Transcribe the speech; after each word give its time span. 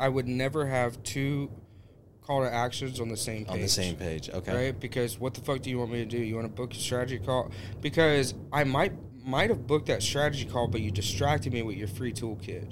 I 0.00 0.08
would 0.08 0.26
never 0.26 0.66
have 0.66 1.00
two 1.02 1.50
call 2.22 2.42
to 2.42 2.52
actions 2.52 3.00
on 3.00 3.10
the 3.10 3.18
same 3.18 3.44
page. 3.44 3.54
On 3.54 3.60
the 3.60 3.68
same 3.68 3.96
page. 3.96 4.30
Okay. 4.30 4.54
Right? 4.54 4.80
Because 4.80 5.20
what 5.20 5.34
the 5.34 5.42
fuck 5.42 5.60
do 5.60 5.68
you 5.68 5.78
want 5.78 5.92
me 5.92 5.98
to 5.98 6.06
do? 6.06 6.16
You 6.16 6.36
want 6.36 6.46
to 6.46 6.52
book 6.52 6.72
a 6.72 6.76
strategy 6.76 7.18
call? 7.18 7.50
Because 7.82 8.34
I 8.50 8.64
might 8.64 8.94
might 9.22 9.50
have 9.50 9.66
booked 9.66 9.86
that 9.86 10.02
strategy 10.02 10.46
call, 10.46 10.66
but 10.68 10.80
you 10.80 10.90
distracted 10.90 11.52
me 11.52 11.60
with 11.60 11.76
your 11.76 11.86
free 11.86 12.14
toolkit. 12.14 12.70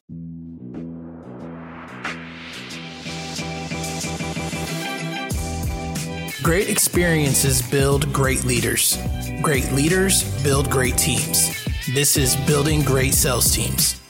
Great 6.43 6.71
experiences 6.71 7.61
build 7.61 8.11
great 8.11 8.45
leaders. 8.45 8.97
Great 9.43 9.71
leaders 9.73 10.25
build 10.43 10.71
great 10.71 10.97
teams. 10.97 11.55
This 11.93 12.17
is 12.17 12.37
Building 12.47 12.81
Great 12.81 13.13
Sales 13.13 13.55
Teams. 13.55 14.01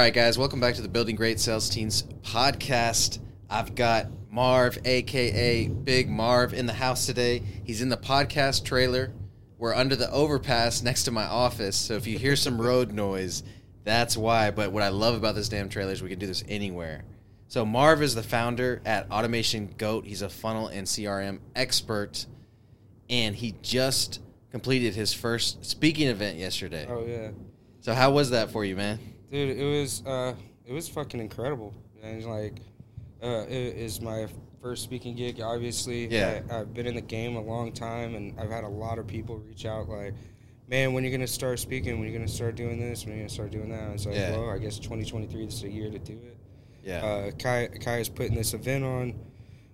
Right, 0.00 0.14
guys, 0.14 0.38
welcome 0.38 0.60
back 0.60 0.74
to 0.74 0.80
the 0.80 0.88
Building 0.88 1.14
Great 1.14 1.38
Sales 1.38 1.68
Teams 1.68 2.04
podcast. 2.22 3.18
I've 3.50 3.74
got 3.74 4.06
Marv, 4.30 4.78
aka 4.86 5.68
Big 5.68 6.08
Marv, 6.08 6.54
in 6.54 6.64
the 6.64 6.72
house 6.72 7.04
today. 7.04 7.42
He's 7.64 7.82
in 7.82 7.90
the 7.90 7.98
podcast 7.98 8.64
trailer. 8.64 9.12
We're 9.58 9.74
under 9.74 9.96
the 9.96 10.10
overpass 10.10 10.82
next 10.82 11.04
to 11.04 11.10
my 11.10 11.24
office, 11.24 11.76
so 11.76 11.96
if 11.96 12.06
you 12.06 12.18
hear 12.18 12.34
some 12.34 12.58
road 12.62 12.92
noise, 12.92 13.42
that's 13.84 14.16
why. 14.16 14.50
But 14.50 14.72
what 14.72 14.82
I 14.82 14.88
love 14.88 15.16
about 15.16 15.34
this 15.34 15.50
damn 15.50 15.68
trailer 15.68 15.92
is 15.92 16.02
we 16.02 16.08
can 16.08 16.18
do 16.18 16.26
this 16.26 16.44
anywhere. 16.48 17.04
So 17.48 17.66
Marv 17.66 18.00
is 18.00 18.14
the 18.14 18.22
founder 18.22 18.80
at 18.86 19.10
Automation 19.10 19.74
Goat. 19.76 20.06
He's 20.06 20.22
a 20.22 20.30
funnel 20.30 20.68
and 20.68 20.86
CRM 20.86 21.40
expert, 21.54 22.24
and 23.10 23.36
he 23.36 23.54
just 23.60 24.20
completed 24.50 24.94
his 24.94 25.12
first 25.12 25.62
speaking 25.62 26.08
event 26.08 26.38
yesterday. 26.38 26.86
Oh 26.88 27.04
yeah, 27.06 27.32
So 27.82 27.92
how 27.92 28.12
was 28.12 28.30
that 28.30 28.50
for 28.50 28.64
you, 28.64 28.76
man? 28.76 28.98
Dude, 29.30 29.56
it 29.56 29.64
was 29.64 30.02
uh, 30.06 30.34
it 30.66 30.72
was 30.72 30.88
fucking 30.88 31.20
incredible. 31.20 31.74
And 32.02 32.24
like, 32.24 32.60
uh, 33.22 33.44
it 33.48 33.52
is 33.76 34.00
my 34.00 34.26
first 34.62 34.82
speaking 34.84 35.14
gig. 35.16 35.40
Obviously, 35.40 36.06
Yeah. 36.06 36.40
I, 36.50 36.60
I've 36.60 36.74
been 36.74 36.86
in 36.86 36.94
the 36.94 37.00
game 37.00 37.36
a 37.36 37.42
long 37.42 37.72
time, 37.72 38.14
and 38.14 38.38
I've 38.40 38.50
had 38.50 38.64
a 38.64 38.68
lot 38.68 38.98
of 38.98 39.06
people 39.06 39.38
reach 39.38 39.66
out 39.66 39.88
like. 39.88 40.14
Man, 40.68 40.92
when 40.92 41.02
are 41.02 41.06
you 41.08 41.12
gonna 41.12 41.26
start 41.26 41.58
speaking? 41.58 41.98
When 41.98 42.04
are 42.06 42.12
you 42.12 42.16
gonna 42.16 42.28
start 42.28 42.54
doing 42.54 42.78
this? 42.78 43.04
When 43.04 43.12
are 43.12 43.16
you 43.16 43.22
gonna 43.22 43.28
start 43.28 43.50
doing 43.50 43.70
that? 43.70 43.90
It's 43.90 44.06
like, 44.06 44.14
Yeah. 44.14 44.36
well, 44.36 44.50
I 44.50 44.58
guess 44.58 44.78
2023 44.78 45.44
this 45.46 45.54
is 45.54 45.62
a 45.64 45.68
year 45.68 45.90
to 45.90 45.98
do 45.98 46.12
it. 46.12 46.36
Yeah. 46.84 47.04
Uh, 47.04 47.30
Kai, 47.32 47.66
Kai 47.80 47.98
is 47.98 48.08
putting 48.08 48.36
this 48.36 48.54
event 48.54 48.84
on. 48.84 49.14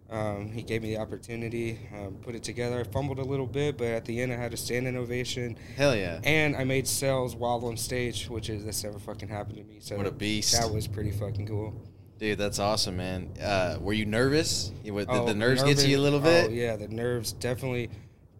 Um, 0.08 0.52
he 0.52 0.62
gave 0.62 0.82
me 0.82 0.94
the 0.94 1.00
opportunity, 1.00 1.80
um, 1.92 2.14
put 2.22 2.34
it 2.36 2.44
together. 2.44 2.78
I 2.80 2.84
fumbled 2.84 3.18
a 3.18 3.24
little 3.24 3.46
bit, 3.46 3.76
but 3.76 3.88
at 3.88 4.04
the 4.04 4.20
end, 4.20 4.32
I 4.32 4.36
had 4.36 4.52
a 4.54 4.56
standing 4.56 4.96
ovation, 4.96 5.56
Hell 5.76 5.96
yeah. 5.96 6.20
and 6.22 6.54
I 6.56 6.62
made 6.62 6.86
sales 6.86 7.34
while 7.34 7.64
on 7.64 7.76
stage, 7.76 8.28
which 8.28 8.48
is 8.48 8.64
that's 8.64 8.84
never 8.84 9.00
fucking 9.00 9.28
happened 9.28 9.56
to 9.56 9.64
me. 9.64 9.78
So 9.80 9.96
What 9.96 10.06
a 10.06 10.12
beast. 10.12 10.52
That 10.60 10.72
was 10.72 10.86
pretty 10.86 11.10
fucking 11.10 11.48
cool. 11.48 11.74
Dude, 12.18 12.38
that's 12.38 12.58
awesome, 12.60 12.96
man. 12.96 13.32
Uh, 13.42 13.78
were 13.80 13.92
you 13.92 14.06
nervous? 14.06 14.70
You, 14.84 14.94
what, 14.94 15.08
did 15.08 15.16
Oh, 15.16 15.26
the 15.26 15.34
nerves 15.34 15.62
get 15.64 15.78
to 15.78 15.88
you 15.88 15.98
a 15.98 16.00
little 16.00 16.20
bit? 16.20 16.46
Oh 16.46 16.52
yeah, 16.52 16.76
the 16.76 16.88
nerves 16.88 17.32
definitely 17.32 17.90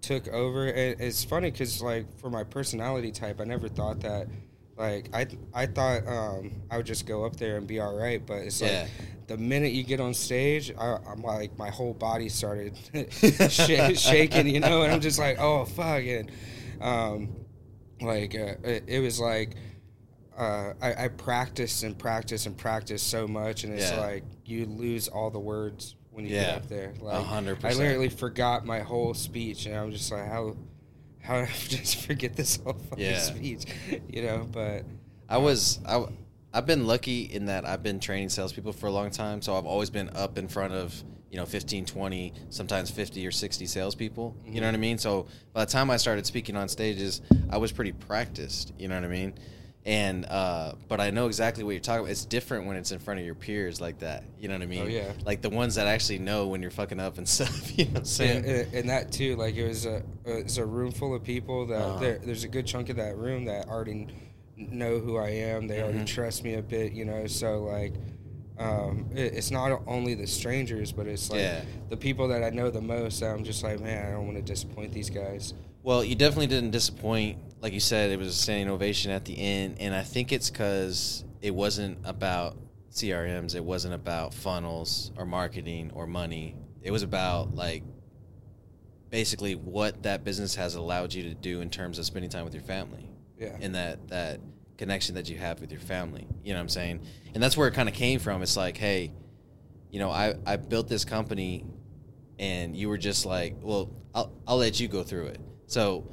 took 0.01 0.29
over. 0.29 0.67
It, 0.69 1.01
it's 1.01 1.25
funny 1.25 1.51
because 1.51 1.83
like 1.83 2.07
for 2.21 2.31
my 2.31 2.45
personality 2.45 3.11
type, 3.11 3.41
I 3.41 3.45
never 3.45 3.69
thought 3.69 4.01
that. 4.01 4.29
Like 4.77 5.09
I, 5.15 5.27
I 5.55 5.67
thought 5.67 6.07
um, 6.07 6.53
I 6.71 6.77
would 6.77 6.87
just 6.87 7.07
go 7.07 7.25
up 7.25 7.37
there 7.37 7.57
and 7.57 7.67
be 7.67 7.81
all 7.81 7.97
right, 7.97 8.25
but 8.25 8.39
it's 8.43 8.61
Yeah. 8.61 8.83
like 8.83 8.91
the 9.27 9.37
minute 9.39 9.73
you 9.73 9.83
get 9.83 10.01
on 10.01 10.13
stage, 10.15 10.73
I, 10.79 10.99
I'm 11.09 11.23
like 11.23 11.57
my 11.59 11.71
whole 11.71 11.95
body 11.95 12.29
started 12.29 12.77
sh- 13.13 13.99
shaking, 13.99 14.49
you 14.49 14.61
know, 14.61 14.83
and 14.83 14.93
I'm 14.93 15.01
just 15.01 15.19
like, 15.19 15.39
oh 15.39 15.65
fuck, 15.65 16.03
and 16.05 16.31
um, 16.81 17.35
like 18.01 18.35
uh, 18.35 18.55
it, 18.65 18.85
it 18.87 19.01
was 19.01 19.19
like 19.19 19.57
uh, 20.37 20.75
I, 20.83 21.05
I 21.05 21.09
practiced 21.09 21.83
and 21.83 21.99
practiced 21.99 22.45
and 22.47 22.57
practiced 22.57 23.09
so 23.09 23.27
much, 23.27 23.65
and 23.65 23.73
it's 23.73 23.91
Yeah. 23.91 23.99
like 24.01 24.25
you 24.45 24.67
lose 24.67 25.09
all 25.09 25.31
the 25.31 25.41
words 25.41 25.95
when 26.11 26.27
you 26.27 26.35
Yeah. 26.35 26.45
get 26.45 26.55
up 26.57 26.69
there. 26.69 26.93
Like 27.01 27.25
hundred 27.25 27.65
I 27.65 27.73
literally 27.73 28.11
forgot 28.11 28.67
my 28.67 28.81
whole 28.81 29.15
speech, 29.15 29.65
and 29.65 29.75
I'm 29.75 29.91
just 29.91 30.13
like, 30.13 30.27
how, 30.29 30.55
how 31.29 31.41
did 31.41 31.49
I 31.49 31.53
just 31.69 32.07
forget 32.07 32.37
this 32.37 32.57
whole 32.57 32.75
fucking 32.75 33.05
Yeah. 33.05 33.19
speech, 33.19 33.65
you 34.09 34.23
know? 34.23 34.47
But 34.51 34.85
I 35.29 35.37
uh, 35.37 35.41
was 35.41 35.81
I 35.87 36.05
I've 36.55 36.67
been 36.67 36.87
lucky 36.87 37.23
in 37.23 37.47
that 37.47 37.67
I've 37.67 37.83
been 37.83 38.01
training 38.01 38.29
salespeople 38.29 38.73
for 38.73 38.87
a 38.87 38.91
long 38.91 39.11
time, 39.11 39.43
so 39.43 39.57
I've 39.57 39.67
always 39.67 39.91
been 39.91 40.11
up 40.15 40.39
in 40.39 40.49
front 40.49 40.73
of 40.73 41.03
you 41.31 41.37
know 41.37 41.45
15, 41.45 41.85
20, 41.85 42.33
sometimes 42.51 42.91
50 42.91 43.27
or 43.27 43.31
60 43.31 43.67
salespeople. 43.67 44.37
You 44.45 44.53
know 44.53 44.57
mm-hmm. 44.57 44.65
what 44.67 44.75
I 44.75 44.79
mean? 44.79 44.99
So 44.99 45.27
by 45.53 45.65
the 45.65 45.71
time 45.71 45.91
I 45.91 45.97
started 45.97 46.27
speaking 46.27 46.57
on 46.57 46.69
stages, 46.69 47.21
I 47.51 47.59
was 47.59 47.73
pretty 47.73 47.93
practiced. 47.93 48.73
You 48.79 48.89
know 48.89 48.95
what 48.95 49.05
I 49.05 49.09
mean? 49.09 49.35
And 49.87 50.27
uh, 50.27 50.73
but 50.89 51.01
I 51.01 51.11
know 51.11 51.29
exactly 51.29 51.63
what 51.63 51.71
you're 51.71 51.81
talking 51.81 52.01
about. 52.01 52.11
It's 52.11 52.25
different 52.25 52.67
when 52.67 52.77
it's 52.77 52.91
in 52.91 52.99
front 52.99 53.21
of 53.21 53.25
your 53.27 53.37
peers 53.37 53.81
like 53.81 54.01
that. 54.01 54.25
You 54.37 54.49
know 54.49 54.55
what 54.55 54.63
I 54.63 54.67
mean? 54.67 54.83
Oh, 54.83 54.87
yeah. 54.89 55.13
Like 55.25 55.43
the 55.43 55.49
ones 55.49 55.77
that 55.77 55.87
actually 55.87 56.19
know 56.19 56.49
when 56.49 56.61
you're 56.61 56.73
fucking 56.73 56.99
up 56.99 57.19
and 57.19 57.29
stuff. 57.37 57.79
You 57.79 57.85
know 57.85 57.91
what 57.93 57.99
I'm 58.01 58.05
saying? 58.05 58.37
and, 58.39 58.47
and, 58.47 58.75
and 58.75 58.91
that 58.91 59.13
too, 59.13 59.37
like 59.37 59.55
it 59.55 59.69
was 59.69 59.87
a 59.87 60.03
it's 60.25 60.57
a 60.57 60.67
room 60.67 60.91
full 60.91 61.15
of 61.15 61.23
people 61.23 61.67
that 61.67 61.81
Uh-huh. 61.81 61.99
there, 62.01 62.19
there's 62.19 62.43
a 62.43 62.49
good 62.49 62.67
chunk 62.67 62.89
of 62.89 62.97
that 62.97 63.17
room 63.17 63.45
that 63.45 63.69
already 63.69 64.09
know 64.57 64.99
who 64.99 65.19
I 65.19 65.29
am. 65.29 65.69
They 65.69 65.81
already 65.81 65.99
Mhm. 66.01 66.07
trust 66.07 66.43
me 66.43 66.55
a 66.55 66.63
bit, 66.63 66.93
you 66.93 67.05
know. 67.05 67.29
So 67.29 67.63
like, 67.63 67.95
um, 68.59 69.09
it, 69.15 69.35
it's 69.35 69.53
not 69.53 69.83
only 69.87 70.15
the 70.15 70.27
strangers, 70.27 70.91
but 70.91 71.07
it's 71.07 71.31
like 71.31 71.41
Yeah. 71.41 71.63
the 71.91 71.97
people 71.97 72.27
that 72.29 72.43
I 72.43 72.51
know 72.51 72.71
the 72.71 72.81
most. 72.81 73.23
I'm 73.23 73.45
just 73.45 73.63
like, 73.63 73.79
man, 73.81 74.05
I 74.05 74.11
don't 74.11 74.25
want 74.25 74.37
to 74.39 74.43
disappoint 74.43 74.93
these 74.93 75.11
guys. 75.11 75.55
Well, 75.87 76.03
you 76.03 76.17
definitely 76.17 76.49
didn't 76.49 76.73
disappoint. 76.73 77.39
Like 77.61 77.73
you 77.73 77.79
said, 77.79 78.11
it 78.11 78.19
was 78.19 78.27
a 78.27 78.33
standing 78.33 78.69
ovation 78.69 79.13
at 79.13 79.25
the 79.25 79.39
end, 79.39 79.77
and 79.79 79.95
I 79.95 80.03
think 80.03 80.33
it's 80.33 80.51
because 80.51 81.25
it 81.41 81.55
wasn't 81.55 81.99
about 82.03 82.57
CRMs. 82.91 83.55
It 83.55 83.63
wasn't 83.63 83.95
about 83.95 84.35
funnels 84.35 85.13
or 85.17 85.25
marketing 85.25 85.93
or 85.95 86.09
money. 86.09 86.57
It 86.83 86.91
was 86.91 87.05
about 87.05 87.55
like 87.55 87.85
basically 89.11 89.55
what 89.55 90.03
that 90.03 90.25
business 90.25 90.57
has 90.57 90.75
allowed 90.75 91.15
you 91.15 91.23
to 91.23 91.35
do 91.35 91.61
in 91.61 91.71
terms 91.71 92.01
of 92.01 92.05
spending 92.05 92.31
time 92.31 92.45
with 92.45 92.55
your 92.55 92.65
family 92.65 93.09
Yeah. 93.39 93.57
and 93.61 93.77
that 93.77 94.09
that 94.09 94.41
connection 94.79 95.15
that 95.15 95.31
you 95.31 95.39
have 95.39 95.61
with 95.61 95.71
your 95.71 95.81
family. 95.81 96.27
You 96.43 96.53
know 96.53 96.59
what 96.59 96.63
I'm 96.63 96.69
saying? 96.69 97.03
And 97.33 97.41
that's 97.41 97.57
where 97.57 97.69
it 97.69 97.75
kind 97.75 97.89
of 97.89 97.95
came 97.95 98.19
from. 98.19 98.43
It's 98.43 98.57
like, 98.57 98.77
hey, 98.77 99.13
you 99.93 100.01
know, 100.01 100.11
I 100.11 100.35
I 100.45 100.57
built 100.57 100.89
this 100.89 101.05
company, 101.05 101.65
and 102.41 102.77
you 102.77 102.89
were 102.89 102.99
just 102.99 103.25
like, 103.25 103.55
well, 103.63 103.93
I'll 104.13 104.33
I'll 104.49 104.57
let 104.59 104.81
you 104.81 104.89
go 104.89 105.05
through 105.05 105.27
it. 105.27 105.41
So, 105.67 106.05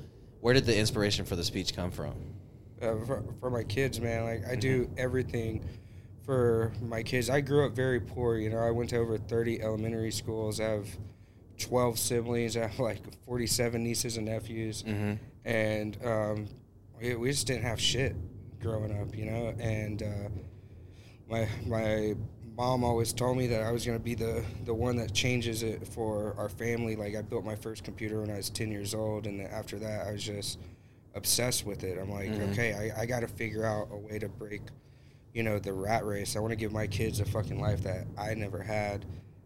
where 0.41 0.53
did 0.53 0.65
the 0.65 0.77
inspiration 0.77 1.25
for 1.25 1.35
the 1.35 1.43
speech 1.43 1.75
come 1.75 1.91
from? 1.91 2.13
uh, 2.81 2.95
for, 3.05 3.23
for 3.39 3.49
my 3.49 3.63
kids, 3.63 4.01
man. 4.01 4.23
Like 4.25 4.45
I 4.45 4.55
do 4.55 4.83
Mm-hmm. 4.85 4.93
everything 4.97 5.63
for 6.25 6.73
my 6.81 7.01
kids. 7.03 7.29
I 7.29 7.39
grew 7.41 7.65
up 7.65 7.73
very 7.73 7.99
poor. 7.99 8.37
You 8.37 8.49
know, 8.49 8.57
I 8.59 8.71
went 8.71 8.89
to 8.89 8.97
over 8.97 9.17
30 9.17 9.61
elementary 9.61 10.11
schools. 10.11 10.59
I 10.59 10.65
have 10.65 10.87
12 11.59 11.97
siblings. 11.99 12.57
I 12.57 12.67
have 12.67 12.79
like 12.79 12.99
47 13.25 13.81
nieces 13.83 14.17
and 14.17 14.25
nephews, 14.25 14.83
Mm-hmm. 14.83 15.13
and 15.45 15.97
um, 16.05 16.47
we, 16.99 17.15
we 17.15 17.29
just 17.31 17.47
didn't 17.47 17.63
have 17.63 17.79
shit 17.79 18.15
growing 18.59 18.99
up. 18.99 19.15
You 19.15 19.25
know, 19.25 19.53
and 19.59 20.03
uh, 20.03 20.29
my 21.29 21.47
my 21.65 22.15
mom 22.55 22.83
always 22.83 23.13
told 23.13 23.37
me 23.37 23.47
that 23.47 23.61
I 23.63 23.71
was 23.71 23.85
gonna 23.85 23.99
be 23.99 24.15
the 24.15 24.43
the 24.65 24.73
one 24.73 24.95
that 24.97 25.13
changes 25.13 25.63
it 25.63 25.87
for 25.87 26.35
our 26.37 26.49
family. 26.49 26.95
Like 26.95 27.15
I 27.15 27.21
built 27.21 27.43
my 27.45 27.55
first 27.55 27.83
computer 27.83 28.21
when 28.21 28.29
I 28.29 28.37
was 28.37 28.49
10 28.49 28.71
years 28.71 28.93
old, 28.93 29.25
and 29.27 29.39
then 29.39 29.47
after 29.47 29.79
that, 29.79 30.07
I 30.07 30.11
was 30.11 30.23
just 30.23 30.59
obsessed 31.15 31.65
with 31.65 31.83
it. 31.83 31.97
I'm 31.99 32.09
like, 32.11 32.31
Mhm. 32.31 32.51
okay, 32.51 32.73
I, 32.73 33.01
I 33.01 33.05
got 33.05 33.19
to 33.21 33.27
figure 33.27 33.65
out 33.65 33.89
a 33.91 33.97
way 33.97 34.17
to 34.19 34.27
break, 34.29 34.61
you 35.33 35.43
know, 35.43 35.59
the 35.59 35.73
rat 35.73 36.05
race. 36.05 36.35
I 36.35 36.39
want 36.39 36.51
to 36.51 36.55
give 36.55 36.71
my 36.71 36.87
kids 36.87 37.19
a 37.19 37.25
fucking 37.25 37.59
life 37.59 37.83
that 37.83 38.07
I 38.17 38.33
never 38.33 38.61
had. 38.61 39.05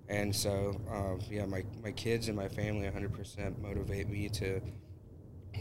And 0.10 0.34
so, 0.34 0.80
um, 0.90 1.20
yeah, 1.30 1.46
my, 1.46 1.64
my 1.84 1.92
kids 1.92 2.30
and 2.30 2.38
my 2.38 2.48
family 2.48 2.88
100% 2.88 3.60
motivate 3.62 4.08
me 4.08 4.30
to 4.30 4.62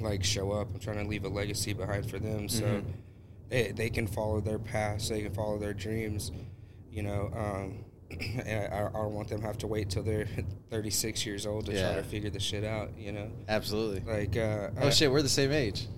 like 0.00 0.23
show 0.23 0.53
up. 0.53 0.69
I'm 0.73 0.79
trying 0.79 1.03
to 1.03 1.09
leave 1.09 1.25
a 1.25 1.29
legacy 1.29 1.73
behind 1.73 2.09
for 2.09 2.21
them 2.21 2.49
so 2.49 2.65
Mhm. 2.67 2.85
they, 3.49 3.73
they 3.73 3.91
can 3.91 4.06
follow 4.06 4.41
their 4.41 4.61
paths, 4.61 5.09
they 5.09 5.23
can 5.23 5.32
follow 5.35 5.59
their 5.59 5.75
dreams, 5.75 6.31
you 6.97 7.03
know. 7.03 7.31
Um, 7.37 7.85
I, 8.47 8.69
I 8.73 8.89
don't 8.93 9.15
want 9.15 9.29
them 9.29 9.41
to 9.41 9.47
have 9.47 9.59
to 9.59 9.67
wait 9.67 9.91
till 9.91 10.03
they're 10.05 10.29
36 10.71 11.27
years 11.27 11.45
old 11.47 11.67
to 11.67 11.73
Yeah. 11.73 11.93
try 11.93 11.97
to 11.97 12.03
figure 12.05 12.31
the 12.31 12.39
shit 12.41 12.63
out, 12.65 12.97
you 12.97 13.11
know. 13.13 13.29
Absolutely. 13.49 14.01
Like, 14.11 14.37
uh, 14.37 14.71
Oh 14.81 14.87
I- 14.87 14.91
shit, 14.91 15.11
we're 15.11 15.23
the 15.23 15.29
same 15.29 15.51
age. 15.53 15.89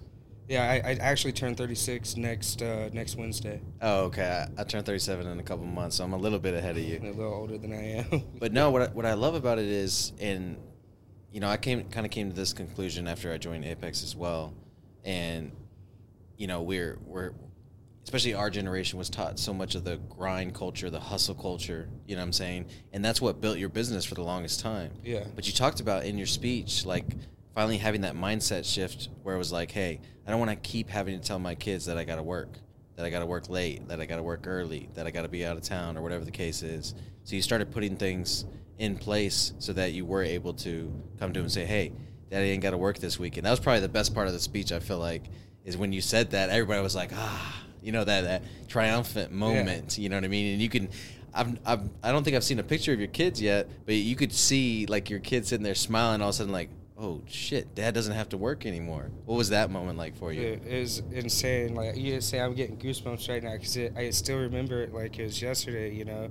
yeah, 0.48 0.62
I, 0.62 0.76
I 0.92 0.92
actually 1.00 1.32
turned 1.34 1.58
36 1.58 2.16
next 2.16 2.62
uh, 2.62 2.88
next 2.94 3.16
Wednesday. 3.16 3.60
Oh, 3.82 4.04
okay. 4.04 4.46
I, 4.56 4.60
I 4.62 4.64
turned 4.64 4.86
37 4.86 5.26
in 5.26 5.38
a 5.38 5.42
couple 5.42 5.66
months, 5.66 5.96
so 5.96 6.04
I'm 6.04 6.14
a 6.14 6.18
little 6.18 6.38
bit 6.38 6.54
ahead 6.54 6.78
of 6.78 6.82
you. 6.82 6.96
I'm 6.96 7.08
a 7.08 7.10
little 7.12 7.34
older 7.34 7.58
than 7.58 7.72
I 7.74 7.82
am. 8.10 8.22
But 8.40 8.52
no, 8.54 8.70
what 8.70 8.82
I, 8.82 8.86
what 8.86 9.04
I 9.06 9.12
love 9.12 9.34
about 9.34 9.58
it 9.58 9.66
is, 9.68 10.12
and 10.18 10.56
you 11.30 11.40
know, 11.40 11.48
I 11.48 11.58
came 11.58 11.84
kind 11.90 12.06
of 12.06 12.10
came 12.10 12.30
to 12.30 12.34
this 12.36 12.54
conclusion 12.54 13.06
after 13.06 13.30
I 13.30 13.36
joined 13.36 13.66
Apex 13.66 14.02
as 14.02 14.16
well, 14.16 14.54
and 15.04 15.52
you 16.38 16.46
know, 16.46 16.62
we're 16.62 16.98
we're 17.04 17.32
especially 18.08 18.32
our 18.32 18.48
generation 18.48 18.98
was 18.98 19.10
taught 19.10 19.38
so 19.38 19.52
much 19.52 19.74
of 19.74 19.84
the 19.84 19.98
grind 20.08 20.54
culture, 20.54 20.88
the 20.88 20.98
hustle 20.98 21.34
culture, 21.34 21.90
you 22.06 22.16
know 22.16 22.22
what 22.22 22.28
I'm 22.28 22.32
saying? 22.32 22.64
And 22.94 23.04
that's 23.04 23.20
what 23.20 23.42
built 23.42 23.58
your 23.58 23.68
business 23.68 24.02
for 24.02 24.14
the 24.14 24.22
longest 24.22 24.60
time. 24.60 24.92
Yeah. 25.04 25.24
But 25.36 25.46
you 25.46 25.52
talked 25.52 25.80
about 25.80 26.06
in 26.06 26.16
your 26.16 26.26
speech 26.26 26.86
like 26.86 27.04
finally 27.54 27.76
having 27.76 28.00
that 28.00 28.14
mindset 28.14 28.64
shift 28.64 29.10
where 29.22 29.34
it 29.34 29.38
was 29.38 29.52
like, 29.52 29.70
"Hey, 29.70 30.00
I 30.26 30.30
don't 30.30 30.40
want 30.40 30.50
to 30.50 30.56
keep 30.56 30.88
having 30.88 31.20
to 31.20 31.26
tell 31.26 31.38
my 31.38 31.54
kids 31.54 31.84
that 31.84 31.98
I 31.98 32.04
got 32.04 32.16
to 32.16 32.22
work, 32.22 32.48
that 32.96 33.04
I 33.04 33.10
got 33.10 33.18
to 33.18 33.26
work 33.26 33.50
late, 33.50 33.86
that 33.88 34.00
I 34.00 34.06
got 34.06 34.16
to 34.16 34.22
work 34.22 34.46
early, 34.46 34.88
that 34.94 35.06
I 35.06 35.10
got 35.10 35.22
to 35.22 35.28
be 35.28 35.44
out 35.44 35.58
of 35.58 35.62
town 35.62 35.98
or 35.98 36.00
whatever 36.00 36.24
the 36.24 36.30
case 36.30 36.62
is." 36.62 36.94
So 37.24 37.36
you 37.36 37.42
started 37.42 37.70
putting 37.70 37.98
things 37.98 38.46
in 38.78 38.96
place 38.96 39.52
so 39.58 39.74
that 39.74 39.92
you 39.92 40.06
were 40.06 40.22
able 40.22 40.54
to 40.54 40.90
come 41.18 41.34
to 41.34 41.40
him 41.40 41.44
and 41.44 41.52
say, 41.52 41.66
"Hey, 41.66 41.92
Daddy 42.30 42.52
ain't 42.52 42.62
got 42.62 42.70
to 42.70 42.78
work 42.78 43.00
this 43.00 43.18
weekend." 43.18 43.44
That 43.44 43.50
was 43.50 43.60
probably 43.60 43.80
the 43.80 43.88
best 43.90 44.14
part 44.14 44.28
of 44.28 44.32
the 44.32 44.40
speech. 44.40 44.72
I 44.72 44.80
feel 44.80 44.98
like 44.98 45.24
is 45.66 45.76
when 45.76 45.92
you 45.92 46.00
said 46.00 46.30
that, 46.30 46.48
everybody 46.48 46.80
was 46.80 46.94
like, 46.94 47.10
"Ah." 47.14 47.64
You 47.88 47.92
know 47.92 48.04
that 48.04 48.20
that 48.24 48.42
triumphant 48.68 49.32
moment. 49.32 49.96
You 49.96 50.10
know 50.10 50.16
what 50.18 50.24
I 50.24 50.28
mean? 50.28 50.52
And 50.52 50.60
you 50.60 50.68
can, 50.68 50.90
I've, 51.32 51.58
I've, 51.64 51.80
I 52.02 52.12
don't 52.12 52.22
think 52.22 52.36
I've 52.36 52.44
seen 52.44 52.58
a 52.58 52.62
picture 52.62 52.92
of 52.92 52.98
your 52.98 53.08
kids 53.08 53.40
yet, 53.40 53.66
but 53.86 53.94
you 53.94 54.14
could 54.14 54.30
see 54.30 54.84
like 54.84 55.08
your 55.08 55.20
kids 55.20 55.48
sitting 55.48 55.64
there 55.64 55.74
smiling. 55.74 56.20
All 56.20 56.28
of 56.28 56.34
a 56.34 56.36
sudden, 56.36 56.52
like, 56.52 56.68
oh 56.98 57.22
shit, 57.26 57.74
Dad 57.74 57.94
doesn't 57.94 58.12
have 58.12 58.28
to 58.28 58.36
work 58.36 58.66
anymore. 58.66 59.10
What 59.24 59.36
was 59.36 59.48
that 59.48 59.70
moment 59.70 59.96
like 59.96 60.18
for 60.18 60.34
you? 60.34 60.60
It 60.68 60.80
was 60.80 61.02
insane. 61.12 61.74
Like 61.74 61.96
you 61.96 62.20
say, 62.20 62.42
I'm 62.42 62.52
getting 62.52 62.76
goosebumps 62.76 63.26
right 63.26 63.42
now 63.42 63.52
because 63.52 63.78
I 63.96 64.10
still 64.10 64.36
remember 64.36 64.82
it 64.82 64.92
like 64.92 65.18
it 65.18 65.22
was 65.22 65.40
yesterday. 65.40 65.94
You 65.94 66.04
know, 66.04 66.30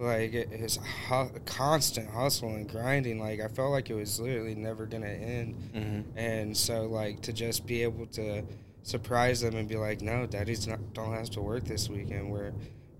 like 0.00 0.34
it, 0.34 0.60
was 0.60 0.80
hu- 1.08 1.38
constant 1.46 2.10
hustle 2.10 2.56
and 2.56 2.68
grinding. 2.68 3.20
Like 3.20 3.40
I 3.40 3.46
felt 3.46 3.70
like 3.70 3.88
it 3.88 3.94
was 3.94 4.18
literally 4.18 4.56
never 4.56 4.84
gonna 4.84 5.06
end. 5.06 5.70
Mm-hmm. 5.72 6.18
And 6.18 6.56
so 6.56 6.86
like 6.86 7.20
to 7.22 7.32
just 7.32 7.68
be 7.68 7.84
able 7.84 8.06
to 8.06 8.42
surprise 8.88 9.40
them 9.42 9.54
and 9.56 9.68
be 9.68 9.76
like, 9.76 10.00
no, 10.00 10.26
Daddy's 10.26 10.66
not 10.66 10.80
don't 10.94 11.12
have 11.12 11.30
to 11.30 11.40
work 11.40 11.64
this 11.64 11.88
weekend. 11.88 12.30
We're 12.30 12.52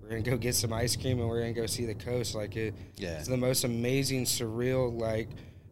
we're 0.02 0.08
gonna 0.10 0.22
go 0.22 0.36
get 0.36 0.54
some 0.54 0.72
ice 0.72 0.96
cream 0.96 1.18
and 1.20 1.28
we're 1.28 1.40
gonna 1.40 1.52
go 1.52 1.66
see 1.66 1.86
the 1.86 1.94
coast. 1.94 2.34
Like 2.34 2.56
it, 2.56 2.74
Yeah. 2.96 3.18
it's 3.18 3.28
the 3.28 3.36
most 3.36 3.64
amazing, 3.64 4.24
surreal 4.24 4.98
like. 5.00 5.28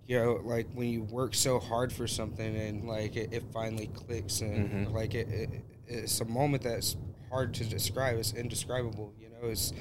You 0.08 0.18
know, 0.20 0.40
like 0.44 0.68
when 0.72 0.88
you 0.88 1.02
work 1.02 1.34
so 1.34 1.58
hard 1.58 1.92
for 1.92 2.06
something 2.06 2.54
and 2.56 2.86
like 2.86 3.16
it, 3.16 3.32
it 3.32 3.42
finally 3.52 3.88
clicks 3.88 4.40
and 4.40 4.86
Mhm. 4.86 4.92
like 4.92 5.14
it, 5.16 5.28
it, 5.28 5.50
it's 5.88 6.20
a 6.20 6.24
moment 6.24 6.62
that's 6.62 6.96
hard 7.28 7.52
to 7.54 7.64
describe. 7.64 8.16
It's 8.16 8.32
indescribable. 8.32 9.12
You 9.20 9.30
know, 9.30 9.48
it's 9.48 9.72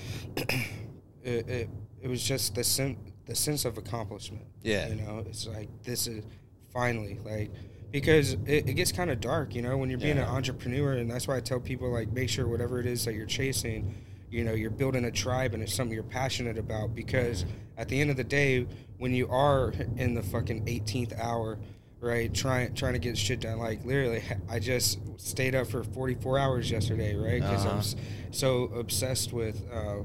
it, 0.36 1.48
it, 1.48 1.68
it 2.02 2.08
was 2.08 2.22
just 2.22 2.54
the 2.54 2.64
sen- 2.64 2.96
the 3.26 3.34
sense 3.34 3.64
of 3.66 3.76
accomplishment. 3.76 4.46
Yeah. 4.62 4.88
you 4.88 4.94
know, 4.96 5.22
it's 5.26 5.46
like 5.46 5.68
this 5.82 6.06
is 6.06 6.24
finally 6.72 7.18
like 7.24 7.50
because 7.94 8.32
it, 8.44 8.68
it 8.68 8.74
gets 8.74 8.90
kind 8.90 9.08
of 9.08 9.20
dark. 9.20 9.54
You 9.54 9.62
know, 9.62 9.76
when 9.78 9.88
you're 9.88 10.00
being 10.00 10.16
Yeah. 10.16 10.24
an 10.28 10.28
entrepreneur, 10.36 10.94
and 10.94 11.08
that's 11.08 11.28
why 11.28 11.36
I 11.36 11.40
tell 11.40 11.60
people 11.60 11.90
like 11.92 12.10
make 12.12 12.28
sure 12.28 12.48
whatever 12.48 12.80
it 12.80 12.86
is 12.86 13.04
that 13.04 13.14
you're 13.14 13.24
chasing. 13.24 13.94
You 14.30 14.42
know, 14.42 14.52
you're 14.52 14.70
building 14.72 15.04
a 15.04 15.12
tribe 15.12 15.54
and 15.54 15.62
it's 15.62 15.72
something 15.72 15.94
you're 15.94 16.02
passionate 16.02 16.58
about 16.58 16.92
because 16.92 17.44
at 17.76 17.88
the 17.88 18.00
end 18.00 18.10
of 18.10 18.16
the 18.16 18.24
day, 18.24 18.66
when 18.98 19.14
you 19.14 19.28
are 19.28 19.72
in 19.96 20.14
the 20.14 20.24
fucking 20.24 20.64
18th 20.66 21.16
hour, 21.20 21.56
right, 22.00 22.34
trying 22.34 22.74
trying 22.74 22.94
to 22.94 22.98
get 22.98 23.16
shit 23.16 23.38
done, 23.38 23.60
like 23.60 23.84
literally, 23.84 24.24
I 24.50 24.58
just 24.58 24.98
stayed 25.18 25.54
up 25.54 25.68
for 25.68 25.84
44 25.84 26.36
hours 26.36 26.68
yesterday, 26.68 27.14
right, 27.14 27.40
because 27.40 27.64
Uh-huh. 27.64 27.76
I'm 27.76 28.32
so 28.32 28.64
obsessed 28.76 29.32
with 29.32 29.62
uh, 29.72 29.98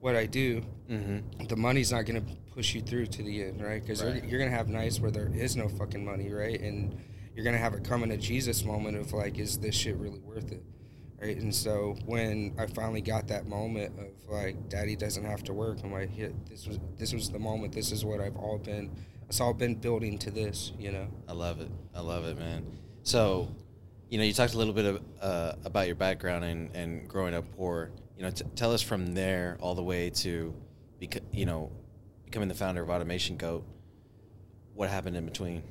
what 0.00 0.16
I 0.16 0.26
do. 0.26 0.62
Mm-hmm. 0.90 1.46
The 1.46 1.56
money's 1.56 1.92
not 1.92 2.06
going 2.06 2.26
to 2.26 2.32
push 2.56 2.74
you 2.74 2.80
through 2.80 3.06
to 3.06 3.22
the 3.22 3.44
end, 3.44 3.62
right? 3.62 3.80
Because 3.80 4.02
Right. 4.02 4.16
you're, 4.16 4.24
you're 4.24 4.38
going 4.40 4.50
to 4.50 4.56
have 4.56 4.68
nights 4.68 4.98
where 4.98 5.12
there 5.12 5.30
is 5.32 5.54
no 5.54 5.68
fucking 5.68 6.04
money, 6.04 6.32
right? 6.32 6.60
And 6.60 6.98
you're 7.36 7.52
to 7.52 7.58
have 7.58 7.74
a 7.74 7.80
coming 7.80 8.08
to 8.08 8.16
Jesus 8.16 8.64
moment 8.64 8.96
of 8.96 9.12
like, 9.12 9.38
is 9.38 9.58
this 9.58 9.74
shit 9.74 9.96
really 9.96 10.20
worth 10.20 10.50
it? 10.52 10.64
Right. 11.20 11.36
And 11.36 11.54
so 11.54 11.96
when 12.06 12.54
I 12.58 12.66
finally 12.66 13.02
got 13.02 13.28
that 13.28 13.46
moment 13.46 13.92
of 13.98 14.30
like, 14.30 14.68
daddy 14.68 14.96
doesn't 14.96 15.24
have 15.24 15.44
to 15.44 15.52
work, 15.52 15.78
I'm 15.84 15.92
like, 15.92 16.10
yeah, 16.16 16.28
this 16.48 16.66
was, 16.66 16.78
this 16.98 17.12
was 17.12 17.30
the 17.30 17.38
moment. 17.38 17.74
This 17.74 17.92
is 17.92 18.04
what 18.04 18.20
I've 18.20 18.36
all 18.36 18.58
been, 18.58 18.90
it's 19.28 19.40
all 19.40 19.54
been 19.54 19.74
building 19.74 20.18
to 20.18 20.30
this, 20.30 20.72
you 20.78 20.92
know? 20.92 21.08
I 21.28 21.32
love 21.32 21.60
it. 21.60 21.70
I 21.94 22.00
love 22.00 22.24
it, 22.24 22.38
man. 22.38 22.66
So, 23.02 23.54
you 24.08 24.18
know, 24.18 24.24
you 24.24 24.32
talked 24.32 24.54
a 24.54 24.58
little 24.58 24.74
bit 24.74 24.84
of, 24.86 25.02
uh, 25.20 25.52
about 25.64 25.86
your 25.86 25.96
background 25.96 26.44
and, 26.44 26.74
and 26.74 27.08
growing 27.08 27.34
up 27.34 27.44
poor. 27.56 27.90
You 28.16 28.22
know, 28.22 28.30
t- 28.30 28.44
tell 28.54 28.72
us 28.72 28.80
from 28.82 29.14
there 29.14 29.58
all 29.60 29.74
the 29.74 29.82
way 29.82 30.10
to, 30.10 30.54
beca- 31.00 31.24
you 31.32 31.44
know, 31.44 31.70
becoming 32.24 32.48
the 32.48 32.54
founder 32.54 32.82
of 32.82 32.88
Automation 32.88 33.36
Goat. 33.36 33.64
What 34.74 34.90
happened 34.90 35.16
in 35.16 35.24
between? 35.24 35.62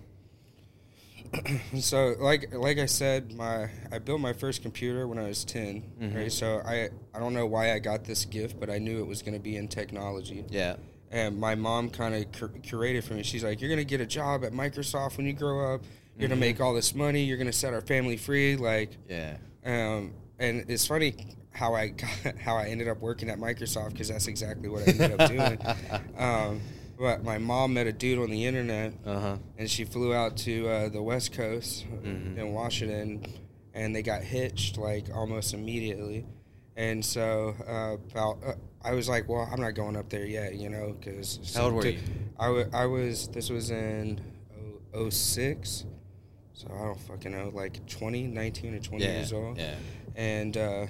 so 1.79 2.15
like 2.19 2.53
like 2.53 2.77
I 2.79 2.85
said, 2.85 3.33
my 3.35 3.69
I 3.91 3.99
built 3.99 4.19
my 4.21 4.33
first 4.33 4.61
computer 4.61 5.07
when 5.07 5.17
I 5.19 5.27
was 5.27 5.43
10 5.45 5.83
Mhm. 6.01 6.15
right? 6.15 6.31
So 6.31 6.61
I 6.65 6.89
I 7.13 7.19
don't 7.19 7.33
know 7.33 7.45
why 7.45 7.73
I 7.73 7.79
got 7.79 8.03
this 8.05 8.25
gift, 8.25 8.59
but 8.59 8.69
I 8.69 8.77
knew 8.77 8.99
it 8.99 9.07
was 9.07 9.21
going 9.21 9.33
to 9.33 9.39
be 9.39 9.55
in 9.57 9.67
technology. 9.67 10.45
Yeah. 10.49 10.75
And 11.11 11.37
my 11.39 11.55
mom 11.55 11.89
kind 11.89 12.15
of 12.15 12.31
cur- 12.31 12.49
curated 12.61 13.03
for 13.03 13.13
me. 13.13 13.23
She's 13.23 13.43
like, 13.43 13.61
"You're 13.61 13.69
going 13.69 13.79
to 13.79 13.85
get 13.85 14.01
a 14.01 14.05
job 14.05 14.43
at 14.43 14.51
Microsoft 14.51 15.17
when 15.17 15.25
you 15.25 15.33
grow 15.33 15.73
up. 15.75 15.81
You're 16.17 16.27
going 16.27 16.37
Mhm. 16.37 16.41
to 16.41 16.47
make 16.47 16.61
all 16.61 16.73
this 16.73 16.93
money. 16.95 17.23
You're 17.23 17.37
going 17.37 17.47
to 17.47 17.53
set 17.53 17.73
our 17.73 17.81
family 17.81 18.17
free." 18.17 18.55
Like, 18.57 18.91
Yeah. 19.07 19.37
um, 19.65 20.13
and 20.39 20.65
it's 20.69 20.85
funny 20.87 21.15
how 21.51 21.73
I 21.73 21.87
got, 22.23 22.37
how 22.39 22.57
I 22.57 22.65
ended 22.67 22.87
up 22.89 22.99
working 22.99 23.29
at 23.29 23.37
Microsoft 23.39 23.91
because 23.93 24.09
that's 24.09 24.27
exactly 24.27 24.67
what 24.67 24.81
I 24.87 24.91
ended 24.91 25.19
up 25.21 25.29
doing. 25.29 25.59
Um, 26.17 26.61
but 26.97 27.23
my 27.23 27.37
mom 27.37 27.73
met 27.73 27.87
a 27.87 27.91
dude 27.93 28.19
on 28.19 28.29
the 28.29 28.45
internet 28.45 28.93
Uh 29.05 29.19
huh. 29.19 29.37
and 29.57 29.69
she 29.69 29.83
flew 29.85 30.13
out 30.13 30.37
to 30.37 30.67
uh, 30.67 30.89
the 30.89 31.01
West 31.01 31.33
Coast 31.33 31.85
Mhm. 32.03 32.37
in 32.37 32.53
Washington, 32.53 33.25
and 33.73 33.95
they 33.95 34.01
got 34.01 34.23
hitched 34.23 34.77
like 34.77 35.05
almost 35.13 35.53
immediately. 35.53 36.25
And 36.77 37.03
so 37.05 37.55
uh, 37.67 37.93
about, 38.11 38.39
uh, 38.45 38.53
I 38.83 38.91
was 38.93 39.07
like, 39.07 39.29
well, 39.29 39.47
I'm 39.51 39.61
not 39.61 39.75
going 39.75 39.95
up 39.95 40.09
there 40.09 40.25
yet, 40.25 40.55
you 40.55 40.69
know, 40.69 40.95
because 40.99 41.39
How 41.55 41.65
old 41.65 41.73
were 41.75 41.87
you? 41.87 41.99
I, 42.37 42.47
w- 42.47 42.69
I 42.73 42.85
was. 42.85 43.27
This 43.29 43.49
was 43.49 43.71
in 43.71 44.19
oh- 44.93 45.09
06, 45.09 45.85
so 46.53 46.67
I 46.73 46.83
don't 46.83 46.99
fucking 46.99 47.31
know, 47.31 47.49
like 47.53 47.85
20, 47.87 48.27
19 48.27 48.75
or 48.75 48.79
20 48.79 49.03
Yeah. 49.05 49.11
years 49.13 49.31
old. 49.33 49.57
Yeah. 49.57 49.75
And 50.17 50.55
uh, 50.57 50.87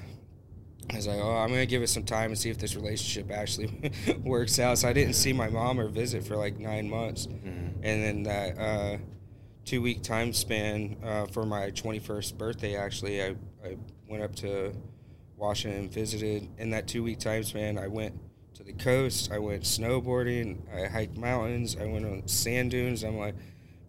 I 0.92 0.96
was 0.98 1.08
like, 1.08 1.20
oh, 1.20 1.36
I'm 1.38 1.50
gonna 1.50 1.66
give 1.66 1.82
it 1.82 1.88
some 1.88 2.04
time 2.04 2.30
and 2.32 2.38
see 2.38 2.50
if 2.50 2.58
this 2.58 2.76
relationship 2.76 3.32
actually 3.32 3.92
works 4.24 4.60
out. 4.60 4.78
So 4.78 4.88
I 4.88 4.94
didn't 4.94 5.16
see 5.16 5.34
my 5.34 5.50
mom 5.50 5.80
or 5.80 5.88
visit 5.90 6.24
for 6.26 6.36
like 6.38 6.60
nine 6.60 6.90
months. 6.90 7.28
Mhm. 7.28 7.74
and 7.84 8.04
then 8.04 8.24
that 8.24 8.58
uh, 8.60 8.98
two 9.66 9.82
week 9.82 10.04
time 10.04 10.32
span 10.34 10.96
uh, 11.04 11.26
for 11.28 11.44
my 11.46 11.72
21st 11.72 12.38
birthday 12.38 12.76
actually 12.76 13.22
I, 13.22 13.36
I 13.64 13.78
went 14.08 14.22
up 14.24 14.36
to 14.38 14.74
washington 15.38 15.82
and 15.82 15.92
visited. 15.92 16.48
In 16.60 16.70
that 16.70 16.88
two 16.88 17.04
week 17.04 17.20
time 17.20 17.44
span 17.44 17.78
i 17.78 17.88
went 17.88 18.14
to 18.54 18.64
the 18.64 18.72
coast. 18.74 19.32
I 19.34 19.40
went 19.40 19.64
snowboarding. 19.64 20.60
I 20.74 20.88
hiked 20.88 21.18
mountains. 21.18 21.76
I 21.80 21.86
went 21.88 22.06
on 22.06 22.26
sand 22.26 22.72
dunes. 22.72 23.04
I'm 23.04 23.18
like 23.18 23.36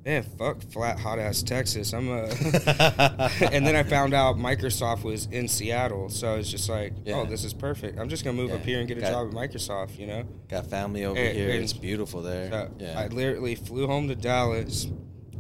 man 0.07 0.23
fuck 0.23 0.63
flat 0.71 0.99
hot 1.01 1.19
ass 1.19 1.43
texas 1.43 1.93
i'm 1.93 2.09
a 2.09 2.23
and 3.53 3.67
then 3.67 3.75
i 3.77 3.83
found 3.83 4.15
out 4.15 4.37
microsoft 4.37 5.03
was 5.03 5.27
in 5.33 5.49
seattle 5.49 6.09
so 6.09 6.33
i 6.33 6.37
was 6.37 6.49
just 6.51 6.69
like 6.71 6.93
Yeah. 7.05 7.17
oh 7.17 7.25
this 7.27 7.45
is 7.45 7.53
perfect 7.53 7.99
i'm 7.99 8.09
just 8.09 8.25
gonna 8.25 8.37
move 8.37 8.51
Yeah. 8.51 8.57
up 8.57 8.63
here 8.63 8.79
and 8.79 8.87
get 8.89 8.99
a 8.99 9.01
Got- 9.03 9.11
job 9.11 9.27
at 9.29 9.35
microsoft 9.35 9.99
you 9.99 10.07
know 10.07 10.25
Got 10.49 10.67
family 10.69 11.05
over 11.05 11.19
And- 11.21 11.37
here. 11.37 11.51
and- 11.51 11.63
it's 11.65 11.73
beautiful 11.73 12.23
there. 12.23 12.49
so 12.51 12.71
yeah. 12.79 12.99
I 12.99 13.09
literally 13.09 13.57
flew 13.57 13.87
home 13.89 14.07
to 14.09 14.15
Dallas. 14.15 14.87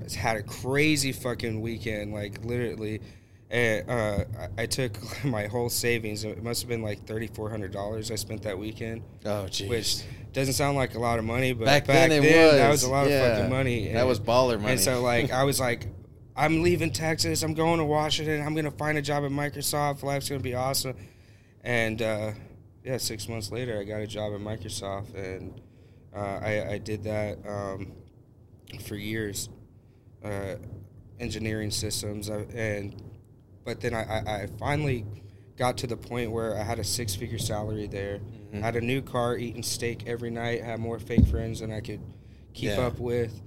It's 0.01 0.17
had 0.17 0.37
a 0.37 0.43
crazy 0.43 1.13
fucking 1.13 1.61
weekend, 1.61 2.13
like 2.13 2.45
literally. 2.45 3.01
And, 3.51 3.89
uh, 3.89 4.25
I, 4.59 4.63
I 4.63 4.67
took 4.67 4.99
my 5.25 5.47
whole 5.47 5.69
savings. 5.69 6.25
It 6.25 6.43
must 6.43 6.63
have 6.63 6.69
been 6.69 6.83
like 6.83 7.07
thirty 7.07 7.29
four 7.29 7.51
hundred 7.51 7.71
dollars 7.73 8.11
I 8.11 8.17
spent 8.17 8.43
that 8.43 8.59
weekend, 8.59 9.03
oh, 9.25 9.47
jeez. 9.49 9.69
which 9.69 10.03
doesn't 10.37 10.53
sound 10.53 10.77
like 10.77 10.95
a 10.95 10.99
lot 10.99 11.19
of 11.19 11.25
money, 11.25 11.55
but 11.55 11.65
back, 11.65 11.87
then, 11.87 12.13
it 12.13 12.21
was. 12.21 12.31
that 12.31 12.71
was 12.71 12.83
a 12.83 12.91
lot 12.91 13.09
yeah. 13.09 13.25
of 13.25 13.37
fucking 13.39 13.51
money. 13.51 13.93
That 13.93 14.07
was 14.07 14.21
baller 14.21 14.61
money. 14.61 14.73
And 14.73 14.81
so 14.81 15.01
like 15.01 15.33
I 15.33 15.45
was 15.45 15.59
like, 15.59 15.89
I'm 16.37 16.63
leaving 16.63 16.93
Texas. 16.93 17.43
I'm 17.43 17.55
going 17.55 17.79
to 17.79 17.85
Washington. 17.87 18.47
I'm 18.47 18.55
gonna 18.55 18.71
find 18.71 18.99
a 18.99 19.03
job 19.03 19.25
at 19.25 19.31
Microsoft. 19.31 20.03
Life's 20.03 20.29
gonna 20.29 20.43
be 20.43 20.55
awesome. 20.55 20.95
And 21.65 22.03
uh, 22.03 22.33
yeah, 22.85 22.99
six 22.99 23.29
months 23.29 23.51
later, 23.51 23.81
I 23.81 23.85
got 23.85 24.03
a 24.03 24.07
job 24.07 24.35
at 24.35 24.41
Microsoft, 24.41 25.15
and 25.15 25.59
uh, 26.15 26.19
I, 26.43 26.73
I 26.73 26.79
did 26.79 27.03
that 27.05 27.39
um, 27.49 27.93
for 28.85 28.95
years, 28.95 29.49
uh, 30.23 30.57
engineering 31.19 31.71
systems, 31.71 32.29
uh, 32.29 32.45
and 32.55 33.03
but 33.65 33.81
then 33.81 33.95
I, 33.95 34.03
I, 34.03 34.43
I 34.43 34.47
finally 34.59 35.07
got 35.57 35.77
to 35.79 35.87
the 35.87 35.97
point 35.97 36.31
where 36.31 36.57
I 36.59 36.63
had 36.63 36.79
a 36.79 36.85
six 36.85 37.15
figure 37.15 37.39
salary 37.39 37.87
there. 37.87 38.21
Mhm. 38.53 38.61
Had 38.63 38.77
a 38.77 38.81
new 38.81 39.01
car, 39.03 39.37
eating 39.37 39.63
steak 39.63 40.07
every 40.07 40.31
night. 40.31 40.63
Had 40.63 40.81
more 40.81 40.99
fake 40.99 41.27
friends 41.27 41.61
than 41.61 41.73
I 41.73 41.81
could 41.81 42.01
keep 42.55 42.71
Yeah. 42.71 42.87
up 42.87 42.99
with. 42.99 43.41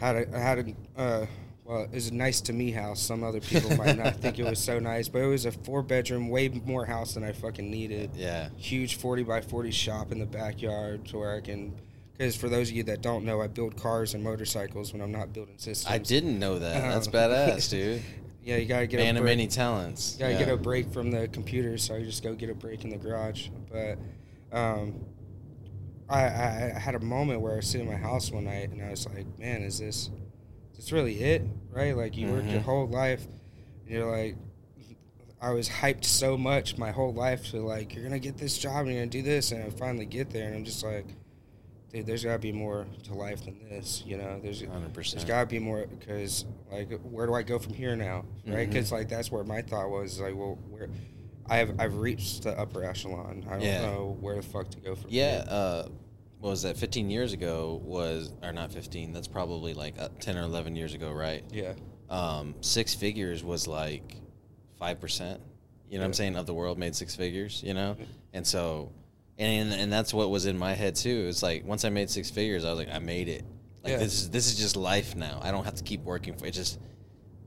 Had 0.00 0.16
a 0.16 0.36
I 0.36 0.38
had 0.40 0.58
a 0.96 1.00
uh, 1.00 1.26
well, 1.64 1.82
it 1.82 1.90
was 1.92 2.08
a 2.08 2.14
nice 2.14 2.40
to 2.42 2.52
me 2.52 2.70
house. 2.70 3.00
Some 3.00 3.24
other 3.24 3.40
people 3.40 3.76
might 3.76 3.96
not 3.98 4.16
think 4.20 4.38
it 4.38 4.44
was 4.44 4.58
so 4.58 4.78
nice, 4.78 5.08
but 5.08 5.20
it 5.22 5.26
was 5.26 5.46
a 5.46 5.52
four 5.52 5.82
bedroom, 5.82 6.28
way 6.28 6.48
more 6.48 6.84
house 6.84 7.14
than 7.14 7.24
I 7.24 7.32
fucking 7.32 7.68
needed. 7.70 8.10
yeah. 8.14 8.50
Huge 8.56 8.96
forty 8.96 9.22
by 9.22 9.40
forty 9.40 9.70
shop 9.72 10.12
in 10.12 10.18
the 10.18 10.26
backyard 10.26 11.06
to 11.06 11.18
where 11.18 11.34
I 11.34 11.40
can. 11.40 11.72
Because 12.12 12.34
for 12.36 12.48
those 12.48 12.70
of 12.70 12.76
you 12.76 12.82
that 12.84 13.02
don't 13.02 13.24
know, 13.26 13.42
I 13.42 13.46
build 13.46 13.76
cars 13.76 14.14
and 14.14 14.22
motorcycles 14.24 14.92
when 14.94 15.02
I'm 15.02 15.12
not 15.12 15.32
building 15.34 15.56
systems. 15.58 15.92
I 15.92 15.98
didn't 15.98 16.38
know 16.38 16.58
that. 16.58 16.80
That's 16.80 17.06
Um, 17.08 17.12
badass, 17.12 17.68
dude. 17.70 18.02
Yeah, 18.46 18.58
you 18.58 18.66
gotta 18.66 18.86
get 18.86 18.98
Man 18.98 19.16
a 19.16 19.18
of 19.18 19.24
break. 19.24 19.36
many 19.38 19.48
talents. 19.48 20.14
gotta 20.20 20.34
yeah. 20.34 20.38
get 20.38 20.48
a 20.48 20.56
break 20.56 20.92
from 20.92 21.10
the 21.10 21.26
computer, 21.26 21.76
so 21.78 21.96
I 21.96 22.04
just 22.04 22.22
go 22.22 22.32
get 22.32 22.48
a 22.48 22.54
break 22.54 22.84
in 22.84 22.90
the 22.90 22.96
garage. 22.96 23.48
But 23.70 23.98
um, 24.56 25.04
I, 26.08 26.22
I, 26.22 26.72
I 26.76 26.78
had 26.78 26.94
a 26.94 27.00
moment 27.00 27.40
where 27.40 27.54
I 27.54 27.56
was 27.56 27.66
sitting 27.66 27.88
in 27.88 27.92
my 27.92 27.98
house 27.98 28.30
one 28.30 28.44
night, 28.44 28.70
and 28.70 28.80
I 28.80 28.90
was 28.90 29.04
like, 29.08 29.26
"Man, 29.36 29.62
is 29.62 29.80
this 29.80 30.10
is 30.70 30.76
this 30.76 30.92
really 30.92 31.18
it? 31.20 31.42
Right? 31.72 31.96
Like 31.96 32.16
you 32.16 32.28
worked 32.28 32.46
your 32.46 32.60
Mhm. 32.60 32.64
whole 32.64 32.86
life, 32.86 33.26
and 33.84 33.90
you're 33.94 34.08
like." 34.10 34.36
I 35.38 35.50
was 35.50 35.68
hyped 35.68 36.04
so 36.04 36.38
much 36.38 36.78
my 36.78 36.92
whole 36.92 37.12
life 37.12 37.50
to 37.50 37.60
like 37.60 37.94
you're 37.94 38.02
gonna 38.04 38.18
get 38.18 38.38
this 38.38 38.56
job 38.56 38.86
and 38.86 38.94
you're 38.94 39.02
gonna 39.02 39.10
do 39.10 39.20
this 39.22 39.52
and 39.52 39.62
I 39.64 39.68
finally 39.70 40.06
get 40.06 40.30
there 40.30 40.46
and 40.46 40.56
I'm 40.56 40.64
just 40.64 40.82
like, 40.82 41.04
dude, 41.92 42.06
there's 42.06 42.24
gotta 42.24 42.38
be 42.38 42.52
more 42.52 42.86
to 43.04 43.14
life 43.14 43.44
than 43.44 43.58
this, 43.68 44.02
you 44.06 44.16
know. 44.18 44.38
There's 44.42 44.60
Hundred 44.62 44.94
there's 44.94 45.12
percent. 45.12 45.26
got 45.26 45.40
to 45.40 45.46
be 45.46 45.58
more 45.58 45.86
because 45.86 46.44
like 46.70 46.90
where 47.02 47.26
do 47.26 47.34
I 47.34 47.42
go 47.42 47.58
from 47.58 47.74
here 47.74 47.96
now, 47.96 48.24
right? 48.46 48.68
Because 48.68 48.92
like 48.92 49.08
that's 49.08 49.30
where 49.30 49.44
my 49.44 49.62
thought 49.62 49.90
was 49.90 50.20
like, 50.20 50.34
well, 50.34 50.58
where 50.68 50.88
I 51.48 51.58
have 51.58 51.78
I've 51.78 51.94
reached 51.96 52.42
the 52.42 52.58
upper 52.58 52.84
echelon. 52.84 53.44
I 53.48 53.52
don't 53.52 53.62
Yeah. 53.62 53.82
know 53.82 54.16
where 54.20 54.36
the 54.36 54.42
fuck 54.42 54.68
to 54.70 54.80
go 54.80 54.94
from 54.94 55.10
Yeah. 55.10 55.30
here. 55.42 55.44
Uh, 55.48 55.88
what 56.40 56.50
was 56.50 56.62
that? 56.62 56.76
Fifteen 56.76 57.08
years 57.08 57.32
ago 57.32 57.80
was, 57.84 58.32
or 58.42 58.52
not 58.52 58.72
fifteen? 58.72 59.12
That's 59.12 59.28
probably 59.28 59.72
like 59.74 59.98
uh, 59.98 60.08
ten 60.20 60.36
or 60.36 60.42
eleven 60.42 60.76
years 60.76 60.92
ago, 60.94 61.10
right? 61.12 61.42
Yeah, 61.52 61.72
Um, 62.10 62.54
six 62.60 62.94
figures 62.94 63.42
was 63.42 63.66
like 63.66 64.16
five 64.78 65.00
percent. 65.00 65.40
You 65.88 65.98
know 65.98 66.02
what 66.02 66.06
I'm 66.08 66.12
saying? 66.14 66.36
Of 66.36 66.46
the 66.46 66.52
world 66.54 66.78
made 66.78 66.94
six 66.96 67.14
figures. 67.16 67.62
You 67.64 67.72
know, 67.74 67.96
and 68.34 68.44
so, 68.46 68.90
and 69.38 69.72
and 69.72 69.92
that's 69.92 70.12
what 70.14 70.30
was 70.30 70.46
in 70.46 70.56
my 70.58 70.72
head 70.74 70.94
too. 70.96 71.26
It's 71.28 71.42
like 71.42 71.64
once 71.64 71.84
I 71.84 71.90
made 71.90 72.10
six 72.10 72.30
figures, 72.30 72.64
I 72.64 72.70
was 72.70 72.78
like, 72.78 72.90
I 72.92 72.98
made 72.98 73.28
it. 73.28 73.44
Like 73.84 73.92
Yeah. 73.92 73.98
this 73.98 74.14
is 74.14 74.30
this 74.30 74.46
is 74.46 74.56
just 74.58 74.76
life 74.76 75.14
now. 75.14 75.40
I 75.42 75.50
don't 75.50 75.64
have 75.64 75.74
to 75.76 75.84
keep 75.84 76.02
working 76.02 76.34
for 76.34 76.46
it. 76.46 76.52
Just 76.52 76.78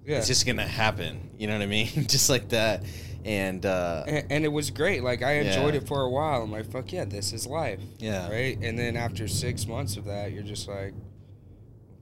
yeah. 0.05 0.17
it's 0.17 0.27
just 0.27 0.46
gonna 0.46 0.67
happen. 0.67 1.29
You 1.38 1.48
know 1.48 1.53
what 1.53 1.63
I 1.63 1.67
mean? 1.67 1.88
just 2.08 2.29
like 2.29 2.50
that. 2.50 2.84
And 3.25 3.65
uh, 3.65 4.05
and, 4.08 4.31
and 4.31 4.46
it 4.46 4.50
was 4.50 4.69
great. 4.72 5.03
Like 5.03 5.22
I 5.24 5.34
enjoyed 5.39 5.74
Yeah. 5.74 5.81
it 5.81 5.88
for 5.88 6.01
a 6.01 6.10
while. 6.10 6.41
I'm 6.41 6.51
like, 6.51 6.72
fuck 6.72 6.91
yeah, 6.93 7.05
this 7.05 7.34
is 7.34 7.46
life. 7.46 7.81
Yeah. 7.98 8.29
Right. 8.29 8.58
And 8.62 8.77
then 8.79 8.96
after 8.96 9.27
six 9.27 9.67
months 9.67 9.98
of 9.98 10.05
that, 10.05 10.31
you're 10.31 10.43
just 10.43 10.67
like, 10.67 10.93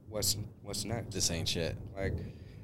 what's 0.09 0.37
what's 0.61 0.85
next? 0.85 1.13
this 1.13 1.31
ain't 1.31 1.47
shit. 1.49 1.75
Like, 1.95 2.13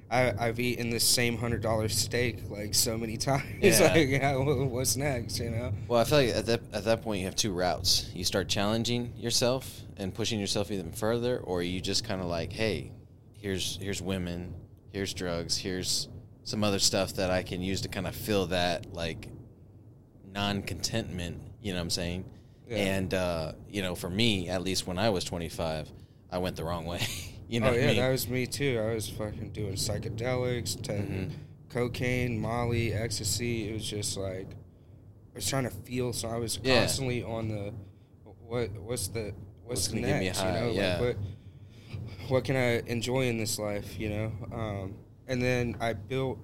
I, 0.09 0.33
I've 0.37 0.59
eaten 0.59 0.89
the 0.89 0.99
same 0.99 1.37
hundred 1.37 1.61
dollar 1.61 1.89
steak 1.89 2.49
like 2.49 2.75
so 2.75 2.97
many 2.97 3.17
times. 3.29 3.45
Yeah. 3.61 3.91
like, 3.93 4.09
yeah, 4.09 4.35
what's 4.35 4.95
next? 4.95 5.39
You 5.39 5.49
know? 5.51 5.73
Well, 5.87 5.99
I 5.99 6.03
feel 6.03 6.19
like 6.19 6.29
at 6.29 6.45
that 6.45 6.61
at 6.73 6.85
that 6.85 7.01
point 7.01 7.19
you 7.19 7.25
have 7.25 7.35
two 7.35 7.51
routes. 7.51 8.09
You 8.13 8.23
start 8.23 8.47
challenging 8.47 9.13
yourself 9.17 9.81
and 9.97 10.13
pushing 10.13 10.39
yourself 10.39 10.71
even 10.71 10.91
further, 10.91 11.39
or 11.39 11.63
you 11.63 11.81
just 11.81 12.03
kind 12.03 12.21
of 12.21 12.27
like, 12.27 12.53
hey, 12.53 12.91
here's 13.33 13.77
here's 13.81 14.01
women, 14.01 14.53
here's 14.91 15.13
drugs, 15.13 15.57
here's 15.57 16.07
some 16.43 16.63
other 16.63 16.79
stuff 16.79 17.13
that 17.13 17.31
I 17.31 17.43
can 17.43 17.61
use 17.61 17.81
to 17.81 17.87
kind 17.87 18.05
of 18.05 18.15
fill 18.15 18.47
that 18.47 18.93
like 18.93 19.29
non 20.33 20.61
contentment. 20.61 21.41
You 21.61 21.73
know 21.73 21.79
what 21.79 21.83
I'm 21.83 21.89
saying? 21.89 22.25
Yeah. 22.67 22.77
And 22.77 23.13
uh, 23.13 23.53
you 23.69 23.81
know, 23.81 23.95
for 23.95 24.09
me, 24.09 24.49
at 24.49 24.61
least 24.61 24.85
when 24.87 24.97
I 24.97 25.09
was 25.09 25.23
25, 25.23 25.89
I 26.31 26.37
went 26.37 26.55
the 26.55 26.63
wrong 26.63 26.85
way. 26.85 27.01
you 27.47 27.59
know 27.59 27.69
oh 27.69 27.73
yeah, 27.73 27.83
I 27.83 27.87
mean? 27.87 27.95
that 27.97 28.09
was 28.09 28.27
me 28.27 28.45
too. 28.47 28.79
I 28.79 28.93
was 28.93 29.09
fucking 29.09 29.51
doing 29.51 29.73
psychedelics, 29.73 30.81
t- 30.81 30.91
Mhm. 30.93 31.31
cocaine, 31.69 32.39
Molly, 32.39 32.93
ecstasy. 32.93 33.69
It 33.69 33.73
was 33.73 33.85
just 33.85 34.17
like 34.17 34.47
I 34.49 35.35
was 35.35 35.47
trying 35.47 35.63
to 35.63 35.69
feel. 35.71 36.13
So 36.13 36.27
I 36.29 36.37
was 36.37 36.59
Yeah. 36.63 36.79
constantly 36.81 37.23
on 37.23 37.47
the 37.49 37.73
what? 38.47 38.71
What's 38.81 39.07
the 39.07 39.33
What's 39.63 39.65
what's, 39.65 39.87
gonna 39.89 40.01
get 40.01 40.19
me 40.19 40.25
next? 40.25 40.39
high, 40.39 40.59
You 40.59 40.65
know, 40.65 40.71
yeah. 40.71 40.99
like 40.99 40.99
what 41.01 41.17
what 42.29 42.43
can 42.45 42.55
I 42.55 42.79
enjoy 42.87 43.27
in 43.27 43.37
this 43.37 43.57
life? 43.59 43.99
You 43.99 44.09
know, 44.09 44.31
um, 44.53 44.95
and 45.27 45.41
then 45.41 45.75
I 45.79 45.93
built 45.93 46.39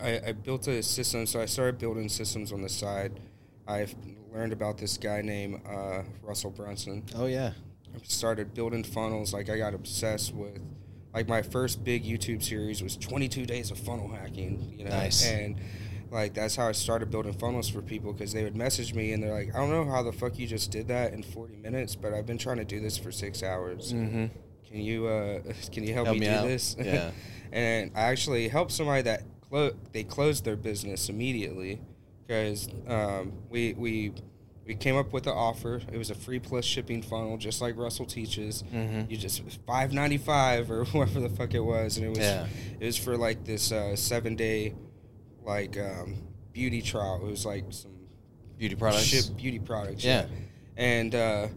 I, 0.00 0.20
I 0.28 0.32
built 0.32 0.66
a 0.68 0.82
system. 0.82 1.26
So 1.26 1.40
I 1.40 1.46
started 1.46 1.78
building 1.78 2.08
systems 2.08 2.52
on 2.52 2.60
the 2.60 2.68
side. 2.68 3.20
I've 3.66 3.94
learned 4.32 4.52
about 4.52 4.76
this 4.78 4.98
guy 4.98 5.22
named 5.22 5.62
uh, 5.66 6.02
Russell 6.22 6.50
Brunson. 6.50 7.04
oh 7.14 7.26
yeah. 7.26 7.52
Started 8.04 8.54
building 8.54 8.84
funnels. 8.84 9.32
Like 9.32 9.48
I 9.50 9.58
got 9.58 9.74
obsessed 9.74 10.34
with, 10.34 10.60
like 11.14 11.28
my 11.28 11.42
first 11.42 11.84
big 11.84 12.04
YouTube 12.04 12.42
series 12.42 12.82
was 12.82 12.96
22 12.96 13.46
days 13.46 13.70
of 13.70 13.78
funnel 13.78 14.08
hacking. 14.08 14.74
You 14.78 14.84
know, 14.84 14.90
Nice. 14.90 15.26
and 15.26 15.56
like 16.10 16.34
that's 16.34 16.56
how 16.56 16.68
I 16.68 16.72
started 16.72 17.10
building 17.10 17.32
funnels 17.34 17.68
for 17.68 17.82
people 17.82 18.12
because 18.12 18.32
they 18.32 18.42
would 18.44 18.56
message 18.56 18.94
me 18.94 19.12
and 19.12 19.22
they're 19.22 19.32
like, 19.32 19.54
I 19.54 19.58
don't 19.58 19.70
know 19.70 19.84
how 19.90 20.02
the 20.02 20.12
fuck 20.12 20.38
you 20.38 20.46
just 20.46 20.70
did 20.70 20.88
that 20.88 21.12
in 21.12 21.22
40 21.22 21.56
minutes, 21.56 21.94
but 21.96 22.14
I've 22.14 22.26
been 22.26 22.38
trying 22.38 22.56
to 22.58 22.64
do 22.64 22.80
this 22.80 22.96
for 22.96 23.12
six 23.12 23.42
hours. 23.42 23.92
Mm-hmm. 23.92 24.26
Can 24.68 24.80
you 24.80 25.06
uh, 25.06 25.40
can 25.72 25.84
you 25.84 25.94
help, 25.94 26.06
Help 26.06 26.18
me, 26.18 26.26
me 26.26 26.26
do 26.26 26.38
out? 26.40 26.46
this? 26.46 26.76
Yeah. 26.78 27.10
and 27.52 27.90
I 27.94 28.02
actually 28.02 28.48
helped 28.48 28.72
somebody 28.72 29.02
that 29.02 29.22
clo- 29.48 29.74
they 29.92 30.04
closed 30.04 30.44
their 30.44 30.56
business 30.56 31.08
immediately 31.08 31.80
because 32.26 32.68
um, 32.86 33.32
we 33.50 33.72
we 33.74 34.12
we 34.68 34.74
came 34.76 34.94
up 34.96 35.12
with 35.12 35.26
an 35.26 35.32
offer. 35.32 35.80
It 35.90 35.96
was 35.98 36.10
a 36.10 36.14
free 36.14 36.38
plus 36.38 36.64
shipping 36.64 37.02
funnel, 37.02 37.38
just 37.38 37.60
like 37.60 37.76
Russell 37.76 38.04
teaches. 38.06 38.62
Mhm. 38.72 39.10
You 39.10 39.16
just 39.16 39.42
five 39.66 39.92
ninety 39.92 40.18
five 40.18 40.70
or 40.70 40.84
whatever 40.92 41.20
the 41.20 41.30
fuck 41.30 41.54
it 41.54 41.60
was, 41.64 41.96
and 41.96 42.06
it 42.06 42.10
was 42.10 42.18
Yeah. 42.18 42.46
it 42.78 42.84
was 42.86 42.96
for 42.96 43.16
like 43.16 43.44
this 43.44 43.72
uh, 43.72 43.96
seven 43.96 44.36
day 44.36 44.74
like 45.44 45.76
um, 45.78 46.16
beauty 46.52 46.82
trial. 46.82 47.20
It 47.26 47.30
was 47.30 47.44
like 47.46 47.64
some 47.70 47.92
Beauty 48.58 48.74
products. 48.74 49.04
ship 49.04 49.24
beauty 49.36 49.58
products. 49.58 50.04
Yeah. 50.04 50.26
And 50.76 51.14
uh, 51.14 51.48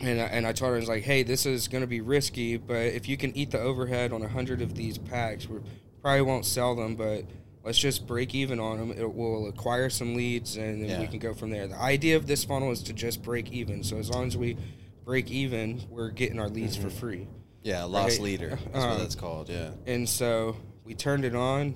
and 0.00 0.20
I, 0.20 0.24
and 0.24 0.46
I 0.46 0.52
told 0.52 0.70
her 0.70 0.76
I 0.76 0.80
was 0.80 0.88
like, 0.88 1.02
hey, 1.02 1.22
this 1.22 1.46
is 1.46 1.66
going 1.68 1.80
to 1.82 1.86
be 1.88 2.00
risky, 2.00 2.56
but 2.56 2.76
if 2.76 3.08
you 3.08 3.16
can 3.16 3.36
eat 3.36 3.50
the 3.50 3.60
overhead 3.60 4.12
on 4.12 4.22
a 4.22 4.28
hundred 4.28 4.60
of 4.62 4.74
these 4.74 4.98
packs, 4.98 5.48
we 5.48 5.58
probably 6.00 6.22
won't 6.22 6.44
sell 6.44 6.74
them, 6.74 6.94
but 6.96 7.24
let's 7.64 7.78
just 7.78 8.06
break 8.06 8.34
even 8.34 8.58
on 8.60 8.78
them. 8.78 8.92
It 8.96 9.14
will 9.14 9.48
acquire 9.48 9.88
some 9.90 10.14
leads, 10.14 10.56
and 10.56 10.82
then 10.82 10.88
Yeah. 10.90 11.00
we 11.00 11.06
can 11.06 11.18
go 11.18 11.32
from 11.34 11.50
there. 11.50 11.66
The 11.66 11.78
idea 11.80 12.16
of 12.16 12.26
this 12.26 12.44
funnel 12.44 12.70
is 12.72 12.82
to 12.84 12.92
just 12.92 13.22
break 13.22 13.50
even. 13.52 13.82
So 13.84 13.98
as 13.98 14.10
long 14.10 14.26
as 14.26 14.36
we 14.36 14.56
break 15.04 15.30
even, 15.30 15.82
we're 15.90 16.10
getting 16.10 16.38
our 16.38 16.48
leads 16.48 16.76
for 16.76 16.90
free. 16.90 17.26
Yeah, 17.62 17.84
loss 17.84 18.12
Right. 18.12 18.20
leader. 18.22 18.58
That's 18.72 18.84
what 18.84 18.92
Um, 18.94 18.98
that's 18.98 19.14
called. 19.14 19.48
Yeah. 19.48 19.70
And 19.86 20.08
so 20.08 20.56
we 20.84 20.94
turned 20.94 21.24
it 21.24 21.34
on. 21.34 21.74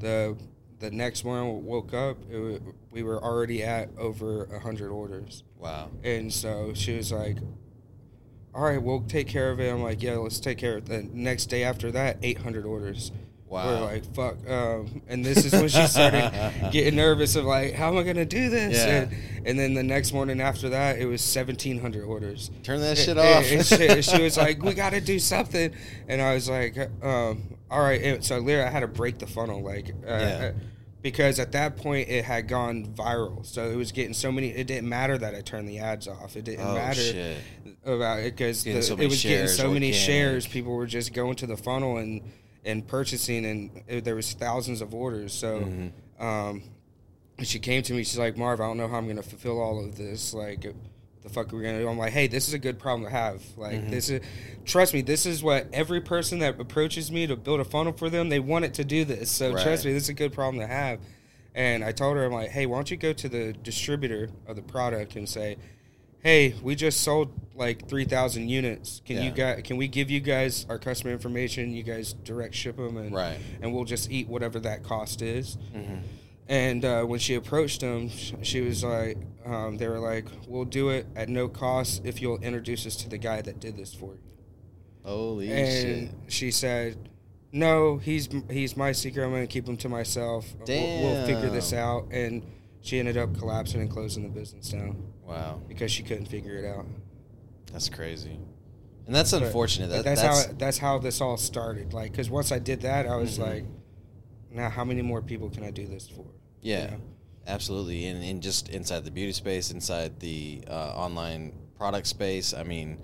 The 0.00 0.36
the 0.78 0.90
next 0.90 1.24
morning 1.24 1.54
we 1.58 1.62
woke 1.62 1.92
up, 1.92 2.16
it, 2.30 2.62
we 2.90 3.02
were 3.02 3.22
already 3.22 3.62
at 3.62 3.90
over 3.98 4.44
a 4.44 4.58
hundred 4.60 4.90
orders. 4.90 5.42
Wow. 5.58 5.90
And 6.02 6.32
so 6.32 6.72
she 6.74 6.96
was 6.96 7.12
like, 7.12 7.36
"All 8.54 8.62
right, 8.64 8.82
we'll 8.82 9.02
take 9.02 9.26
care 9.26 9.50
of 9.50 9.60
it." 9.60 9.70
I'm 9.70 9.82
like, 9.82 10.02
"Yeah, 10.02 10.16
let's 10.16 10.40
take 10.40 10.56
care 10.58 10.78
of 10.78 10.84
it." 10.90 11.10
The 11.12 11.16
next 11.16 11.46
day 11.46 11.62
after 11.64 11.90
that, 11.92 12.16
800 12.22 12.64
orders. 12.64 13.12
Wow. 13.50 13.66
We're 13.66 13.84
like, 13.86 14.14
"Fuck!" 14.14 14.36
Um, 14.48 15.02
and 15.08 15.24
this 15.24 15.44
is 15.44 15.52
when 15.52 15.68
she 15.68 15.84
started 15.88 16.30
getting 16.72 16.94
nervous 16.94 17.34
of 17.34 17.44
like, 17.44 17.74
"How 17.74 17.88
am 17.88 17.98
I 17.98 18.04
gonna 18.04 18.24
do 18.24 18.48
this?" 18.48 18.76
Yeah. 18.78 18.86
And, 19.02 19.12
and 19.44 19.58
then 19.58 19.74
the 19.74 19.82
next 19.82 20.12
morning 20.12 20.40
after 20.40 20.68
that, 20.68 20.98
it 21.00 21.06
was 21.06 21.20
1,700 21.20 22.04
orders. 22.04 22.50
Turn 22.62 22.80
that 22.80 22.96
shit 22.96 23.18
And- 23.18 23.20
off. 23.20 23.50
and 23.50 23.66
she, 23.66 24.02
she 24.02 24.22
was 24.22 24.36
like, 24.44 24.62
"We 24.62 24.72
got 24.74 24.90
to 24.90 25.00
do 25.00 25.18
something," 25.18 25.72
and 26.08 26.22
I 26.22 26.34
was 26.34 26.48
like, 26.48 26.78
um, 27.02 27.42
"All 27.70 27.80
right." 27.80 28.00
And 28.00 28.24
so 28.24 28.38
literally, 28.38 28.68
I 28.68 28.70
had 28.70 28.80
to 28.80 28.86
break 28.88 29.18
the 29.18 29.26
funnel, 29.26 29.60
like, 29.62 29.88
uh, 29.90 30.10
Yeah. 30.10 30.52
because 31.02 31.40
at 31.40 31.50
that 31.50 31.76
point 31.76 32.08
it 32.08 32.24
had 32.24 32.46
gone 32.46 32.86
viral. 32.94 33.44
So 33.44 33.68
it 33.68 33.74
was 33.74 33.90
getting 33.90 34.14
so 34.14 34.30
many. 34.30 34.50
It 34.50 34.68
didn't 34.68 34.88
matter 34.88 35.18
that 35.18 35.34
I 35.34 35.40
turned 35.40 35.68
the 35.68 35.80
ads 35.80 36.06
off. 36.06 36.36
It 36.36 36.44
didn't 36.44 36.66
Oh, 36.68 36.74
matter 36.74 37.00
shit. 37.00 37.38
about 37.84 38.20
it 38.20 38.36
because 38.36 38.60
so 38.60 38.96
it 38.96 39.08
was 39.08 39.20
getting 39.24 39.48
so 39.48 39.72
many 39.72 39.90
shares. 39.92 40.46
People 40.46 40.72
were 40.76 40.86
just 40.86 41.12
going 41.12 41.34
to 41.34 41.48
the 41.48 41.56
funnel 41.56 41.96
and 41.96 42.20
and 42.64 42.86
purchasing, 42.86 43.44
and 43.46 43.82
it, 43.88 44.04
there 44.04 44.14
was 44.16 44.32
thousands 44.32 44.80
of 44.80 44.94
orders. 44.94 45.32
So. 45.32 45.60
Mm-hmm. 45.60 46.24
Um, 46.24 46.62
she 47.42 47.58
came 47.58 47.82
to 47.84 47.94
me. 47.94 48.04
She's 48.04 48.18
like, 48.18 48.36
Marv, 48.36 48.60
I 48.60 48.66
don't 48.66 48.76
know 48.76 48.86
how 48.86 48.98
I'm 48.98 49.04
going 49.06 49.16
to 49.16 49.22
fulfill 49.22 49.60
all 49.60 49.82
of 49.82 49.96
this. 49.96 50.34
Like, 50.34 50.64
what 50.64 50.74
the 51.22 51.30
fuck 51.30 51.50
are 51.50 51.56
we 51.56 51.62
going 51.62 51.76
to 51.76 51.80
do? 51.82 51.88
I'm 51.88 51.96
like, 51.96 52.12
hey, 52.12 52.26
this 52.26 52.48
is 52.48 52.52
a 52.52 52.58
good 52.58 52.78
problem 52.78 53.04
to 53.08 53.10
have. 53.10 53.42
Like, 53.56 53.76
Mm-hmm. 53.80 53.90
this 53.90 54.10
is, 54.10 54.20
trust 54.66 54.92
me, 54.92 55.00
this 55.00 55.24
is 55.24 55.42
what 55.42 55.66
every 55.72 56.02
person 56.02 56.40
that 56.40 56.60
approaches 56.60 57.10
me 57.10 57.26
to 57.26 57.36
build 57.36 57.60
a 57.60 57.64
funnel 57.64 57.94
for 57.94 58.10
them, 58.10 58.28
they 58.28 58.40
want 58.40 58.66
it 58.66 58.74
to 58.74 58.84
do 58.84 59.06
this. 59.06 59.30
So 59.30 59.54
Right. 59.54 59.62
trust 59.62 59.86
me, 59.86 59.94
this 59.94 60.02
is 60.02 60.08
a 60.10 60.12
good 60.14 60.34
problem 60.34 60.60
to 60.60 60.66
have. 60.66 61.00
And 61.54 61.82
I 61.82 61.92
told 61.92 62.16
her, 62.18 62.26
I'm 62.26 62.32
like, 62.32 62.50
hey, 62.50 62.66
why 62.66 62.76
don't 62.76 62.90
you 62.90 62.98
go 62.98 63.14
to 63.14 63.28
the 63.30 63.54
distributor 63.54 64.28
of 64.46 64.56
the 64.56 64.62
product 64.62 65.16
and 65.16 65.26
say, 65.26 65.56
hey, 66.22 66.54
we 66.62 66.74
just 66.74 67.00
sold 67.02 67.32
like 67.54 67.88
3,000 67.88 68.48
units. 68.48 69.02
Can 69.04 69.16
you 69.16 69.22
Yeah. 69.24 69.54
guys, 69.54 69.60
can 69.64 69.76
we 69.76 69.88
give 69.88 70.10
you 70.10 70.20
guys 70.20 70.66
our 70.68 70.78
customer 70.78 71.12
information? 71.12 71.72
You 71.72 71.82
guys 71.82 72.12
direct 72.12 72.54
ship 72.54 72.76
them 72.76 72.96
and, 72.96 73.12
Right. 73.12 73.38
and 73.60 73.72
we'll 73.74 73.84
just 73.84 74.10
eat 74.10 74.28
whatever 74.28 74.58
that 74.60 74.82
cost 74.82 75.20
is. 75.22 75.56
Mm-hmm. 75.74 75.96
And 76.48 76.84
uh, 76.84 77.04
when 77.04 77.20
she 77.20 77.34
approached 77.34 77.80
them, 77.80 78.08
she 78.42 78.60
was 78.60 78.82
like, 78.82 79.18
um, 79.46 79.76
they 79.76 79.86
were 79.88 80.00
like, 80.00 80.24
we'll 80.48 80.64
do 80.64 80.88
it 80.90 81.06
at 81.14 81.28
no 81.28 81.48
cost 81.48 82.02
if 82.04 82.20
you'll 82.20 82.38
introduce 82.38 82.86
us 82.86 82.96
to 82.96 83.08
the 83.08 83.18
guy 83.18 83.40
that 83.42 83.60
did 83.60 83.76
this 83.76 83.94
for 83.94 84.14
you. 84.14 84.20
Holy 85.04 85.50
and 85.50 86.08
shit. 86.10 86.32
she 86.32 86.50
said, 86.50 86.96
no, 87.52 87.98
he's 87.98 88.28
he's 88.50 88.76
my 88.76 88.92
secret. 88.92 89.24
I'm 89.24 89.30
going 89.30 89.46
to 89.46 89.52
keep 89.52 89.66
him 89.68 89.76
to 89.78 89.88
myself. 89.88 90.46
We'll, 90.66 91.00
we'll 91.02 91.26
figure 91.26 91.50
this 91.50 91.72
out. 91.72 92.06
And 92.10 92.42
she 92.80 92.98
ended 92.98 93.16
up 93.16 93.36
collapsing 93.38 93.80
and 93.80 93.90
closing 93.90 94.22
the 94.22 94.28
business 94.28 94.70
down 94.70 95.02
Wow. 95.24 95.60
because 95.68 95.90
she 95.92 96.02
couldn't 96.02 96.26
figure 96.26 96.56
it 96.56 96.64
out. 96.64 96.86
That's 97.72 97.88
crazy. 97.88 98.38
And 99.06 99.14
that's 99.14 99.32
But- 99.32 99.42
unfortunate. 99.44 99.88
That, 99.90 100.04
that's, 100.04 100.22
that's, 100.22 100.46
how 100.46 100.52
that's 100.58 100.78
how 100.78 100.98
this 100.98 101.20
all 101.20 101.36
started. 101.36 101.92
Like, 101.92 102.12
because 102.12 102.30
once 102.30 102.52
I 102.52 102.58
did 102.58 102.82
that, 102.82 103.06
I 103.06 103.16
was 103.16 103.38
Mhm. 103.38 103.42
like, 103.46 103.64
now 104.50 104.68
how 104.70 104.84
many 104.84 105.02
more 105.02 105.22
people 105.22 105.50
can 105.50 105.62
I 105.64 105.70
do 105.70 105.86
this 105.86 106.08
for? 106.08 106.24
You 106.62 106.72
yeah, 106.74 106.86
know? 106.90 107.00
absolutely. 107.46 108.06
And, 108.06 108.22
and 108.24 108.42
just 108.42 108.68
inside 108.68 109.04
the 109.04 109.10
beauty 109.10 109.32
space, 109.32 109.70
inside 109.70 110.18
the 110.20 110.62
uh, 110.68 110.92
online 110.96 111.52
product 111.76 112.06
space, 112.06 112.52
I 112.54 112.62
mean, 112.64 112.98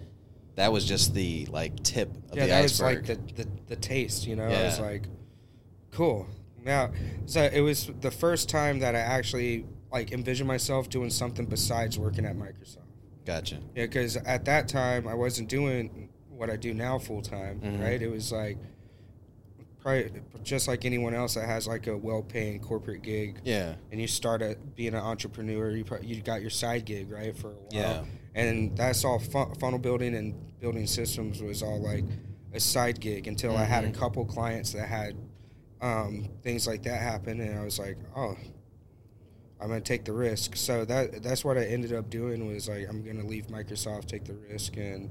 that 0.57 0.73
was 0.73 0.85
just 0.87 1.13
the 1.15 1.47
like 1.47 1.83
tip 1.83 2.11
of 2.31 2.37
yeah, 2.37 2.45
the 2.45 2.51
that 2.51 2.63
was 2.63 2.81
like 2.81 3.05
the, 3.05 3.17
the 3.35 3.47
the 3.67 3.77
taste. 3.77 4.27
You 4.27 4.37
know, 4.37 4.45
I 4.47 4.65
was 4.65 4.81
like, 4.81 5.05
cool. 5.93 6.27
Now, 6.67 6.91
so 7.27 7.43
it 7.45 7.61
was 7.61 7.91
the 8.01 8.11
first 8.11 8.49
time 8.51 8.81
that 8.81 8.95
I 8.95 8.99
actually 8.99 9.65
like 9.93 10.13
envisioned 10.13 10.49
myself 10.49 10.91
doing 10.91 11.11
something 11.11 11.47
besides 11.47 11.99
working 11.99 12.27
at 12.27 12.35
Microsoft. 12.37 12.79
gotcha. 13.25 13.57
Yeah, 13.75 13.87
because 13.87 14.17
at 14.17 14.45
that 14.47 14.69
time 14.69 15.07
I 15.09 15.15
wasn't 15.15 15.49
doing 15.49 16.09
what 16.29 16.51
I 16.51 16.57
do 16.57 16.75
now 16.75 16.99
full 16.99 17.23
time. 17.23 17.61
Mhm. 17.61 17.81
Right? 17.83 18.03
It 18.03 18.09
was 18.11 18.31
like 18.33 18.59
probably 19.81 20.11
just 20.43 20.67
like 20.67 20.85
anyone 20.85 21.15
else 21.15 21.35
that 21.35 21.47
has 21.47 21.67
like 21.69 21.87
a 21.87 21.97
well-paying 21.97 22.59
corporate 22.61 23.03
gig, 23.03 23.41
Yeah, 23.45 23.75
and 23.93 24.01
you 24.01 24.09
start 24.09 24.43
at 24.43 24.75
being 24.75 24.95
an 24.95 25.01
entrepreneur. 25.01 25.71
You 25.71 25.85
pro- 25.85 26.01
you 26.01 26.21
got 26.21 26.41
your 26.41 26.51
side 26.51 26.85
gig 26.85 27.11
right 27.11 27.37
for 27.37 27.51
a 27.51 27.55
while. 27.55 27.69
Yeah. 27.71 28.05
and 28.35 28.77
that's 28.77 29.03
all 29.03 29.19
fu- 29.19 29.55
funnel 29.61 29.79
building 29.79 30.15
and 30.15 30.35
building 30.61 30.87
systems 30.87 31.41
was 31.41 31.63
all 31.63 31.81
like 31.81 32.05
a 32.53 32.61
side 32.61 33.01
gig 33.01 33.27
until 33.29 33.57
I 33.57 33.65
had 33.65 33.85
a 33.85 33.89
Mhm. 33.89 33.95
couple 33.95 34.25
clients 34.27 34.73
that 34.73 34.87
had 34.89 35.15
um, 35.81 36.29
things 36.43 36.67
like 36.67 36.83
that 36.85 37.01
happened, 37.01 37.41
and 37.41 37.59
I 37.59 37.65
was 37.65 37.79
like, 37.79 37.97
oh. 38.17 38.37
I'm 39.59 39.69
gonna 39.69 39.81
take 39.81 40.05
the 40.05 40.13
risk, 40.13 40.55
so 40.55 40.85
that 40.85 41.23
that's 41.23 41.43
what 41.43 41.57
I 41.57 41.65
ended 41.65 41.95
up 41.95 42.11
doing 42.11 42.47
was 42.47 42.69
like 42.69 42.87
I'm 42.91 43.03
gonna 43.03 43.25
leave 43.25 43.47
Microsoft, 43.47 44.05
take 44.05 44.25
the 44.27 44.35
risk, 44.35 44.77
and 44.77 45.09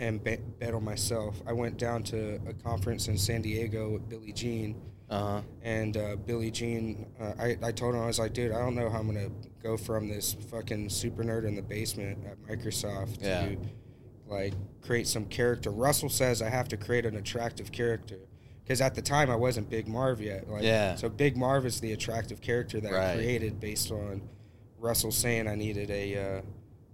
and 0.00 0.22
bet, 0.22 0.58
bet 0.58 0.74
on 0.74 0.82
myself. 0.84 1.40
I 1.46 1.52
went 1.52 1.78
down 1.78 2.02
to 2.04 2.40
a 2.48 2.52
conference 2.52 3.06
in 3.06 3.16
San 3.16 3.42
Diego 3.42 3.90
with 3.90 4.08
Billy 4.08 4.32
Gene, 4.32 4.74
uh 5.08 5.20
huh. 5.20 5.40
and 5.62 5.96
uh, 5.96 6.16
Billy 6.16 6.50
Gene, 6.50 7.06
uh, 7.20 7.34
I, 7.38 7.56
I 7.62 7.70
told 7.70 7.94
him, 7.94 8.00
I 8.02 8.06
was 8.06 8.18
like, 8.18 8.32
dude, 8.32 8.50
I 8.52 8.58
don't 8.58 8.74
know 8.74 8.90
how 8.90 8.98
I'm 8.98 9.06
going 9.12 9.30
to 9.30 9.48
go 9.62 9.76
from 9.76 10.08
this 10.08 10.34
fucking 10.50 10.88
super 10.90 11.22
nerd 11.22 11.46
in 11.46 11.54
the 11.54 11.62
basement 11.62 12.18
at 12.26 12.42
Microsoft 12.48 13.18
Yeah. 13.22 13.46
to 13.46 13.56
like 14.26 14.54
create 14.82 15.06
some 15.06 15.24
character. 15.26 15.70
Russell 15.70 16.08
says 16.08 16.42
I 16.42 16.50
have 16.50 16.66
to 16.68 16.76
create 16.76 17.06
an 17.06 17.16
attractive 17.16 17.70
character. 17.70 18.18
Because 18.66 18.80
at 18.80 18.96
the 18.96 19.02
time 19.02 19.30
I 19.30 19.36
wasn't 19.36 19.70
Big 19.70 19.86
Marv 19.86 20.20
yet. 20.20 20.50
Like, 20.50 20.64
Yeah. 20.64 20.96
So 20.96 21.08
Big 21.08 21.36
Marv 21.36 21.64
is 21.66 21.80
the 21.80 21.92
attractive 21.92 22.40
character 22.40 22.80
that 22.80 22.92
I 22.92 23.14
created 23.14 23.60
based 23.60 23.92
on 23.92 24.22
Russell 24.78 25.12
saying 25.12 25.46
I 25.46 25.54
needed 25.54 25.88
a 25.90 26.16
uh, 26.38 26.42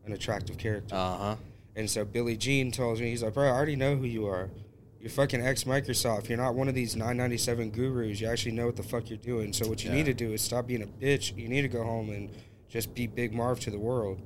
an 0.05 0.13
attractive 0.13 0.59
character. 0.59 0.95
Uh 0.95 1.17
huh. 1.17 1.37
And 1.75 1.89
so 1.89 2.05
Billy 2.05 2.37
Gene 2.37 2.71
tells 2.71 3.01
me, 3.01 3.09
he's 3.11 3.23
like, 3.23 3.33
bro, 3.33 3.47
I 3.49 3.51
already 3.53 3.77
know 3.77 3.97
who 3.97 4.05
you 4.05 4.27
are. 4.27 4.51
You're 5.01 5.09
fucking 5.11 5.41
ex 5.41 5.65
Microsoft. 5.65 6.29
You're 6.29 6.37
not 6.39 6.55
one 6.55 6.69
of 6.69 6.75
these 6.75 6.95
997 6.95 7.71
gurus. 7.71 8.21
You 8.21 8.29
actually 8.29 8.53
know 8.53 8.67
what 8.67 8.77
the 8.77 8.83
fuck 8.83 9.09
you're 9.09 9.17
doing. 9.19 9.53
So 9.55 9.67
what 9.67 9.83
you 9.83 9.91
Yeah. 9.91 9.97
need 9.97 10.07
to 10.07 10.15
do 10.15 10.33
is 10.35 10.43
stop 10.43 10.67
being 10.67 10.83
a 10.83 10.87
bitch. 10.87 11.35
You 11.37 11.49
need 11.49 11.63
to 11.63 11.69
go 11.69 11.83
home 11.83 12.11
and 12.11 12.31
just 12.69 12.95
be 12.95 13.07
Big 13.07 13.33
Marv 13.33 13.59
to 13.61 13.71
the 13.71 13.79
world. 13.79 14.21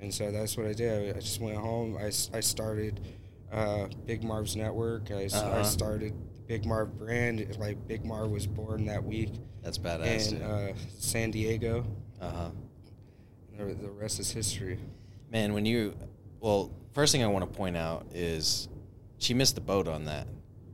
And 0.00 0.12
so 0.12 0.32
that's 0.32 0.56
what 0.56 0.66
I 0.66 0.72
did. 0.72 1.14
I 1.16 1.20
just 1.20 1.40
went 1.40 1.56
home. 1.58 1.96
I, 1.98 2.06
I 2.06 2.40
started 2.40 3.00
uh, 3.52 3.86
Big 4.06 4.24
Marv's 4.24 4.56
network. 4.56 5.10
I, 5.12 5.26
Uh-huh. 5.26 5.58
I 5.58 5.62
started 5.62 6.14
Big 6.46 6.64
Marv 6.64 6.96
brand. 6.98 7.56
Like 7.58 7.86
Big 7.88 8.04
Marv 8.04 8.30
was 8.30 8.46
born 8.46 8.86
that 8.86 9.02
week 9.04 9.30
That's 9.62 9.78
badass. 9.78 10.32
in 10.32 10.42
uh, 10.42 10.72
San 10.98 11.30
Diego. 11.30 11.84
Uh 12.20 12.30
huh. 12.30 12.50
The, 13.58 13.64
the 13.74 13.90
rest 13.90 14.20
is 14.20 14.30
history. 14.30 14.78
Man, 15.32 15.54
when 15.54 15.64
you, 15.66 15.94
well, 16.40 16.70
first 16.92 17.12
thing 17.12 17.22
I 17.24 17.26
want 17.26 17.50
to 17.50 17.56
point 17.56 17.76
out 17.76 18.06
is 18.14 18.68
she 19.18 19.34
missed 19.34 19.54
the 19.54 19.60
boat 19.60 19.88
on 19.88 20.04
that. 20.04 20.26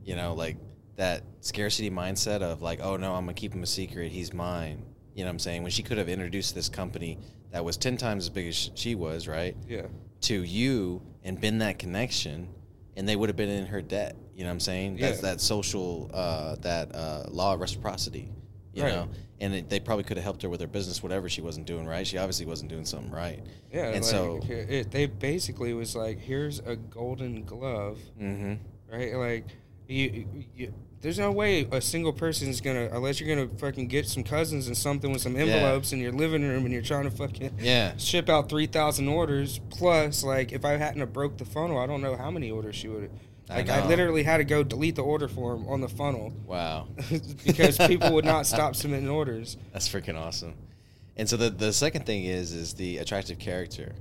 You 0.03 0.15
know, 0.15 0.33
like 0.33 0.57
that 0.97 1.23
scarcity 1.39 1.89
mindset 1.89 2.41
of 2.41 2.61
like, 2.61 2.79
oh 2.81 2.97
no, 2.97 3.13
I'm 3.15 3.23
gonna 3.23 3.33
keep 3.33 3.53
him 3.53 3.63
a 3.63 3.67
secret. 3.67 4.11
He's 4.11 4.33
mine. 4.33 4.83
You 5.15 5.23
know 5.23 5.29
what 5.29 5.33
I'm 5.33 5.39
saying? 5.39 5.61
When 5.63 5.71
she 5.71 5.81
could 5.83 5.97
have 5.97 6.09
introduced 6.09 6.55
this 6.55 6.69
company 6.69 7.17
that 7.51 7.63
was 7.63 7.77
ten 7.77 7.97
times 7.97 8.25
as 8.25 8.29
big 8.29 8.47
as 8.47 8.71
she 8.75 8.95
was, 8.95 9.27
right, 9.27 9.55
Yeah. 9.67 9.83
to 10.21 10.43
you 10.43 11.01
and 11.23 11.39
been 11.39 11.59
that 11.59 11.79
connection, 11.79 12.49
and 12.95 13.07
they 13.07 13.15
would 13.15 13.29
have 13.29 13.35
been 13.35 13.49
in 13.49 13.65
her 13.67 13.81
debt. 13.81 14.15
You 14.35 14.43
know 14.43 14.49
what 14.49 14.53
I'm 14.53 14.59
saying? 14.59 14.97
That's 14.97 15.17
Yeah. 15.21 15.31
that 15.31 15.41
social, 15.41 16.09
uh, 16.13 16.55
that 16.61 16.93
uh, 16.95 17.23
law 17.29 17.53
of 17.53 17.59
reciprocity. 17.61 18.29
You 18.73 18.83
Right. 18.83 18.93
know, 18.93 19.09
and 19.39 19.53
it, 19.53 19.69
they 19.69 19.79
probably 19.79 20.03
could 20.03 20.17
have 20.17 20.23
helped 20.23 20.41
her 20.41 20.49
with 20.49 20.59
her 20.61 20.67
business, 20.67 21.03
whatever 21.03 21.29
she 21.29 21.41
wasn't 21.41 21.67
doing 21.67 21.85
right. 21.85 22.07
She 22.07 22.17
obviously 22.17 22.45
wasn't 22.47 22.69
doing 22.71 22.85
something 22.85 23.11
right. 23.11 23.39
Yeah, 23.71 23.85
And 23.87 23.95
like, 23.95 24.03
so- 24.03 24.39
it, 24.47 24.89
they 24.89 25.05
basically 25.05 25.73
was 25.75 25.95
like, 25.95 26.17
here's 26.19 26.59
a 26.59 26.75
golden 26.75 27.43
glove, 27.43 27.99
Mm-hmm. 28.19 28.53
right? 28.91 29.15
Like, 29.15 29.45
you, 29.87 30.27
you, 30.55 30.73
there's 31.03 31.19
no 31.19 31.31
way 31.31 31.67
a 31.71 31.81
single 31.81 32.13
person 32.13 32.47
is 32.47 32.61
gonna, 32.61 32.89
unless 32.91 33.19
you're 33.19 33.35
gonna 33.35 33.49
fucking 33.57 33.87
get 33.87 34.07
some 34.07 34.23
cousins 34.23 34.67
and 34.67 34.75
something 34.75 35.11
with 35.11 35.21
some 35.21 35.35
envelopes 35.35 35.91
in 35.93 35.99
your 35.99 36.13
living 36.13 36.41
room, 36.41 36.63
and 36.63 36.73
you're 36.73 36.81
trying 36.81 37.03
to 37.03 37.11
fucking 37.11 37.57
Yeah. 37.59 37.95
ship 37.97 38.29
out 38.29 38.49
three 38.49 38.65
thousand 38.65 39.07
orders. 39.09 39.59
Plus, 39.69 40.23
like, 40.23 40.51
if 40.53 40.65
I 40.65 40.77
hadn't 40.77 41.01
have 41.01 41.13
broke 41.13 41.37
the 41.37 41.45
funnel, 41.45 41.77
I 41.77 41.85
don't 41.85 42.01
know 42.01 42.15
how 42.15 42.31
many 42.31 42.49
orders 42.49 42.75
she 42.75 42.87
would 42.87 43.03
have. 43.03 43.11
I 43.49 43.59
I, 43.81 43.85
literally 43.85 44.23
had 44.23 44.37
to 44.37 44.45
go 44.45 44.63
delete 44.63 44.95
the 44.95 45.03
order 45.03 45.27
form 45.27 45.67
on 45.67 45.81
the 45.81 45.89
funnel 45.89 46.31
Wow. 46.47 46.87
because 47.45 47.77
people 47.77 48.13
would 48.13 48.23
not 48.25 48.47
stop 48.47 48.73
submitting 48.75 49.09
orders. 49.09 49.57
That's 49.73 49.87
freaking 49.89 50.17
awesome. 50.17 50.53
And 51.17 51.29
so 51.29 51.35
the 51.37 51.49
the 51.49 51.73
second 51.73 52.05
thing 52.05 52.23
is 52.23 52.53
is 52.53 52.73
the 52.73 52.97
attractive 52.99 53.37
character, 53.37 53.93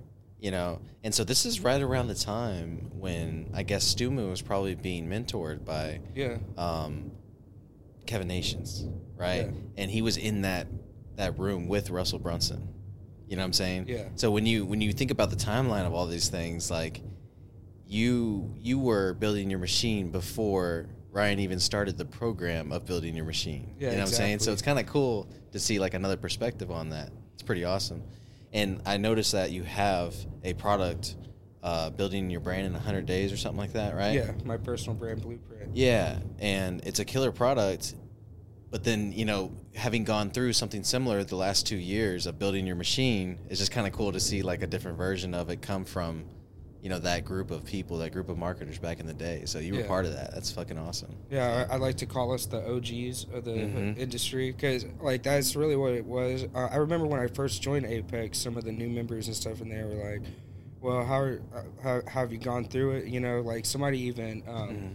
you 0.43 0.51
know. 0.51 0.81
And 1.05 1.15
so 1.15 1.25
this 1.25 1.47
is 1.47 1.61
right 1.61 1.81
around 1.81 2.09
the 2.09 2.15
time 2.15 2.91
when 2.99 3.49
I 3.55 3.63
guess 3.63 3.85
Stewman 3.85 4.29
was 4.29 4.43
probably 4.43 4.75
being 4.75 5.09
mentored 5.09 5.65
by 5.65 6.01
Yeah, 6.15 6.39
um, 6.59 7.13
Kevin 8.07 8.29
Nations, 8.29 8.85
right? 9.17 9.47
Yeah. 9.47 9.51
And 9.79 9.91
he 9.91 10.03
was 10.03 10.19
in 10.19 10.43
that 10.43 10.67
that 11.17 11.39
room 11.39 11.69
with 11.69 11.89
Russell 11.91 12.19
Brunson. 12.19 12.69
You 13.29 13.37
know 13.37 13.43
what 13.43 13.47
I'm 13.47 13.53
saying? 13.55 13.87
Yeah. 13.89 14.09
So 14.17 14.31
when 14.31 14.45
you 14.45 14.67
when 14.67 14.81
you 14.81 14.93
think 14.93 15.11
about 15.11 15.31
the 15.31 15.37
timeline 15.37 15.87
of 15.87 15.95
all 15.95 16.07
these 16.07 16.29
things, 16.29 16.71
like 16.71 17.01
you 17.87 18.53
you 18.59 18.79
were 18.79 19.15
building 19.15 19.49
your 19.49 19.61
machine 19.61 20.11
before 20.11 20.89
Ryan 21.13 21.39
even 21.39 21.61
started 21.61 21.97
the 21.97 22.05
program 22.05 22.73
of 22.73 22.85
building 22.85 23.15
your 23.15 23.27
machine. 23.27 23.75
Yeah, 23.79 23.91
you 23.91 23.97
know 23.97 24.03
what 24.03 24.09
I'm 24.09 24.15
saying? 24.15 24.39
So 24.41 24.53
it's 24.53 24.63
kind 24.63 24.79
of 24.79 24.87
cool 24.87 25.29
to 25.53 25.61
see 25.61 25.79
like 25.79 25.95
another 25.95 26.17
perspective 26.17 26.71
on 26.71 26.89
that. 26.91 27.11
It's 27.35 27.43
pretty 27.43 27.65
awesome. 27.65 28.03
And 28.53 28.83
I 28.85 28.97
noticed 28.97 29.33
that 29.33 29.51
you 29.51 29.63
have 29.63 30.15
a 30.45 30.55
product 30.55 31.17
uh, 31.63 31.91
building 31.91 32.29
your 32.29 32.41
brand 32.41 32.67
in 32.67 32.73
100 32.73 33.07
days 33.07 33.33
or 33.33 33.37
something 33.37 33.59
like 33.59 33.73
that, 33.75 33.95
right? 33.95 34.15
yeah, 34.15 34.33
my 34.45 34.57
personal 34.57 34.95
brand 34.95 35.23
blueprint. 35.23 35.77
Yeah, 35.77 36.19
and 36.39 36.85
it's 36.85 36.99
a 36.99 37.05
killer 37.05 37.33
product. 37.33 37.95
But 38.71 38.85
then, 38.85 39.13
you 39.13 39.25
know, 39.25 39.53
having 39.75 40.05
gone 40.05 40.31
through 40.31 40.55
something 40.55 40.83
similar 40.83 41.23
the 41.25 41.37
last 41.37 41.67
two 41.67 41.77
years 41.77 42.27
of 42.27 42.39
building 42.39 42.67
your 42.67 42.77
machine, 42.77 43.39
it's 43.49 43.61
just 43.61 43.71
kind 43.71 43.87
of 43.87 43.93
cool 43.93 44.13
to 44.13 44.21
see 44.21 44.43
like 44.43 44.63
a 44.63 44.67
different 44.67 44.97
version 44.97 45.35
of 45.35 45.51
it 45.51 45.61
come 45.63 45.85
from, 45.85 46.25
you 46.83 46.89
know, 46.89 46.99
that 46.99 47.25
group 47.25 47.53
of 47.53 47.65
people, 47.65 47.99
that 47.99 48.11
group 48.13 48.29
of 48.29 48.37
marketers 48.37 48.77
back 48.79 48.99
in 48.99 49.07
the 49.07 49.15
day. 49.15 49.43
So 49.47 49.61
you 49.61 49.73
were 49.75 49.81
Yeah. 49.81 49.87
part 49.87 50.05
of 50.05 50.15
that. 50.15 50.35
That's 50.35 50.51
fucking 50.51 50.77
awesome. 50.77 51.15
Yeah, 51.31 51.67
I, 51.71 51.75
I 51.75 51.77
like 51.79 51.97
to 51.99 52.07
call 52.07 52.33
us 52.33 52.45
the 52.47 52.59
OGs 52.69 53.27
of 53.33 53.45
the 53.45 53.53
Mhm. 53.53 53.97
industry 53.97 54.51
because, 54.51 54.85
like, 55.01 55.23
that's 55.23 55.55
really 55.55 55.77
what 55.77 55.93
it 55.93 56.05
was. 56.05 56.45
Uh, 56.55 56.69
I 56.73 56.77
remember 56.77 57.07
when 57.07 57.21
I 57.21 57.29
first 57.29 57.63
joined 57.63 57.87
Apex, 57.87 58.37
some 58.39 58.57
of 58.57 58.65
the 58.65 58.73
new 58.73 58.89
members 58.89 59.29
and 59.29 59.37
stuff 59.37 59.61
in 59.61 59.69
there 59.69 59.87
were 59.87 60.11
like, 60.13 60.23
"Well, 60.81 61.05
how, 61.05 61.21
are, 61.21 61.41
uh, 61.55 61.63
how, 61.85 62.01
how 62.09 62.21
have 62.23 62.33
you 62.33 62.39
gone 62.39 62.65
through 62.65 62.97
it?" 62.97 63.07
You 63.07 63.21
know, 63.21 63.41
like 63.43 63.65
somebody 63.65 64.01
even 64.01 64.43
um, 64.49 64.69
Mhm. 64.71 64.95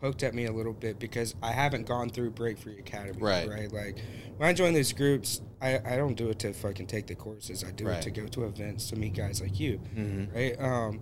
poked 0.00 0.22
at 0.22 0.34
me 0.34 0.44
a 0.44 0.52
little 0.52 0.72
bit 0.72 1.00
because 1.00 1.34
I 1.42 1.50
haven't 1.50 1.88
gone 1.88 2.10
through 2.10 2.30
Break 2.30 2.58
Free 2.58 2.78
Academy. 2.78 3.18
Right. 3.20 3.48
Right. 3.48 3.72
Like 3.72 3.96
when 4.36 4.48
I 4.48 4.52
join 4.52 4.72
these 4.72 4.92
groups, 4.92 5.40
I, 5.60 5.80
I 5.84 5.96
don't 5.96 6.14
do 6.14 6.28
it 6.30 6.38
to 6.40 6.52
fucking 6.52 6.86
take 6.86 7.08
the 7.08 7.16
courses. 7.16 7.64
I 7.64 7.72
do 7.72 7.86
Right. 7.88 7.96
it 7.98 8.02
to 8.02 8.10
go 8.12 8.28
to 8.28 8.44
events 8.44 8.90
to 8.90 8.96
meet 8.96 9.14
guys 9.14 9.40
like 9.40 9.58
you 9.58 9.80
Mm-hmm. 9.96 10.32
right? 10.36 10.60
Um, 10.60 11.00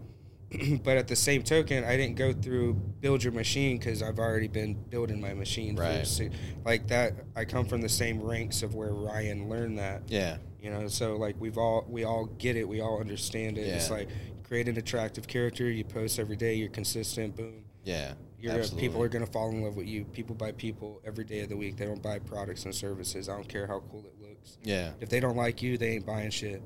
but 0.84 0.96
at 0.96 1.08
the 1.08 1.16
same 1.16 1.42
token, 1.42 1.84
I 1.84 1.96
didn't 1.96 2.16
go 2.16 2.32
through 2.32 2.74
build 3.00 3.22
your 3.24 3.32
machine 3.32 3.78
because 3.78 4.02
I've 4.02 4.18
already 4.18 4.48
been 4.48 4.74
building 4.74 5.20
my 5.20 5.34
machine. 5.34 5.76
for 5.76 5.82
Right. 5.82 6.06
si- 6.06 6.30
like 6.64 6.88
that, 6.88 7.14
I 7.36 7.44
come 7.44 7.66
from 7.66 7.80
the 7.80 7.88
same 7.88 8.20
ranks 8.22 8.62
of 8.62 8.74
where 8.74 8.92
Ryan 8.92 9.48
learned 9.48 9.78
that. 9.78 10.02
Yeah. 10.08 10.38
You 10.60 10.70
know, 10.70 10.86
so 10.88 11.16
like 11.16 11.36
we've 11.40 11.58
all 11.58 11.84
we 11.88 12.04
all 12.04 12.26
get 12.26 12.56
it, 12.56 12.68
we 12.68 12.80
all 12.80 13.00
understand 13.00 13.58
it. 13.58 13.62
It's 13.62 13.90
like 13.90 14.08
create 14.46 14.68
an 14.68 14.76
attractive 14.76 15.26
character. 15.26 15.68
You 15.70 15.84
post 15.84 16.18
every 16.18 16.36
day. 16.36 16.54
You're 16.54 16.68
consistent. 16.68 17.36
Boom. 17.36 17.64
Yeah. 17.84 18.12
You're 18.38 18.64
people 18.64 19.00
are 19.02 19.08
gonna 19.08 19.26
fall 19.26 19.50
in 19.50 19.62
love 19.62 19.76
with 19.76 19.86
you. 19.86 20.04
People 20.04 20.34
buy 20.34 20.52
people 20.52 21.00
every 21.04 21.24
day 21.24 21.40
of 21.40 21.48
the 21.48 21.56
week. 21.56 21.76
They 21.76 21.84
don't 21.86 22.02
buy 22.02 22.18
products 22.18 22.64
and 22.64 22.74
services. 22.74 23.28
I 23.28 23.34
don't 23.34 23.48
care 23.48 23.66
how 23.68 23.80
cool 23.90 24.04
it 24.04 24.20
looks. 24.20 24.58
Yeah. 24.62 24.92
If 25.00 25.08
they 25.08 25.20
don't 25.20 25.36
like 25.36 25.62
you, 25.62 25.78
they 25.78 25.90
ain't 25.90 26.06
buying 26.06 26.30
shit. 26.30 26.60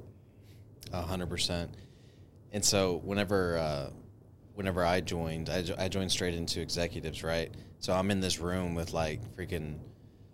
A 0.92 1.03
hundred 1.03 1.29
percent. 1.29 1.70
And 2.57 2.64
so 2.64 3.03
whenever 3.05 3.59
uh, 3.59 3.90
whenever 4.55 4.83
I 4.83 5.03
joined, 5.03 5.51
I, 5.51 5.62
I 5.79 5.88
joined 5.88 6.11
straight 6.11 6.33
into 6.35 6.62
executives, 6.62 7.23
right? 7.23 7.53
So 7.81 7.92
I'm 7.92 8.11
in 8.11 8.21
this 8.21 8.40
room 8.40 8.75
with 8.75 8.95
like 8.95 9.21
freaking 9.37 9.77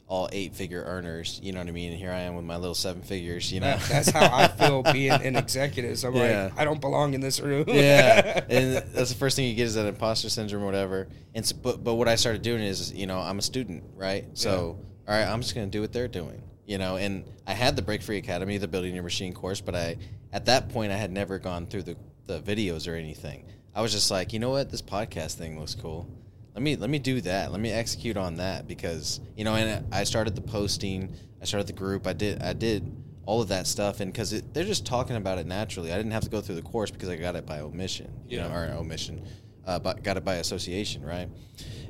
all 0.06 0.28
eight 0.30 0.54
figure 0.54 0.85
earners. 0.87 1.40
You 1.42 1.50
know 1.52 1.58
what 1.58 1.66
I 1.66 1.72
mean? 1.72 1.90
And 1.90 1.98
here 1.98 2.12
I 2.12 2.20
am 2.20 2.37
with 2.37 2.44
my 2.44 2.54
little 2.58 2.76
seven 2.76 3.02
figures. 3.02 3.50
You 3.52 3.58
know, 3.58 3.76
That- 3.76 3.88
that's 3.88 4.11
how 4.11 4.32
I 4.32 4.46
feel 4.66 4.85
being 4.92 5.11
an 5.11 5.35
executive. 5.35 5.98
So 5.98 6.11
I'm 6.11 6.14
Yeah. 6.14 6.44
like, 6.44 6.61
I 6.61 6.64
don't 6.64 6.80
belong 6.80 7.14
in 7.14 7.20
this 7.20 7.40
room. 7.40 7.64
yeah, 7.66 8.44
and 8.48 8.76
that's 8.94 9.08
the 9.11 9.16
first 9.16 9.35
thing 9.35 9.48
you 9.48 9.54
get 9.56 9.66
is 9.66 9.74
that 9.74 9.87
imposter 9.87 10.28
syndrome 10.30 10.62
or 10.62 10.66
whatever. 10.66 11.08
And 11.35 11.44
so, 11.44 11.56
but 11.61 11.82
but 11.82 11.94
what 11.94 12.06
I 12.06 12.14
started 12.14 12.42
doing 12.42 12.62
is, 12.62 12.92
you 12.92 13.08
know, 13.08 13.18
I'm 13.18 13.40
a 13.40 13.42
student, 13.42 13.82
right? 13.96 14.26
So 14.35 14.78
all 15.08 15.14
right, 15.16 15.26
I'm 15.26 15.40
just 15.42 15.56
gonna 15.56 15.66
do 15.66 15.80
what 15.80 15.92
they're 15.92 16.06
doing, 16.06 16.40
you 16.66 16.78
know. 16.78 16.98
And 16.98 17.24
I 17.48 17.54
had 17.54 17.74
the 17.74 17.82
Break 17.82 18.00
Free 18.00 18.18
Academy, 18.18 18.58
the 18.58 18.68
Building 18.68 18.94
Your 18.94 19.02
Machine 19.02 19.32
course, 19.35 19.61
but 19.61 19.74
I 19.74 19.96
at 20.32 20.44
that 20.46 20.68
point 20.68 20.92
I 20.92 20.96
had 20.96 21.11
never 21.11 21.40
gone 21.40 21.66
through 21.66 21.82
the 21.82 21.96
the 22.26 22.40
videos 22.40 22.87
or 22.90 22.94
anything. 22.94 23.44
I 23.74 23.80
was 23.82 23.92
just 23.92 24.11
like, 24.11 24.32
you 24.32 24.38
know 24.38 24.50
what, 24.50 24.70
this 24.70 24.82
podcast 24.82 25.35
thing 25.35 25.58
looks 25.58 25.74
cool. 25.74 26.08
Let 26.54 26.62
me 26.62 26.76
let 26.76 26.90
me 26.90 26.98
do 26.98 27.20
that. 27.22 27.50
Let 27.50 27.61
me 27.61 27.70
execute 27.70 28.16
on 28.18 28.37
that 28.37 28.68
because 28.68 29.20
you 29.37 29.44
know. 29.44 29.54
And 29.54 29.87
I 29.92 30.04
started 30.04 30.35
the 30.35 30.42
posting. 30.42 31.14
I 31.40 31.46
started 31.46 31.66
the 31.66 31.72
group. 31.72 32.06
I 32.06 32.12
did 32.12 32.42
I 32.42 32.52
did 32.52 32.94
all 33.24 33.40
of 33.40 33.48
that 33.48 33.66
stuff, 33.66 34.00
and 34.00 34.12
because 34.12 34.42
they're 34.52 34.64
just 34.64 34.85
talking 34.85 35.16
about 35.16 35.38
it 35.38 35.46
naturally. 35.46 35.92
I 35.92 35.96
didn't 35.96 36.12
have 36.12 36.24
to 36.24 36.28
go 36.30 36.42
through 36.42 36.56
the 36.56 36.62
course 36.62 36.90
because 36.90 37.08
I 37.08 37.16
got 37.16 37.37
it 37.37 37.46
by 37.46 37.61
omission. 37.61 38.12
You 38.28 38.38
Yeah. 38.38 38.48
know, 38.48 38.54
or 38.54 38.64
omission, 38.74 39.22
uh, 39.66 39.78
but 39.78 40.02
got 40.02 40.18
it 40.18 40.24
by 40.26 40.35
association, 40.35 41.02
right? 41.02 41.28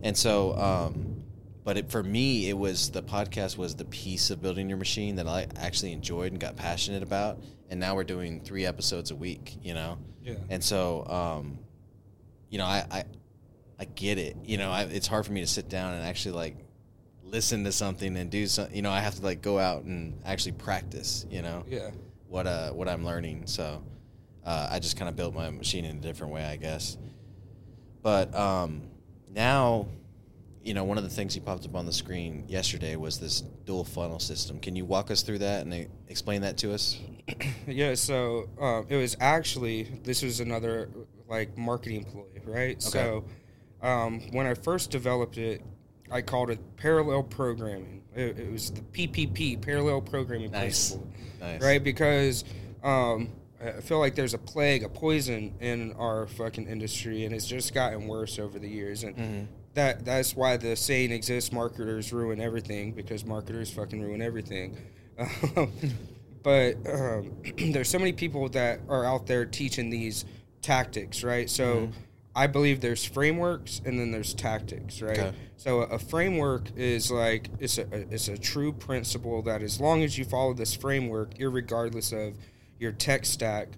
And 0.04 0.16
so, 0.16 0.56
um, 0.56 1.24
but 1.64 1.76
it, 1.78 1.90
for 1.90 2.02
me, 2.04 2.48
it 2.48 2.56
was 2.56 2.90
the 2.90 3.02
podcast 3.02 3.56
was 3.56 3.74
the 3.74 3.84
piece 3.86 4.30
of 4.30 4.40
building 4.40 4.68
your 4.68 4.78
machine 4.78 5.16
that 5.16 5.26
I 5.26 5.48
actually 5.56 5.90
enjoyed 5.92 6.30
and 6.32 6.40
got 6.40 6.54
passionate 6.56 7.02
about. 7.02 7.40
And 7.68 7.80
now 7.80 7.94
we're 7.96 8.04
doing 8.04 8.40
three 8.42 8.64
episodes 8.66 9.10
a 9.10 9.16
week. 9.16 9.56
You 9.62 9.74
know, 9.74 9.98
Yeah. 10.22 10.34
and 10.50 10.62
so, 10.62 11.04
um, 11.06 11.58
you 12.50 12.58
know, 12.58 12.64
I, 12.66 12.84
I, 12.90 13.04
I 13.78 13.84
get 13.86 14.18
it. 14.18 14.36
You 14.44 14.56
know, 14.58 14.70
I, 14.70 14.82
it's 14.82 15.06
hard 15.06 15.26
for 15.26 15.32
me 15.32 15.40
to 15.40 15.46
sit 15.46 15.68
down 15.68 15.94
and 15.94 16.04
actually 16.04 16.36
like 16.36 16.56
listen 17.24 17.64
to 17.64 17.72
something 17.72 18.16
and 18.16 18.30
do 18.30 18.46
something. 18.46 18.74
You 18.76 18.82
know, 18.82 18.90
I 18.90 19.00
have 19.00 19.14
to 19.16 19.22
like 19.22 19.42
go 19.42 19.58
out 19.58 19.82
and 19.84 20.20
actually 20.24 20.52
practice. 20.52 21.26
You 21.30 21.42
know, 21.42 21.64
Yeah. 21.68 21.90
what 22.28 22.46
uh 22.46 22.70
what 22.70 22.88
I'm 22.88 23.04
learning. 23.04 23.46
So, 23.46 23.82
uh, 24.44 24.68
I 24.70 24.78
just 24.80 24.96
kind 24.96 25.08
of 25.08 25.16
built 25.16 25.34
my 25.34 25.50
machine 25.50 25.84
in 25.84 25.96
a 25.96 26.00
different 26.00 26.32
way, 26.32 26.44
I 26.44 26.56
guess. 26.56 26.96
But 28.02 28.34
um, 28.34 28.82
now, 29.30 29.86
you 30.62 30.74
know, 30.74 30.84
one 30.84 30.98
of 30.98 31.04
the 31.04 31.10
things 31.10 31.34
he 31.34 31.40
popped 31.40 31.64
up 31.64 31.74
on 31.74 31.86
the 31.86 31.92
screen 31.92 32.44
yesterday 32.48 32.96
was 32.96 33.18
this 33.18 33.42
dual 33.64 33.84
funnel 33.84 34.18
system. 34.18 34.58
Can 34.58 34.76
you 34.76 34.84
walk 34.84 35.10
us 35.10 35.22
through 35.22 35.38
that 35.38 35.64
and 35.66 35.88
explain 36.08 36.42
that 36.42 36.56
to 36.58 36.72
us? 36.72 36.98
Yeah, 37.68 37.94
so 37.94 38.48
um, 38.60 38.86
it 38.88 38.96
was 38.96 39.16
actually 39.20 39.84
this 40.02 40.22
was 40.22 40.40
another 40.40 40.88
like 41.28 41.56
marketing 41.56 42.04
ploy, 42.04 42.24
right? 42.44 42.82
So 42.82 43.24
um, 43.80 44.20
when 44.32 44.46
I 44.46 44.54
first 44.54 44.90
developed 44.90 45.38
it, 45.38 45.62
I 46.10 46.22
called 46.22 46.50
it 46.50 46.58
parallel 46.76 47.22
programming. 47.22 48.02
It, 48.14 48.38
it 48.38 48.50
was 48.52 48.70
the 48.72 48.80
PPP, 48.82 49.62
parallel 49.62 50.00
programming 50.02 50.50
Nice. 50.50 50.90
principle, 50.96 51.08
Nice. 51.40 51.62
right? 51.62 51.82
Because 51.82 52.44
um, 52.82 53.28
I 53.64 53.80
feel 53.80 54.00
like 54.00 54.16
there's 54.16 54.34
a 54.34 54.38
plague, 54.38 54.82
a 54.82 54.88
poison 54.88 55.54
in 55.60 55.92
our 55.92 56.26
fucking 56.26 56.66
industry, 56.66 57.24
and 57.24 57.32
it's 57.34 57.46
just 57.46 57.72
gotten 57.72 58.08
worse 58.08 58.38
over 58.40 58.58
the 58.58 58.68
years. 58.68 59.04
And 59.04 59.16
Mm-hmm. 59.16 59.44
That 59.74 60.04
that's 60.04 60.36
why 60.36 60.56
the 60.56 60.76
saying 60.76 61.12
exists: 61.12 61.52
marketers 61.52 62.12
ruin 62.12 62.40
everything 62.40 62.92
because 62.92 63.24
marketers 63.24 63.70
fucking 63.70 64.02
ruin 64.02 64.22
everything. 64.22 64.76
but 66.42 66.76
um, 66.88 67.32
there's 67.72 67.88
so 67.88 67.98
many 67.98 68.12
people 68.12 68.48
that 68.50 68.80
are 68.88 69.04
out 69.04 69.26
there 69.26 69.44
teaching 69.44 69.90
these 69.90 70.24
tactics, 70.60 71.22
right? 71.22 71.48
So 71.48 71.64
Mm-hmm. 71.64 71.92
I 72.34 72.46
believe 72.46 72.80
there's 72.80 73.04
frameworks 73.04 73.82
and 73.84 74.00
then 74.00 74.10
there's 74.10 74.32
tactics, 74.32 75.02
right? 75.02 75.18
Okay. 75.18 75.32
So 75.58 75.80
a 75.80 75.98
framework 75.98 76.62
is 76.76 77.10
like 77.10 77.50
it's 77.60 77.76
a 77.76 77.86
it's 78.10 78.28
a 78.28 78.38
true 78.38 78.72
principle 78.72 79.42
that 79.42 79.62
as 79.62 79.78
long 79.78 80.02
as 80.02 80.16
you 80.16 80.24
follow 80.24 80.54
this 80.54 80.74
framework, 80.74 81.34
irregardless 81.34 82.10
of 82.10 82.34
your 82.78 82.92
tech 82.92 83.26
stack, 83.26 83.68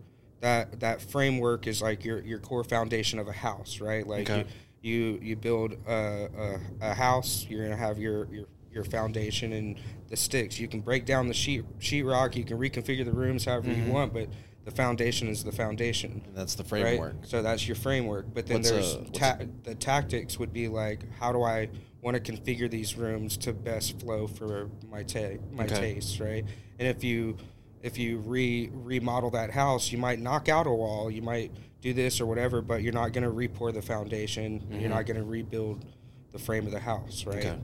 that 0.40 0.78
that 0.78 1.02
framework 1.02 1.66
is 1.66 1.82
like 1.82 2.04
your 2.04 2.20
your 2.20 2.38
core 2.38 2.62
foundation 2.62 3.18
of 3.18 3.26
a 3.26 3.32
house, 3.32 3.80
right? 3.80 4.06
Like 4.06 4.30
Okay. 4.30 4.38
you, 4.38 4.44
you 4.84 5.18
you 5.22 5.34
build 5.36 5.72
a, 5.88 5.92
a, 5.92 6.60
a 6.90 6.94
house, 6.94 7.46
you're 7.48 7.64
gonna 7.64 7.76
have 7.76 7.98
your 7.98 8.26
your 8.32 8.44
your 8.70 8.84
foundation 8.84 9.52
and 9.52 9.80
the 10.08 10.16
sticks. 10.16 10.58
You 10.58 10.68
can 10.68 10.80
break 10.80 11.06
down 11.06 11.28
the 11.28 11.34
sheet 11.34 11.64
sheetrock, 11.78 12.36
you 12.36 12.44
can 12.44 12.58
reconfigure 12.58 13.04
the 13.04 13.12
rooms 13.12 13.44
however 13.44 13.68
Mm-hmm. 13.68 13.86
you 13.86 13.92
want, 13.92 14.12
but 14.12 14.28
the 14.64 14.70
foundation 14.72 15.28
is 15.28 15.44
the 15.44 15.52
foundation. 15.52 16.22
And 16.26 16.36
that's 16.36 16.54
the 16.54 16.64
Right? 16.64 16.82
framework. 16.82 17.16
So 17.26 17.40
that's 17.42 17.66
your 17.68 17.76
framework. 17.76 18.26
But 18.34 18.46
then 18.46 18.58
What's 18.58 18.70
there's 18.70 18.94
a- 18.94 19.04
ta- 19.12 19.38
the 19.62 19.74
tactics 19.74 20.38
would 20.38 20.52
be 20.52 20.68
like, 20.68 21.00
how 21.18 21.32
do 21.32 21.42
I 21.42 21.68
want 22.02 22.22
to 22.22 22.32
configure 22.32 22.70
these 22.70 22.96
rooms 22.96 23.36
to 23.38 23.52
best 23.52 24.00
flow 24.00 24.26
for 24.26 24.70
my 24.90 25.02
ta- 25.02 25.38
my 25.52 25.64
Okay. 25.64 25.94
taste, 25.94 26.18
right? 26.20 26.44
And 26.78 26.88
if 26.88 27.02
you 27.04 27.36
if 27.82 27.96
you 27.98 28.18
re 28.18 28.70
remodel 28.72 29.30
that 29.30 29.50
house, 29.50 29.92
you 29.92 29.98
might 29.98 30.18
knock 30.18 30.48
out 30.48 30.66
a 30.66 30.70
wall, 30.72 31.10
you 31.10 31.22
might 31.22 31.52
do 31.84 31.92
this 31.92 32.20
or 32.20 32.26
whatever, 32.26 32.62
but 32.62 32.82
you're 32.82 32.94
not 32.94 33.12
going 33.12 33.24
to 33.24 33.30
repour 33.30 33.72
the 33.72 33.82
foundation. 33.82 34.66
You're 34.80 34.88
not 34.90 35.04
going 35.06 35.18
to 35.18 35.22
rebuild 35.22 35.84
the 36.32 36.38
frame 36.38 36.64
of 36.66 36.72
the 36.72 36.80
house, 36.80 37.26
right? 37.26 37.44
Okay. 37.44 37.58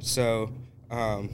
So, 0.00 0.52
um, 0.90 1.30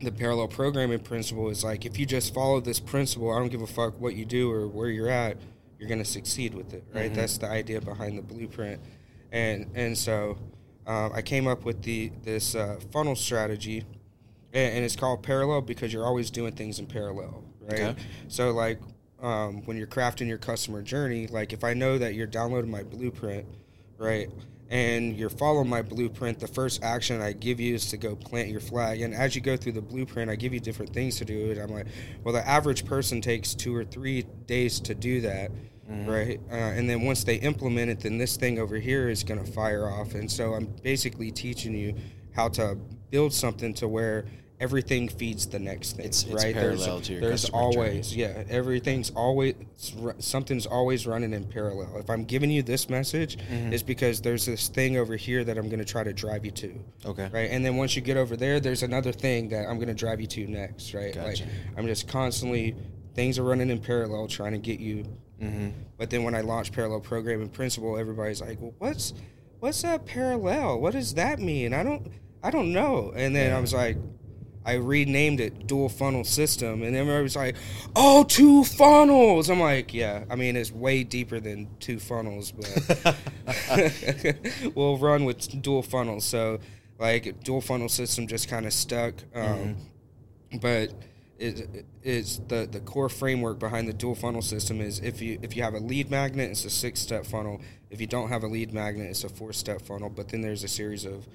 the 0.00 0.10
parallel 0.10 0.48
programming 0.48 1.00
principle 1.00 1.50
is 1.50 1.62
like 1.62 1.84
if 1.84 1.98
you 1.98 2.06
just 2.06 2.32
follow 2.32 2.58
this 2.60 2.80
principle, 2.80 3.30
I 3.30 3.38
don't 3.38 3.50
give 3.50 3.60
a 3.60 3.66
fuck 3.66 4.00
what 4.00 4.14
you 4.14 4.24
do 4.24 4.50
or 4.50 4.66
where 4.66 4.88
you're 4.88 5.10
at, 5.10 5.36
you're 5.78 5.90
gonna 5.90 6.06
succeed 6.06 6.54
with 6.54 6.72
it, 6.72 6.82
right? 6.94 7.12
That's 7.12 7.36
the 7.36 7.48
idea 7.48 7.82
behind 7.82 8.16
the 8.16 8.22
blueprint, 8.22 8.80
and 9.30 9.70
and 9.74 9.96
so 9.96 10.38
um, 10.86 11.12
I 11.14 11.20
came 11.20 11.46
up 11.46 11.66
with 11.66 11.82
the 11.82 12.10
this 12.22 12.54
uh, 12.54 12.80
funnel 12.90 13.14
strategy, 13.14 13.84
and, 14.54 14.76
and 14.76 14.84
it's 14.84 14.96
called 14.96 15.22
parallel 15.22 15.60
because 15.60 15.92
you're 15.92 16.06
always 16.06 16.30
doing 16.30 16.52
things 16.54 16.78
in 16.78 16.86
parallel, 16.86 17.44
right? 17.60 17.80
Okay. 17.80 18.02
So 18.28 18.52
like 18.52 18.80
um, 19.22 19.62
when 19.66 19.76
you're 19.76 19.86
crafting 19.86 20.28
your 20.28 20.38
customer 20.38 20.82
journey, 20.82 21.26
like 21.26 21.52
if 21.52 21.64
I 21.64 21.74
know 21.74 21.98
that 21.98 22.14
you're 22.14 22.26
downloading 22.26 22.70
my 22.70 22.82
blueprint, 22.82 23.46
right? 23.98 24.28
And 24.70 25.16
you're 25.16 25.30
following 25.30 25.68
my 25.68 25.82
blueprint. 25.82 26.38
The 26.38 26.46
first 26.46 26.82
action 26.82 27.20
I 27.20 27.32
give 27.32 27.58
you 27.58 27.74
is 27.74 27.86
to 27.86 27.96
go 27.96 28.14
plant 28.14 28.48
your 28.48 28.60
flag. 28.60 29.00
And 29.00 29.12
as 29.12 29.34
you 29.34 29.40
go 29.40 29.56
through 29.56 29.72
the 29.72 29.82
blueprint, 29.82 30.30
I 30.30 30.36
give 30.36 30.54
you 30.54 30.60
different 30.60 30.94
things 30.94 31.16
to 31.18 31.24
do. 31.24 31.50
And 31.50 31.60
I'm 31.60 31.70
like, 31.70 31.86
well, 32.22 32.32
the 32.32 32.46
average 32.46 32.86
person 32.86 33.20
takes 33.20 33.54
two 33.54 33.74
or 33.74 33.84
three 33.84 34.22
days 34.46 34.78
to 34.80 34.94
do 34.94 35.20
that, 35.22 35.50
right? 36.06 36.40
Uh, 36.50 36.54
and 36.54 36.88
then 36.88 37.02
once 37.02 37.24
they 37.24 37.36
implement 37.36 37.90
it, 37.90 38.00
then 38.00 38.16
this 38.16 38.36
thing 38.36 38.60
over 38.60 38.76
here 38.76 39.08
is 39.08 39.24
going 39.24 39.44
to 39.44 39.50
fire 39.50 39.90
off. 39.90 40.14
And 40.14 40.30
so 40.30 40.54
I'm 40.54 40.66
basically 40.84 41.32
teaching 41.32 41.74
you 41.74 41.96
how 42.32 42.48
to 42.50 42.78
build 43.10 43.32
something 43.32 43.74
to 43.74 43.88
where 43.88 44.24
everything 44.60 45.08
feeds 45.08 45.46
the 45.46 45.58
next 45.58 45.92
thing, 45.96 46.04
It's- 46.06 46.22
it's 46.24 46.32
right? 46.44 46.54
parallel 46.54 46.96
there's, 46.96 47.06
to 47.06 47.12
your 47.12 47.20
there's 47.22 47.40
customer 47.44 47.72
journey. 47.72 47.76
always 47.88 48.16
yeah 48.16 48.44
everything's 48.48 49.10
always 49.10 49.54
something's 50.18 50.66
always 50.66 51.06
running 51.06 51.32
in 51.32 51.44
parallel 51.44 51.96
if 51.98 52.10
i'm 52.10 52.24
giving 52.24 52.50
you 52.50 52.62
this 52.62 52.88
message 52.90 53.38
Mm-hmm. 53.38 53.72
it's 53.72 53.82
because 53.82 54.20
there's 54.20 54.44
this 54.46 54.68
thing 54.68 54.96
over 54.96 55.16
here 55.16 55.44
that 55.44 55.56
i'm 55.58 55.68
going 55.68 55.78
to 55.78 55.84
try 55.84 56.04
to 56.04 56.12
drive 56.12 56.44
you 56.44 56.50
to 56.52 56.78
Okay. 57.06 57.28
right 57.32 57.50
and 57.50 57.64
then 57.64 57.76
once 57.76 57.96
you 57.96 58.02
get 58.02 58.16
over 58.16 58.36
there 58.36 58.60
there's 58.60 58.82
another 58.82 59.12
thing 59.12 59.48
that 59.48 59.66
i'm 59.68 59.76
going 59.76 59.88
to 59.88 59.94
drive 59.94 60.20
you 60.20 60.26
to 60.26 60.46
next 60.46 60.92
right 60.94 61.14
Gotcha. 61.14 61.26
like 61.44 61.52
i'm 61.76 61.86
just 61.86 62.06
constantly 62.08 62.74
things 63.14 63.38
are 63.38 63.42
running 63.44 63.70
in 63.70 63.78
parallel 63.80 64.26
trying 64.28 64.52
to 64.52 64.58
get 64.58 64.80
you 64.80 65.04
Mm-hmm. 65.40 65.68
but 65.96 66.10
then 66.10 66.22
when 66.22 66.34
i 66.34 66.42
launched 66.42 66.74
parallel 66.74 67.00
programming 67.00 67.48
principle 67.48 67.96
everybody's 67.96 68.42
like 68.42 68.60
well 68.60 68.74
what's 68.76 69.14
what's 69.60 69.80
that 69.80 70.04
parallel 70.04 70.78
what 70.80 70.92
does 70.92 71.14
that 71.14 71.38
mean 71.38 71.72
i 71.72 71.82
don't 71.82 72.08
i 72.42 72.50
don't 72.50 72.70
know 72.70 73.10
and 73.16 73.34
then 73.34 73.54
i 73.56 73.58
was 73.58 73.72
like 73.72 73.96
I 74.64 74.74
renamed 74.74 75.40
it 75.40 75.66
dual 75.66 75.88
funnel 75.88 76.24
system, 76.24 76.82
and 76.82 76.94
everybody 76.94 77.22
was 77.22 77.36
like, 77.36 77.56
"Oh, 77.96 78.24
two 78.24 78.64
funnels." 78.64 79.48
I'm 79.48 79.60
like, 79.60 79.94
"Yeah, 79.94 80.24
I 80.28 80.36
mean 80.36 80.54
it's 80.56 80.70
way 80.70 81.02
deeper 81.02 81.40
than 81.40 81.68
two 81.80 81.98
funnels, 81.98 82.52
but 82.52 83.16
we'll 84.74 84.98
run 84.98 85.24
with 85.24 85.62
dual 85.62 85.82
funnels." 85.82 86.24
So, 86.24 86.58
like, 86.98 87.42
dual 87.42 87.62
funnel 87.62 87.88
system 87.88 88.26
just 88.26 88.48
kind 88.48 88.66
of 88.66 88.74
stuck, 88.74 89.14
um, 89.34 89.76
but 90.60 90.92
it, 91.38 91.86
it's 92.02 92.38
the 92.48 92.68
the 92.70 92.80
core 92.80 93.08
framework 93.08 93.58
behind 93.58 93.88
the 93.88 93.94
dual 93.94 94.14
funnel 94.14 94.42
system 94.42 94.82
is 94.82 95.00
if 95.00 95.22
you 95.22 95.38
if 95.40 95.56
you 95.56 95.62
have 95.62 95.74
a 95.74 95.80
lead 95.80 96.10
magnet, 96.10 96.50
it's 96.50 96.66
a 96.66 96.70
six 96.70 97.00
step 97.00 97.24
funnel. 97.24 97.62
If 97.88 98.00
you 98.00 98.06
don't 98.06 98.28
have 98.28 98.42
a 98.42 98.46
lead 98.46 98.74
magnet, 98.74 99.08
it's 99.08 99.24
a 99.24 99.30
four 99.30 99.54
step 99.54 99.80
funnel. 99.80 100.10
But 100.10 100.28
then 100.28 100.42
there's 100.42 100.64
a 100.64 100.68
series 100.68 101.06
of 101.06 101.26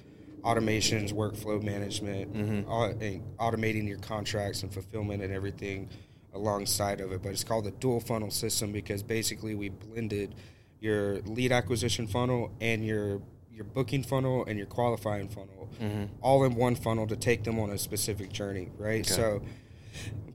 automations, 0.46 1.12
workflow 1.12 1.60
management, 1.60 2.32
mm-hmm. 2.32 3.02
and 3.02 3.36
automating 3.38 3.88
your 3.88 3.98
contracts 3.98 4.62
and 4.62 4.72
fulfillment 4.72 5.22
and 5.22 5.32
everything 5.32 5.88
alongside 6.32 7.00
of 7.00 7.10
it. 7.12 7.22
But 7.22 7.32
it's 7.32 7.42
called 7.42 7.64
the 7.64 7.72
dual 7.72 8.00
funnel 8.00 8.30
system 8.30 8.70
because 8.70 9.02
basically 9.02 9.54
we 9.56 9.70
blended 9.70 10.36
your 10.80 11.18
lead 11.22 11.50
acquisition 11.50 12.06
funnel 12.06 12.52
and 12.60 12.86
your 12.86 13.20
your 13.50 13.64
booking 13.64 14.02
funnel 14.02 14.44
and 14.46 14.58
your 14.58 14.66
qualifying 14.66 15.28
funnel 15.28 15.68
mm-hmm. 15.80 16.04
all 16.20 16.44
in 16.44 16.54
one 16.54 16.74
funnel 16.74 17.06
to 17.06 17.16
take 17.16 17.42
them 17.42 17.58
on 17.58 17.70
a 17.70 17.78
specific 17.78 18.30
journey, 18.30 18.70
right? 18.78 19.06
So 19.06 19.42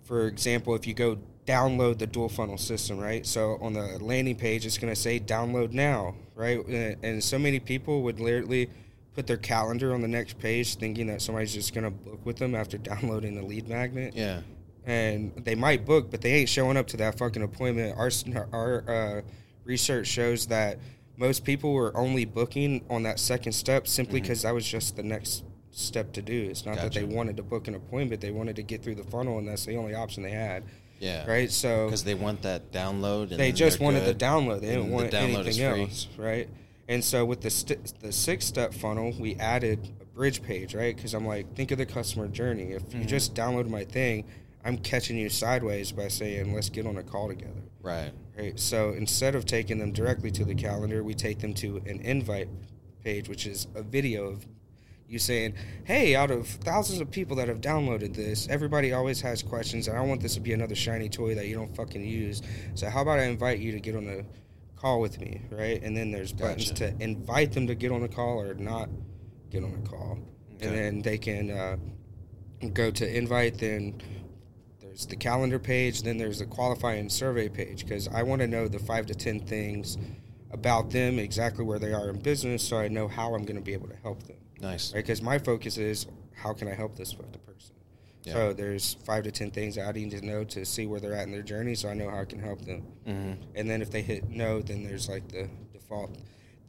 for 0.04 0.28
example, 0.28 0.76
if 0.76 0.88
you 0.88 0.94
go 0.94 1.20
download 1.46 2.00
the 2.00 2.08
dual 2.08 2.30
funnel 2.30 2.58
system, 2.58 2.98
right? 2.98 3.26
So 3.26 3.58
on 3.62 3.74
the 3.74 4.00
landing 4.00 4.36
page, 4.36 4.66
it's 4.66 4.78
going 4.78 4.94
to 4.94 5.00
say 5.00 5.20
download 5.20 5.72
now, 5.72 6.16
right? 6.36 6.60
And 6.68 7.24
so 7.24 7.38
many 7.38 7.60
people 7.60 8.02
would 8.04 8.20
literally 8.20 8.70
put 9.16 9.28
their 9.28 9.38
calendar 9.38 9.94
on 9.94 10.02
the 10.02 10.08
next 10.08 10.40
page, 10.40 10.76
thinking 10.76 11.08
that 11.08 11.22
somebody's 11.22 11.54
just 11.54 11.74
gonna 11.74 11.92
book 11.92 12.26
with 12.26 12.38
them 12.38 12.56
after 12.56 12.78
downloading 12.92 13.36
the 13.36 13.42
lead 13.44 13.68
magnet. 13.68 14.14
Yeah. 14.16 14.42
and 14.86 15.32
they 15.46 15.56
might 15.56 15.86
book, 15.86 16.10
but 16.10 16.22
they 16.22 16.34
ain't 16.34 16.50
showing 16.50 16.78
up 16.78 16.88
to 16.88 16.98
that 16.98 17.18
fucking 17.18 17.44
appointment. 17.44 17.98
Our 17.98 18.10
our 18.54 18.90
uh, 18.90 19.22
research 19.64 20.08
shows 20.08 20.48
that 20.48 20.80
most 21.18 21.44
people 21.44 21.74
were 21.74 21.96
only 21.96 22.26
booking 22.26 22.84
on 22.90 23.04
that 23.04 23.20
second 23.20 23.52
step 23.52 23.88
simply 23.88 24.22
because 24.22 24.42
that 24.42 24.54
was 24.54 24.66
just 24.66 24.96
the 24.96 25.04
next 25.04 25.44
step 25.70 26.12
to 26.14 26.22
do. 26.22 26.48
It's 26.50 26.66
not 26.66 26.78
that 26.78 26.94
they 26.94 27.02
Mm-hmm. 27.04 27.14
Wanted 27.16 27.38
to 27.38 27.44
book 27.44 27.68
an 27.68 27.76
appointment; 27.76 28.22
they 28.22 28.32
wanted 28.32 28.56
to 28.56 28.64
get 28.64 28.82
through 28.84 28.96
the 28.96 29.04
funnel, 29.04 29.38
and 29.38 29.48
that's 29.48 29.66
the 29.66 29.76
only 29.78 29.94
option 29.94 30.24
they 30.24 30.32
had. 30.32 30.64
Yeah. 31.00 31.26
Right? 31.30 31.52
So 31.52 31.86
Because 31.86 32.04
they 32.04 32.14
want 32.14 32.44
that 32.44 32.72
download. 32.72 33.32
And 33.32 33.40
they 33.40 33.52
just 33.52 33.80
wanted 33.80 34.06
good. 34.06 34.20
the 34.20 34.26
download. 34.26 34.62
They 34.62 34.68
didn't 34.68 34.84
and 34.84 34.92
the 34.92 34.96
want 34.96 35.08
is 35.48 35.60
anything 35.60 35.82
else, 35.82 36.08
right? 36.18 36.48
And 36.88 37.04
so 37.04 37.24
with 37.26 37.42
the 37.42 37.50
st- 37.50 38.00
the 38.02 38.12
six 38.12 38.46
step 38.46 38.74
funnel, 38.74 39.14
we 39.20 39.36
added 39.36 39.94
a 40.02 40.06
bridge 40.06 40.42
page, 40.44 40.76
right? 40.76 40.96
Because 40.96 41.14
I'm 41.14 41.26
like, 41.26 41.56
think 41.56 41.72
of 41.72 41.78
the 41.78 41.86
customer 41.86 42.28
journey. 42.28 42.72
If 42.74 42.84
Mm-hmm. 42.90 43.00
you 43.00 43.06
just 43.06 43.34
download 43.34 43.70
my 43.70 43.86
thing, 43.86 44.26
I'm 44.66 44.78
catching 44.78 45.18
you 45.18 45.30
sideways 45.30 45.92
by 45.92 46.08
saying, 46.08 46.54
let's 46.54 46.70
get 46.70 46.86
on 46.86 46.98
a 46.98 47.04
call 47.04 47.28
together. 47.30 47.62
Right. 47.82 48.12
Right. 48.38 48.60
So 48.60 48.92
instead 48.92 49.36
of 49.36 49.46
taking 49.46 49.80
them 49.80 49.92
directly 49.92 50.32
to 50.32 50.46
the 50.46 50.56
calendar, 50.56 51.04
we 51.04 51.14
take 51.14 51.40
them 51.40 51.54
to 51.56 51.78
an 51.86 52.00
invite 52.02 52.48
page, 53.04 53.28
which 53.30 53.46
is 53.48 53.68
a 53.76 53.82
video 53.84 54.26
of 54.26 54.46
you 55.08 55.20
saying, 55.20 55.56
"Hey, 55.84 56.16
out 56.16 56.32
of 56.32 56.48
thousands 56.48 57.02
of 57.02 57.12
people 57.12 57.36
that 57.38 57.48
have 57.50 57.60
downloaded 57.60 58.16
this, 58.16 58.48
everybody 58.50 58.94
always 58.94 59.20
has 59.22 59.44
questions, 59.44 59.88
and 59.90 59.98
I 59.98 60.02
want 60.02 60.22
this 60.22 60.36
to 60.36 60.40
be 60.40 60.54
another 60.54 60.76
shiny 60.76 61.10
toy 61.10 61.36
that 61.36 61.48
you 61.48 61.56
don't 61.56 61.76
fucking 61.76 62.04
use. 62.06 62.42
So 62.76 62.90
how 62.90 63.02
about 63.02 63.20
I 63.20 63.24
invite 63.24 63.60
you 63.60 63.72
to 63.74 63.80
get 63.82 63.96
on 63.98 64.08
a 64.08 64.24
call 64.82 65.00
with 65.00 65.20
me, 65.20 65.42
right? 65.52 65.82
And 65.84 65.96
then 65.96 66.12
there's 66.12 66.34
buttons 66.34 66.72
Gotcha. 66.72 66.92
to 66.92 67.04
invite 67.04 67.52
them 67.52 67.68
to 67.68 67.76
get 67.76 67.92
on 67.92 68.04
a 68.04 68.08
call 68.08 68.42
or 68.42 68.54
not 68.56 68.90
get 69.52 69.64
on 69.64 69.74
a 69.86 69.88
call, 69.88 70.18
Okay. 70.56 70.68
and 70.68 70.76
then 70.76 71.02
they 71.02 71.18
can 71.18 71.52
uh, 71.52 71.78
go 72.74 72.90
to 72.92 73.18
invite. 73.18 73.60
Then 73.60 74.02
there's 74.80 75.06
the 75.06 75.16
calendar 75.16 75.60
page, 75.60 76.02
then 76.04 76.18
there's 76.18 76.40
the 76.40 76.46
qualifying 76.46 77.10
survey 77.10 77.48
page 77.50 77.84
because 77.86 78.08
I 78.08 78.24
want 78.24 78.42
to 78.42 78.48
know 78.48 78.68
the 78.68 78.80
five 78.80 79.06
to 79.08 79.14
ten 79.16 79.40
things 79.40 79.98
about 80.52 80.90
them, 80.92 81.20
exactly 81.20 81.64
where 81.64 81.80
they 81.80 81.94
are 81.94 82.10
in 82.10 82.20
business, 82.20 82.64
so 82.68 82.78
I 82.78 82.88
know 82.88 83.08
how 83.08 83.36
I'm 83.36 83.44
going 83.46 83.56
to 83.56 83.62
be 83.62 83.74
able 83.74 83.88
to 83.88 83.96
help 84.04 84.24
them. 84.24 84.38
Nice. 84.60 84.94
Right? 84.94 85.04
Because 85.04 85.22
my 85.22 85.38
focus 85.38 85.78
is 85.78 86.08
how 86.36 86.54
can 86.54 86.68
I 86.68 86.74
help 86.74 86.96
this 86.96 87.14
fucking 87.14 87.40
person. 87.46 87.76
Yeah. 88.24 88.34
So 88.34 88.54
there's 88.54 88.96
five 89.06 89.24
to 89.24 89.32
ten 89.32 89.52
things 89.52 89.76
that 89.76 89.88
I 89.88 89.92
need 89.92 90.12
to 90.12 90.26
know 90.26 90.44
to 90.46 90.66
see 90.66 90.86
where 90.86 91.00
they're 91.00 91.14
at 91.14 91.26
in 91.26 91.32
their 91.32 91.42
journey, 91.42 91.76
so 91.76 91.90
I 91.90 91.94
know 91.94 92.10
how 92.10 92.20
I 92.20 92.26
can 92.26 92.40
help 92.40 92.64
them. 92.66 92.84
Mm-hmm. 93.08 93.42
And 93.56 93.70
then 93.70 93.82
if 93.82 93.90
they 93.90 94.02
hit 94.02 94.30
no, 94.30 94.62
then 94.62 94.84
there's 94.84 95.10
like 95.10 95.28
the 95.30 95.50
default 95.74 96.16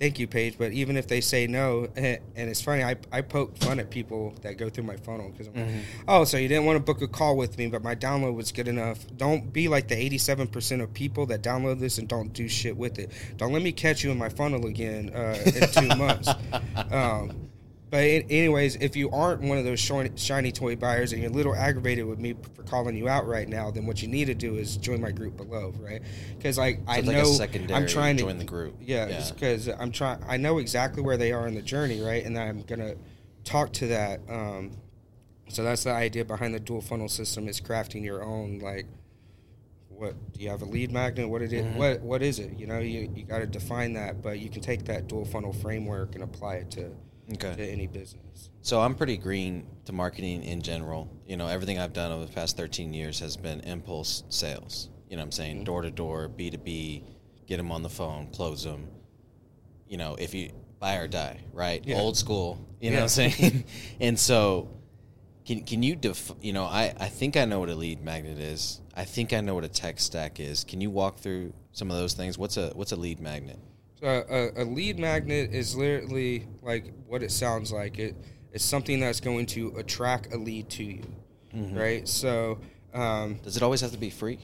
thank 0.03 0.19
you 0.19 0.27
page. 0.27 0.57
But 0.59 0.73
even 0.73 0.97
if 0.97 1.07
they 1.07 1.21
say 1.21 1.47
no, 1.47 1.89
and 1.97 2.21
it's 2.35 2.61
funny, 2.61 2.83
I, 2.83 2.97
I 3.13 3.21
poke 3.21 3.57
fun 3.59 3.79
at 3.79 3.89
people 3.89 4.35
that 4.43 4.59
go 4.59 4.69
through 4.69 4.85
my 4.85 4.97
funnel 4.97 5.31
because 5.31 5.47
I'm 5.47 5.55
like, 5.55 5.85
oh, 6.09 6.25
so 6.25 6.37
you 6.37 6.49
didn't 6.49 6.65
want 6.65 6.77
to 6.77 6.83
book 6.83 7.03
a 7.03 7.09
call 7.09 7.37
with 7.37 7.57
me, 7.57 7.69
but 7.69 7.83
my 7.83 7.95
download 7.95 8.35
was 8.35 8.51
good 8.51 8.67
enough. 8.67 8.99
Don't 9.17 9.53
be 9.53 9.69
like 9.69 9.87
the 9.87 10.11
87% 10.11 10.83
of 10.83 10.93
people 10.93 11.27
that 11.27 11.43
download 11.43 11.79
this 11.79 11.99
and 11.99 12.09
don't 12.09 12.33
do 12.33 12.49
shit 12.49 12.77
with 12.77 12.99
it. 12.99 13.13
Don't 13.37 13.53
let 13.53 13.63
me 13.63 13.71
catch 13.71 14.03
you 14.03 14.11
in 14.11 14.19
my 14.19 14.29
funnel 14.29 14.67
again 14.67 15.11
uh, 15.15 15.39
in 15.47 15.69
two 15.69 15.89
months. 15.97 16.29
Um, 16.91 17.42
but 17.93 17.99
anyways, 18.05 18.77
if 18.77 18.97
you 18.97 19.11
aren't 19.11 19.43
one 19.43 19.59
of 19.59 19.67
those 19.67 19.79
shiny, 19.79 20.51
toy 20.51 20.77
buyers 20.77 21.13
and 21.13 21.21
you're 21.21 21.31
a 21.31 21.35
little 21.35 21.55
aggravated 21.55 22.07
with 22.07 22.19
me 22.19 22.35
for 22.55 22.63
calling 22.63 22.97
you 22.97 23.07
out 23.07 23.27
right 23.29 23.47
now, 23.47 23.71
then 23.71 23.85
what 23.85 24.01
you 24.01 24.09
need 24.09 24.25
to 24.29 24.35
do 24.35 24.57
is 24.57 24.79
join 24.79 24.99
my 24.99 25.11
group 25.13 25.37
below, 25.37 25.75
right? 25.79 26.01
Because 26.35 26.57
like 26.57 26.81
I 26.89 27.01
it's 27.01 27.07
know 27.07 27.13
like 27.13 27.23
a 27.25 27.27
secondary 27.27 27.79
I'm 27.79 27.87
trying 27.87 28.17
to 28.17 28.23
join 28.23 28.39
the 28.39 28.47
group. 28.47 28.77
Yeah, 28.81 29.09
Yeah. 29.09 29.31
because 29.31 29.69
I'm 29.69 29.93
trying. 29.93 30.25
I 30.27 30.39
know 30.39 30.57
exactly 30.57 31.03
where 31.03 31.19
they 31.19 31.33
are 31.33 31.47
in 31.47 31.55
the 31.55 31.61
journey, 31.61 32.01
right? 32.01 32.25
And 32.25 32.39
I'm 32.39 32.63
gonna 32.63 32.95
talk 33.45 33.75
to 33.75 33.89
that. 33.89 34.21
Um, 34.27 34.71
so 35.49 35.63
that's 35.63 35.85
the 35.85 35.93
idea 35.93 36.25
behind 36.25 36.55
the 36.55 36.61
dual 36.61 36.81
funnel 36.81 37.11
system 37.11 37.47
is 37.47 37.61
crafting 37.61 38.03
your 38.03 38.25
own 38.25 38.59
like. 38.61 38.87
What 39.91 40.15
do 40.33 40.43
you 40.43 40.49
have 40.49 40.63
a 40.63 40.65
lead 40.65 40.91
magnet? 40.93 41.29
What 41.29 41.43
it 41.43 41.53
is? 41.53 41.63
Mm-hmm. 41.63 41.79
What 41.79 42.01
what 42.01 42.23
is 42.23 42.39
it? 42.39 42.59
You 42.59 42.67
know, 42.67 42.79
you, 42.79 43.13
you 43.15 43.25
got 43.25 43.41
to 43.41 43.47
define 43.47 43.93
that, 43.93 44.23
but 44.23 44.39
you 44.39 44.49
can 44.49 44.63
take 44.63 44.87
that 44.87 45.09
dual 45.09 45.27
funnel 45.27 45.53
framework 45.53 46.15
and 46.15 46.25
apply 46.25 46.55
it 46.55 46.71
to 46.71 46.91
Okay. 47.35 47.55
to 47.55 47.65
any 47.65 47.87
business. 47.87 48.51
So 48.63 48.81
I'm 48.81 48.95
pretty 48.95 49.17
green 49.17 49.67
to 49.85 49.93
marketing 49.93 50.45
in 50.45 50.63
general. 50.63 51.09
You 51.27 51.37
know, 51.37 51.47
everything 51.47 51.79
I've 51.79 51.93
done 51.93 52.13
over 52.13 52.25
the 52.25 52.33
past 52.33 52.57
13 52.57 52.93
years 52.93 53.19
has 53.21 53.37
been 53.37 53.61
impulse 53.61 54.25
sales. 54.29 54.89
You 55.09 55.17
know 55.17 55.23
what 55.23 55.27
I'm 55.27 55.33
saying? 55.33 55.57
Mm-hmm. 55.57 55.65
Door 55.65 55.83
to 55.83 55.91
door, 55.91 56.31
B2B, 56.37 57.05
get 57.47 57.57
them 57.59 57.71
on 57.71 57.83
the 57.83 57.89
phone, 57.89 58.29
close 58.33 58.65
them. 58.65 58.89
You 59.89 59.99
know, 59.99 60.17
if 60.19 60.35
you 60.35 60.53
buy 60.79 60.97
or 60.97 61.07
die, 61.07 61.41
right? 61.53 61.83
Yeah. 61.87 61.99
Old 61.99 62.17
school, 62.17 62.59
you 62.81 62.91
know 62.91 62.97
what 62.97 63.03
I'm 63.03 63.09
saying? 63.31 63.65
and 64.01 64.19
so 64.19 64.69
can 65.45 65.63
can 65.65 65.83
you 65.83 65.97
def- 65.97 66.33
you 66.41 66.53
know, 66.53 66.65
I 66.65 66.95
I 66.99 67.09
think 67.09 67.37
I 67.37 67.45
know 67.45 67.61
what 67.61 67.69
a 67.69 67.75
lead 67.75 68.03
magnet 68.03 68.39
is. 68.39 68.81
I 68.95 69.05
think 69.05 69.33
I 69.33 69.41
know 69.41 69.55
what 69.55 69.65
a 69.65 69.69
tech 69.69 70.01
stack 70.01 70.41
is. 70.41 70.65
Can 70.65 70.81
you 70.81 70.91
walk 70.91 71.19
through 71.19 71.53
some 71.73 71.91
of 71.91 71.97
those 71.97 72.15
things? 72.15 72.39
What's 72.39 72.57
a 72.57 72.71
what's 72.71 72.93
a 72.93 72.97
lead 72.97 73.21
magnet? 73.21 73.59
A, 74.03 74.63
a 74.63 74.65
lead 74.65 74.99
magnet 74.99 75.55
is 75.55 75.77
literally 75.77 76.47
like 76.63 76.93
what 77.07 77.23
it 77.23 77.31
sounds 77.31 77.73
like. 77.73 77.99
It 77.99 78.17
it's 78.53 78.65
something 78.65 79.01
that's 79.01 79.21
going 79.21 79.47
to 79.47 79.75
attract 79.79 80.33
a 80.35 80.37
lead 80.37 80.69
to 80.71 80.85
you, 80.85 81.03
Mm-hmm. 81.55 81.79
right? 81.79 82.09
So 82.09 82.59
um, 82.95 83.35
Does 83.43 83.57
it 83.57 83.63
always 83.63 83.81
have 83.83 83.93
to 83.93 83.99
be 83.99 84.11
free? 84.11 84.39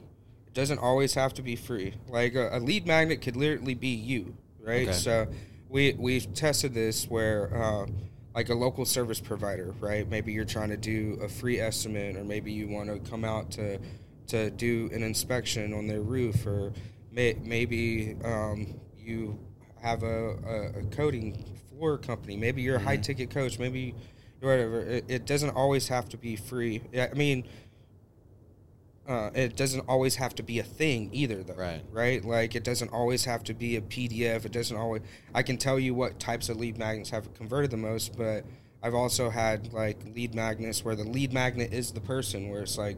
it 0.47 0.53
doesn't 0.53 0.79
always 0.79 1.13
have 1.13 1.33
to 1.35 1.41
be 1.43 1.55
free. 1.55 1.93
Like 2.07 2.33
a, 2.35 2.57
a 2.57 2.59
lead 2.59 2.87
magnet 2.87 3.21
could 3.21 3.35
literally 3.35 3.75
be 3.75 3.89
you, 3.89 4.35
right? 4.59 4.87
Okay. 4.87 4.97
So 4.97 5.27
we 5.69 5.93
we've 5.97 6.33
tested 6.33 6.73
this 6.73 7.05
where 7.07 7.55
uh, 7.55 7.85
like 8.33 8.49
a 8.49 8.55
local 8.55 8.85
service 8.85 9.19
provider, 9.19 9.75
right? 9.79 10.07
Maybe 10.09 10.31
you're 10.33 10.45
trying 10.45 10.69
to 10.69 10.77
do 10.77 11.19
a 11.21 11.27
free 11.29 11.59
estimate, 11.59 12.15
or 12.15 12.23
maybe 12.23 12.51
you 12.51 12.67
want 12.67 12.89
to 12.89 13.09
come 13.09 13.23
out 13.25 13.51
to 13.51 13.79
to 14.27 14.49
do 14.51 14.89
an 14.93 15.03
inspection 15.03 15.73
on 15.73 15.85
their 15.87 16.01
roof, 16.01 16.45
or 16.47 16.71
may, 17.11 17.35
maybe 17.43 18.15
um, 18.23 18.79
you 18.97 19.37
have 19.81 20.03
a, 20.03 20.35
a, 20.75 20.79
a 20.79 20.83
coding 20.91 21.43
floor 21.69 21.97
company. 21.97 22.37
Maybe 22.37 22.61
you're 22.61 22.77
a 22.77 22.79
high 22.79 22.97
ticket 22.97 23.29
coach. 23.29 23.59
Maybe 23.59 23.95
whatever. 24.39 24.81
It, 24.81 25.05
it 25.07 25.25
doesn't 25.25 25.51
always 25.51 25.87
have 25.87 26.09
to 26.09 26.17
be 26.17 26.35
free. 26.35 26.81
Yeah, 26.91 27.07
I 27.11 27.15
mean 27.15 27.45
uh, 29.07 29.31
it 29.33 29.55
doesn't 29.55 29.81
always 29.87 30.15
have 30.15 30.35
to 30.35 30.43
be 30.43 30.59
a 30.59 30.63
thing 30.63 31.09
either 31.11 31.41
though 31.43 31.55
Right. 31.55 31.81
right 31.91 32.23
like 32.23 32.55
it 32.55 32.63
doesn't 32.63 32.89
always 32.93 33.25
have 33.25 33.43
to 33.45 33.55
be 33.55 33.75
a 33.75 33.81
pdf 33.81 34.45
it 34.45 34.51
doesn't 34.51 34.77
always 34.77 35.01
i 35.33 35.41
can 35.41 35.57
tell 35.57 35.79
you 35.79 35.95
what 35.95 36.19
types 36.19 36.47
of 36.47 36.57
lead 36.57 36.77
magnets 36.77 37.09
have 37.09 37.33
converted 37.33 37.71
the 37.71 37.77
most 37.77 38.15
but 38.15 38.45
i've 38.83 38.93
also 38.93 39.31
had 39.31 39.73
like 39.73 39.97
lead 40.15 40.35
magnets 40.35 40.85
where 40.85 40.95
the 40.95 41.03
lead 41.03 41.33
magnet 41.33 41.73
is 41.73 41.91
the 41.91 41.99
person 42.01 42.49
where 42.49 42.61
it's 42.61 42.77
like 42.77 42.97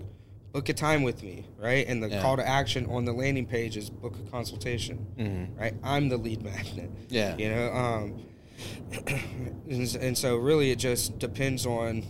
book 0.52 0.68
a 0.70 0.74
time 0.74 1.04
with 1.04 1.24
me 1.24 1.46
right 1.58 1.86
and 1.88 2.04
the 2.04 2.10
Yeah. 2.10 2.22
call 2.22 2.38
to 2.38 2.48
action 2.48 2.86
on 2.88 3.06
the 3.06 3.14
landing 3.14 3.46
page 3.46 3.78
is 3.78 3.90
book 3.90 4.16
a 4.26 4.30
consultation 4.32 5.06
Mhm. 5.18 5.58
right 5.60 5.74
i'm 5.84 6.10
the 6.10 6.18
lead 6.18 6.42
magnet 6.44 6.90
Yeah. 7.10 7.38
you 7.38 7.50
know 7.50 7.72
um 7.72 8.24
and, 9.70 9.96
and 9.96 10.18
so 10.18 10.36
really 10.38 10.72
it 10.72 10.78
just 10.80 11.18
depends 11.20 11.66
on 11.66 12.04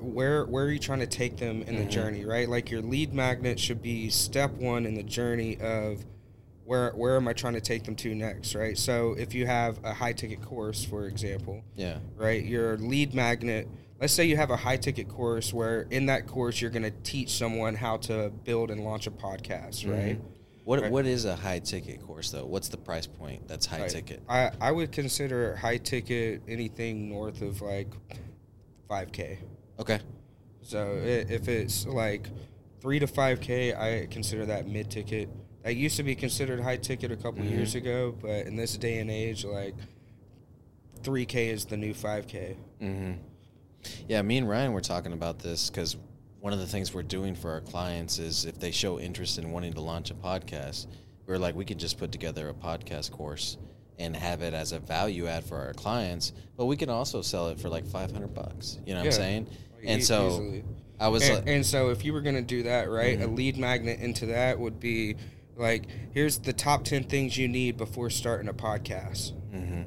where 0.00 0.44
where 0.46 0.64
are 0.64 0.70
you 0.70 0.78
trying 0.78 1.00
to 1.00 1.06
take 1.06 1.36
them 1.36 1.62
in 1.62 1.76
the 1.76 1.84
journey 1.84 2.24
right 2.24 2.48
like 2.48 2.70
your 2.70 2.80
lead 2.82 3.12
magnet 3.12 3.58
should 3.60 3.82
be 3.82 4.08
step 4.08 4.50
one 4.52 4.86
in 4.86 4.94
the 4.94 5.02
journey 5.02 5.58
of 5.60 6.04
where 6.64 6.90
where 6.92 7.16
am 7.16 7.28
i 7.28 7.32
trying 7.34 7.52
to 7.54 7.60
take 7.60 7.84
them 7.84 7.94
to 7.94 8.14
next 8.14 8.54
right 8.54 8.78
so 8.78 9.14
if 9.18 9.34
you 9.34 9.46
have 9.46 9.78
a 9.84 9.92
high 9.92 10.12
ticket 10.12 10.40
course 10.40 10.84
for 10.84 11.06
example 11.06 11.62
Yeah. 11.76 11.98
right 12.16 12.42
your 12.44 12.78
lead 12.78 13.12
magnet 13.14 13.68
let's 14.00 14.12
say 14.12 14.24
you 14.24 14.36
have 14.36 14.50
a 14.50 14.56
high 14.56 14.76
ticket 14.76 15.08
course 15.08 15.52
where 15.52 15.82
in 15.90 16.06
that 16.06 16.26
course 16.26 16.60
you're 16.60 16.70
going 16.70 16.82
to 16.82 16.90
teach 17.02 17.30
someone 17.30 17.74
how 17.74 17.96
to 17.98 18.30
build 18.44 18.70
and 18.70 18.84
launch 18.84 19.06
a 19.06 19.10
podcast 19.10 19.90
right 19.90 20.18
What 20.64 20.80
Right. 20.82 20.90
what 20.90 21.06
is 21.06 21.24
a 21.26 21.36
high 21.36 21.58
ticket 21.60 22.00
course 22.06 22.30
though? 22.30 22.46
What's 22.46 22.68
the 22.68 22.76
price 22.78 23.06
point 23.06 23.46
that's 23.48 23.66
high 23.66 23.82
Right. 23.82 23.90
ticket? 23.90 24.22
I, 24.28 24.50
I 24.60 24.72
would 24.72 24.92
consider 24.92 25.56
high 25.56 25.76
ticket 25.76 26.42
anything 26.48 27.08
north 27.08 27.42
of 27.42 27.60
like 27.62 27.88
5k 28.90 29.38
Okay. 29.78 30.00
So 30.62 30.98
if 31.04 31.48
it's 31.48 31.84
like 31.86 32.28
three 32.80 32.98
to 32.98 33.06
five 33.06 33.40
k, 33.40 33.74
I 33.74 34.06
consider 34.06 34.46
that 34.46 34.66
mid 34.66 34.90
ticket. 34.90 35.28
That 35.62 35.76
used 35.76 35.96
to 35.96 36.02
be 36.02 36.14
considered 36.14 36.60
high 36.60 36.76
ticket 36.78 37.10
a 37.12 37.16
couple 37.16 37.42
Mm-hmm. 37.44 37.52
years 37.54 37.74
ago, 37.74 38.14
but 38.20 38.46
in 38.46 38.56
this 38.56 38.76
day 38.78 38.98
and 38.98 39.10
age, 39.10 39.44
like 39.44 39.74
three 41.02 41.26
k 41.26 41.48
is 41.48 41.64
the 41.66 41.76
new 41.76 41.92
five 41.92 42.26
k. 42.26 42.56
Yeah, 44.08 44.22
me 44.22 44.38
and 44.38 44.48
Ryan 44.48 44.72
were 44.72 44.80
talking 44.80 45.12
about 45.12 45.38
this 45.38 45.70
because 45.70 45.96
one 46.40 46.52
of 46.52 46.58
the 46.58 46.66
things 46.66 46.92
we're 46.92 47.02
doing 47.02 47.34
for 47.34 47.50
our 47.50 47.60
clients 47.60 48.18
is 48.18 48.44
if 48.44 48.58
they 48.58 48.70
show 48.70 48.98
interest 49.00 49.38
in 49.38 49.50
wanting 49.50 49.72
to 49.74 49.80
launch 49.80 50.10
a 50.10 50.14
podcast, 50.14 50.86
we're 51.26 51.38
like 51.38 51.54
we 51.54 51.64
could 51.64 51.78
just 51.78 51.98
put 51.98 52.12
together 52.12 52.48
a 52.48 52.54
podcast 52.54 53.10
course 53.10 53.56
and 53.98 54.14
have 54.16 54.42
it 54.42 54.52
as 54.54 54.72
a 54.72 54.78
value 54.78 55.26
add 55.26 55.44
for 55.44 55.56
our 55.56 55.72
clients, 55.72 56.32
but 56.56 56.66
we 56.66 56.76
can 56.76 56.90
also 56.90 57.22
sell 57.22 57.48
it 57.48 57.60
for 57.60 57.68
like 57.68 57.86
five 57.86 58.10
hundred 58.10 58.34
bucks. 58.34 58.78
You 58.86 58.92
know 58.94 59.00
what 59.00 59.06
I'm 59.06 59.12
Yeah. 59.12 59.16
saying? 59.18 59.46
E- 59.82 59.86
And 59.86 60.02
so 60.04 60.26
easily. 60.26 60.64
I 61.00 61.08
was 61.08 61.22
And, 61.22 61.34
like, 61.34 61.48
and 61.48 61.66
so 61.66 61.90
if 61.90 62.04
you 62.04 62.12
were 62.12 62.20
gonna 62.20 62.42
do 62.42 62.64
that, 62.64 62.90
right, 62.90 63.18
Mm-hmm. 63.18 63.30
a 63.32 63.34
lead 63.34 63.56
magnet 63.56 64.00
into 64.00 64.26
that 64.26 64.58
would 64.58 64.78
be 64.80 65.16
like, 65.56 65.86
here's 66.12 66.38
the 66.38 66.52
top 66.52 66.84
ten 66.84 67.04
things 67.04 67.38
you 67.38 67.48
need 67.48 67.76
before 67.76 68.10
starting 68.10 68.48
a 68.48 68.54
podcast. 68.54 69.32
hmm 69.50 69.82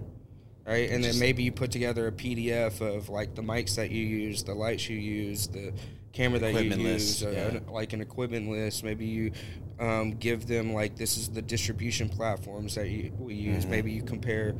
right? 0.67 0.89
And 0.89 1.03
then 1.03 1.17
maybe 1.19 1.43
you 1.43 1.51
put 1.51 1.71
together 1.71 2.07
a 2.07 2.11
PDF 2.11 2.81
of 2.81 3.09
like 3.09 3.35
the 3.35 3.41
mics 3.41 3.75
that 3.75 3.89
you 3.91 4.05
use, 4.05 4.43
the 4.43 4.53
lights 4.53 4.89
you 4.89 4.97
use, 4.97 5.47
the 5.47 5.73
camera 6.13 6.39
that 6.39 6.51
you 6.53 6.59
Equipment 6.59 6.81
use, 6.81 7.21
list, 7.21 7.25
uh, 7.25 7.29
yeah. 7.53 7.59
like 7.71 7.93
an 7.93 8.01
equipment 8.01 8.49
list. 8.49 8.83
Maybe 8.83 9.05
you 9.05 9.31
um, 9.79 10.11
give 10.15 10.47
them 10.47 10.73
like 10.73 10.95
this 10.97 11.17
is 11.17 11.29
the 11.29 11.41
distribution 11.41 12.09
platforms 12.09 12.75
that 12.75 12.89
you, 12.89 13.11
we 13.19 13.35
use. 13.35 13.65
Mhm. 13.65 13.69
Maybe 13.69 13.91
you 13.91 14.01
compare 14.03 14.55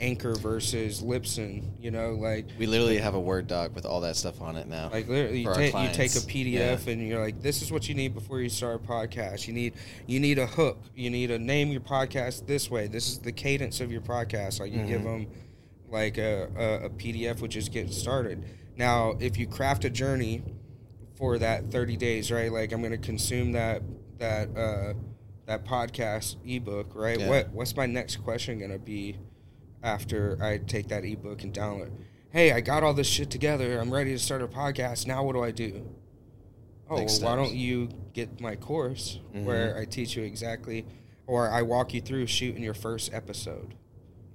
Anchor 0.00 0.34
versus 0.34 1.00
Libsyn. 1.02 1.62
You 1.78 1.90
know, 1.90 2.12
like 2.14 2.46
We 2.58 2.66
literally 2.66 2.96
have 2.98 3.14
a 3.14 3.20
Word 3.20 3.46
doc 3.46 3.74
with 3.74 3.84
all 3.86 4.00
that 4.00 4.16
stuff 4.16 4.40
on 4.40 4.56
it 4.56 4.66
now. 4.66 4.88
like 4.90 5.06
literally, 5.06 5.42
you 5.42 5.54
take 5.54 5.74
you 5.74 5.88
take 5.92 6.10
a. 6.16 6.20
PDF 6.26 6.86
and 6.88 7.06
you're 7.06 7.20
like, 7.20 7.40
this 7.42 7.62
is 7.62 7.70
what 7.70 7.88
you 7.88 7.94
need 7.94 8.14
before 8.14 8.40
you 8.40 8.48
start 8.48 8.76
a 8.82 8.86
podcast. 8.86 9.46
You 9.46 9.52
need 9.52 9.74
you 10.06 10.18
need 10.18 10.38
a 10.38 10.46
hook. 10.46 10.78
You 10.96 11.10
need 11.10 11.26
to 11.28 11.38
name 11.38 11.70
your 11.70 11.82
podcast 11.82 12.46
this 12.46 12.70
way. 12.70 12.86
This 12.88 13.08
is 13.08 13.18
the 13.18 13.32
cadence 13.32 13.80
of 13.80 13.92
your 13.92 14.00
podcast. 14.00 14.58
Like 14.60 14.72
you 14.72 14.82
give 14.86 15.02
Mhm. 15.02 15.04
them 15.04 15.26
like 15.92 16.18
a, 16.18 16.48
a, 16.56 16.86
a 16.86 16.90
PDF, 16.90 17.40
which 17.40 17.54
is 17.54 17.68
getting 17.68 17.92
started. 17.92 18.44
Now, 18.76 19.14
if 19.20 19.36
you 19.38 19.46
craft 19.46 19.84
a 19.84 19.90
journey 19.90 20.42
for 21.14 21.38
that 21.38 21.70
30 21.70 21.96
days, 21.96 22.32
right? 22.32 22.50
Like 22.50 22.72
I'm 22.72 22.80
going 22.80 22.92
to 22.92 22.98
consume 22.98 23.52
that 23.52 23.82
that 24.18 24.48
uh, 24.56 24.94
that 25.46 25.64
podcast 25.64 26.36
ebook, 26.44 26.92
right? 26.94 27.20
Yeah. 27.20 27.28
What 27.28 27.50
what's 27.50 27.76
my 27.76 27.86
next 27.86 28.16
question 28.16 28.58
going 28.58 28.70
to 28.72 28.78
be 28.78 29.18
after 29.82 30.38
I 30.42 30.58
take 30.58 30.88
that 30.88 31.04
ebook 31.04 31.42
and 31.42 31.52
download? 31.52 31.90
Hey, 32.30 32.52
I 32.52 32.62
got 32.62 32.82
all 32.82 32.94
this 32.94 33.06
shit 33.06 33.30
together. 33.30 33.78
I'm 33.78 33.92
ready 33.92 34.12
to 34.12 34.18
start 34.18 34.40
a 34.40 34.48
podcast. 34.48 35.06
Now 35.06 35.22
what 35.22 35.34
do 35.34 35.42
I 35.44 35.50
do? 35.50 35.86
Oh, 36.88 36.96
well, 36.96 37.06
why 37.20 37.36
don't 37.36 37.54
you 37.54 37.88
get 38.12 38.40
my 38.40 38.56
course 38.56 39.18
Mhm. 39.34 39.44
where 39.44 39.76
I 39.78 39.84
teach 39.84 40.16
you 40.16 40.24
exactly 40.24 40.84
or 41.26 41.48
I 41.50 41.62
walk 41.62 41.94
you 41.94 42.00
through 42.00 42.26
shooting 42.26 42.62
your 42.62 42.74
first 42.74 43.12
episode 43.14 43.74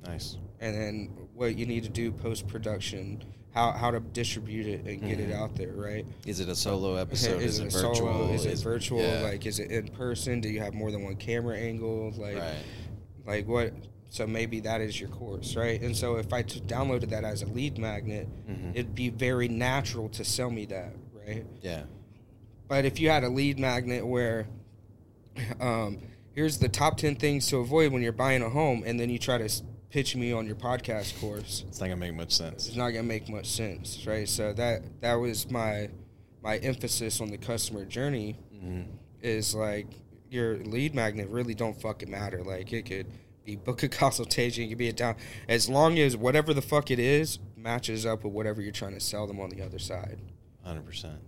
nice. 0.06 0.38
and 0.60 0.76
then 0.76 1.27
what 1.38 1.56
you 1.56 1.66
need 1.68 1.84
to 1.84 1.90
do 1.90 2.12
post 2.12 2.48
production, 2.48 3.24
how 3.54 3.72
how 3.72 3.92
to 3.92 4.00
distribute 4.00 4.66
it 4.66 4.86
and 4.86 5.02
get 5.08 5.20
it 5.20 5.30
Mhm. 5.30 5.36
out 5.36 5.56
there, 5.56 5.72
right? 5.74 6.06
Is 6.26 6.40
it 6.40 6.50
a 6.50 6.56
solo 6.56 6.96
episode? 6.96 7.42
is, 7.42 7.54
is, 7.56 7.60
it 7.60 7.66
it 7.68 7.72
solo? 7.72 7.94
virtual? 7.94 8.34
Is 8.34 8.46
it 8.46 8.58
virtual? 8.60 9.02
yeah. 9.02 9.22
Like, 9.22 9.46
is 9.46 9.60
it 9.60 9.72
in 9.72 9.88
person? 9.90 10.42
Do 10.42 10.50
you 10.50 10.60
have 10.62 10.74
more 10.74 10.92
than 10.92 11.04
one 11.04 11.16
camera 11.16 11.56
angle? 11.58 12.12
Like, 12.18 12.38
right. 12.38 12.56
like 13.26 13.48
what? 13.48 13.74
So 14.10 14.26
maybe 14.26 14.62
that 14.62 14.82
is 14.82 15.00
your 15.00 15.10
course, 15.10 15.56
right? 15.56 15.80
And 15.82 15.96
so 15.96 16.16
if 16.16 16.34
I 16.34 16.42
t- 16.42 16.62
downloaded 16.62 17.10
that 17.10 17.24
as 17.24 17.42
a 17.44 17.46
lead 17.46 17.78
magnet, 17.78 18.28
Mhm. 18.50 18.72
it'd 18.74 18.96
be 18.96 19.10
very 19.10 19.48
natural 19.48 20.10
to 20.10 20.24
sell 20.24 20.50
me 20.50 20.66
that, 20.68 20.94
right? 21.14 21.46
Yeah. 21.62 21.84
But 22.68 22.86
if 22.86 23.00
you 23.00 23.10
had 23.10 23.24
a 23.24 23.30
lead 23.30 23.60
magnet 23.60 24.08
where, 24.08 24.48
um, 25.60 26.00
here's 26.34 26.58
the 26.60 26.70
top 26.70 26.98
ten 26.98 27.16
things 27.16 27.48
to 27.48 27.58
avoid 27.58 27.92
when 27.92 28.02
you're 28.02 28.12
buying 28.12 28.42
a 28.42 28.50
home, 28.50 28.84
and 28.86 29.00
then 29.00 29.10
you 29.10 29.20
try 29.20 29.38
to 29.38 29.50
pitch 29.90 30.16
me 30.16 30.32
on 30.32 30.46
your 30.46 30.56
podcast 30.56 31.20
course, 31.20 31.64
It's 31.68 31.80
not 31.80 31.88
gonna 31.88 31.98
make 31.98 32.14
much 32.16 32.34
sense. 32.34 32.68
it's 32.68 32.76
not 32.78 32.90
gonna 32.90 33.04
make 33.04 33.30
much 33.30 33.48
sense, 33.48 34.06
right? 34.06 34.28
So 34.28 34.54
that 34.54 34.82
that 35.02 35.16
was 35.16 35.50
my 35.50 35.90
my 36.44 36.58
emphasis 36.58 37.20
on 37.22 37.30
the 37.30 37.38
customer 37.38 37.86
journey 37.86 38.38
hmm 38.60 38.82
is 39.22 39.56
like 39.56 39.88
your 40.30 40.58
lead 40.58 40.94
magnet 40.94 41.28
really 41.30 41.54
don't 41.56 41.80
fucking 41.82 42.10
matter. 42.12 42.44
Like 42.44 42.72
it 42.74 42.86
could 42.86 43.08
be 43.46 43.56
book 43.56 43.82
a 43.84 43.88
consultation, 44.04 44.64
it 44.66 44.70
could 44.70 44.78
be 44.78 44.90
a 44.90 44.94
down 44.94 45.16
as 45.48 45.68
long 45.70 45.98
as 46.00 46.16
whatever 46.16 46.54
the 46.54 46.62
fuck 46.62 46.92
it 46.92 47.00
is 47.00 47.40
matches 47.56 48.06
up 48.06 48.24
with 48.24 48.34
whatever 48.34 48.62
you're 48.62 48.72
trying 48.72 48.94
to 48.94 49.00
sell 49.00 49.26
them 49.26 49.40
on 49.40 49.50
the 49.50 49.62
other 49.64 49.80
side. 49.80 50.20
Hundred 50.64 50.86
percent. 50.86 51.20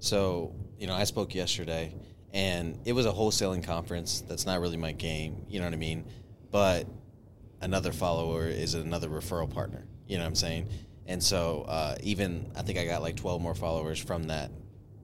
So 0.00 0.54
you 0.78 0.86
know, 0.86 0.94
I 0.94 1.04
spoke 1.04 1.34
yesterday, 1.34 1.94
and 2.32 2.78
it 2.84 2.92
was 2.92 3.06
a 3.06 3.12
wholesaling 3.12 3.64
conference. 3.64 4.20
That's 4.20 4.44
not 4.46 4.60
really 4.60 4.76
my 4.76 4.92
game. 4.92 5.46
You 5.48 5.60
know 5.60 5.66
what 5.66 5.72
I 5.72 5.78
mean? 5.78 6.04
But 6.50 6.86
another 7.64 7.92
follower 7.92 8.46
is 8.46 8.74
another 8.74 9.08
referral 9.08 9.52
partner. 9.52 9.84
You 10.06 10.18
know 10.18 10.22
what 10.22 10.28
I'm 10.28 10.34
saying? 10.34 10.68
And 11.06 11.22
so 11.22 11.64
uh, 11.66 11.96
even 12.02 12.52
I 12.56 12.62
think 12.62 12.78
I 12.78 12.84
got 12.84 13.02
like 13.02 13.16
12 13.16 13.40
more 13.42 13.54
followers 13.54 13.98
from 13.98 14.24
that 14.24 14.50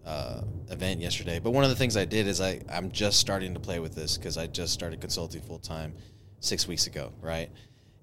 uh, 0.05 0.43
event 0.71 1.01
yesterday. 1.01 1.41
But 1.41 1.51
one 1.51 1.65
of 1.65 1.71
the 1.71 1.77
things 1.77 1.97
I 1.97 2.05
did 2.05 2.27
is 2.27 2.41
I 2.41 2.61
I'm 2.71 2.91
just 2.91 3.19
starting 3.19 3.55
to 3.55 3.61
play 3.61 3.81
with 3.81 3.95
this 3.95 4.17
because 4.17 4.39
I 4.39 4.47
just 4.47 4.73
started 4.73 5.01
consulting 5.01 5.41
full 5.41 5.59
time 5.59 5.95
six 6.41 6.69
weeks 6.69 6.87
ago, 6.87 7.13
right? 7.21 7.51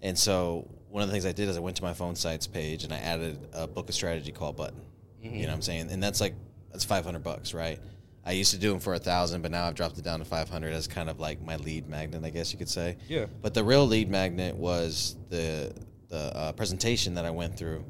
And 0.01 0.17
so 0.17 0.67
one 0.89 1.03
of 1.03 1.09
the 1.09 1.13
things 1.13 1.25
I 1.25 1.31
did 1.31 1.49
is 1.49 1.57
I 1.57 1.59
went 1.59 1.77
to 1.77 1.83
my 1.83 1.93
phone 1.93 2.15
sites 2.15 2.47
page 2.47 2.83
and 2.83 2.93
I 2.93 2.97
added 2.97 3.39
a 3.53 3.67
book 3.67 3.89
a 3.89 3.93
strategy 3.93 4.31
call 4.31 4.53
button. 4.53 4.81
You 5.21 5.41
know 5.41 5.47
what 5.49 5.55
I'm 5.55 5.61
saying? 5.61 5.91
And 5.91 6.01
that's 6.01 6.21
like 6.21 6.35
that's 6.71 6.83
500 6.83 7.23
bucks, 7.23 7.53
right? 7.53 7.79
I 8.27 8.31
used 8.31 8.51
to 8.51 8.57
do 8.59 8.69
them 8.69 8.81
for 8.81 8.93
a 8.93 8.99
thousand, 8.99 9.41
but 9.41 9.51
now 9.51 9.65
I've 9.65 9.75
dropped 9.75 9.97
it 9.97 10.03
down 10.03 10.19
to 10.19 10.25
500 10.25 10.73
as 10.73 10.85
kind 10.85 11.09
of 11.09 11.17
like 11.17 11.41
my 11.41 11.55
lead 11.55 11.87
magnet, 11.87 12.25
I 12.25 12.29
guess 12.29 12.51
you 12.51 12.59
could 12.59 12.67
say. 12.67 12.97
Yeah. 13.07 13.27
But 13.41 13.53
the 13.53 13.63
real 13.63 13.87
lead 13.87 14.09
magnet 14.09 14.55
was 14.55 15.15
the 15.29 15.73
the 16.09 16.35
uh, 16.37 16.51
presentation 16.53 17.15
that 17.15 17.25
I 17.25 17.31
went 17.31 17.57
through. 17.57 17.85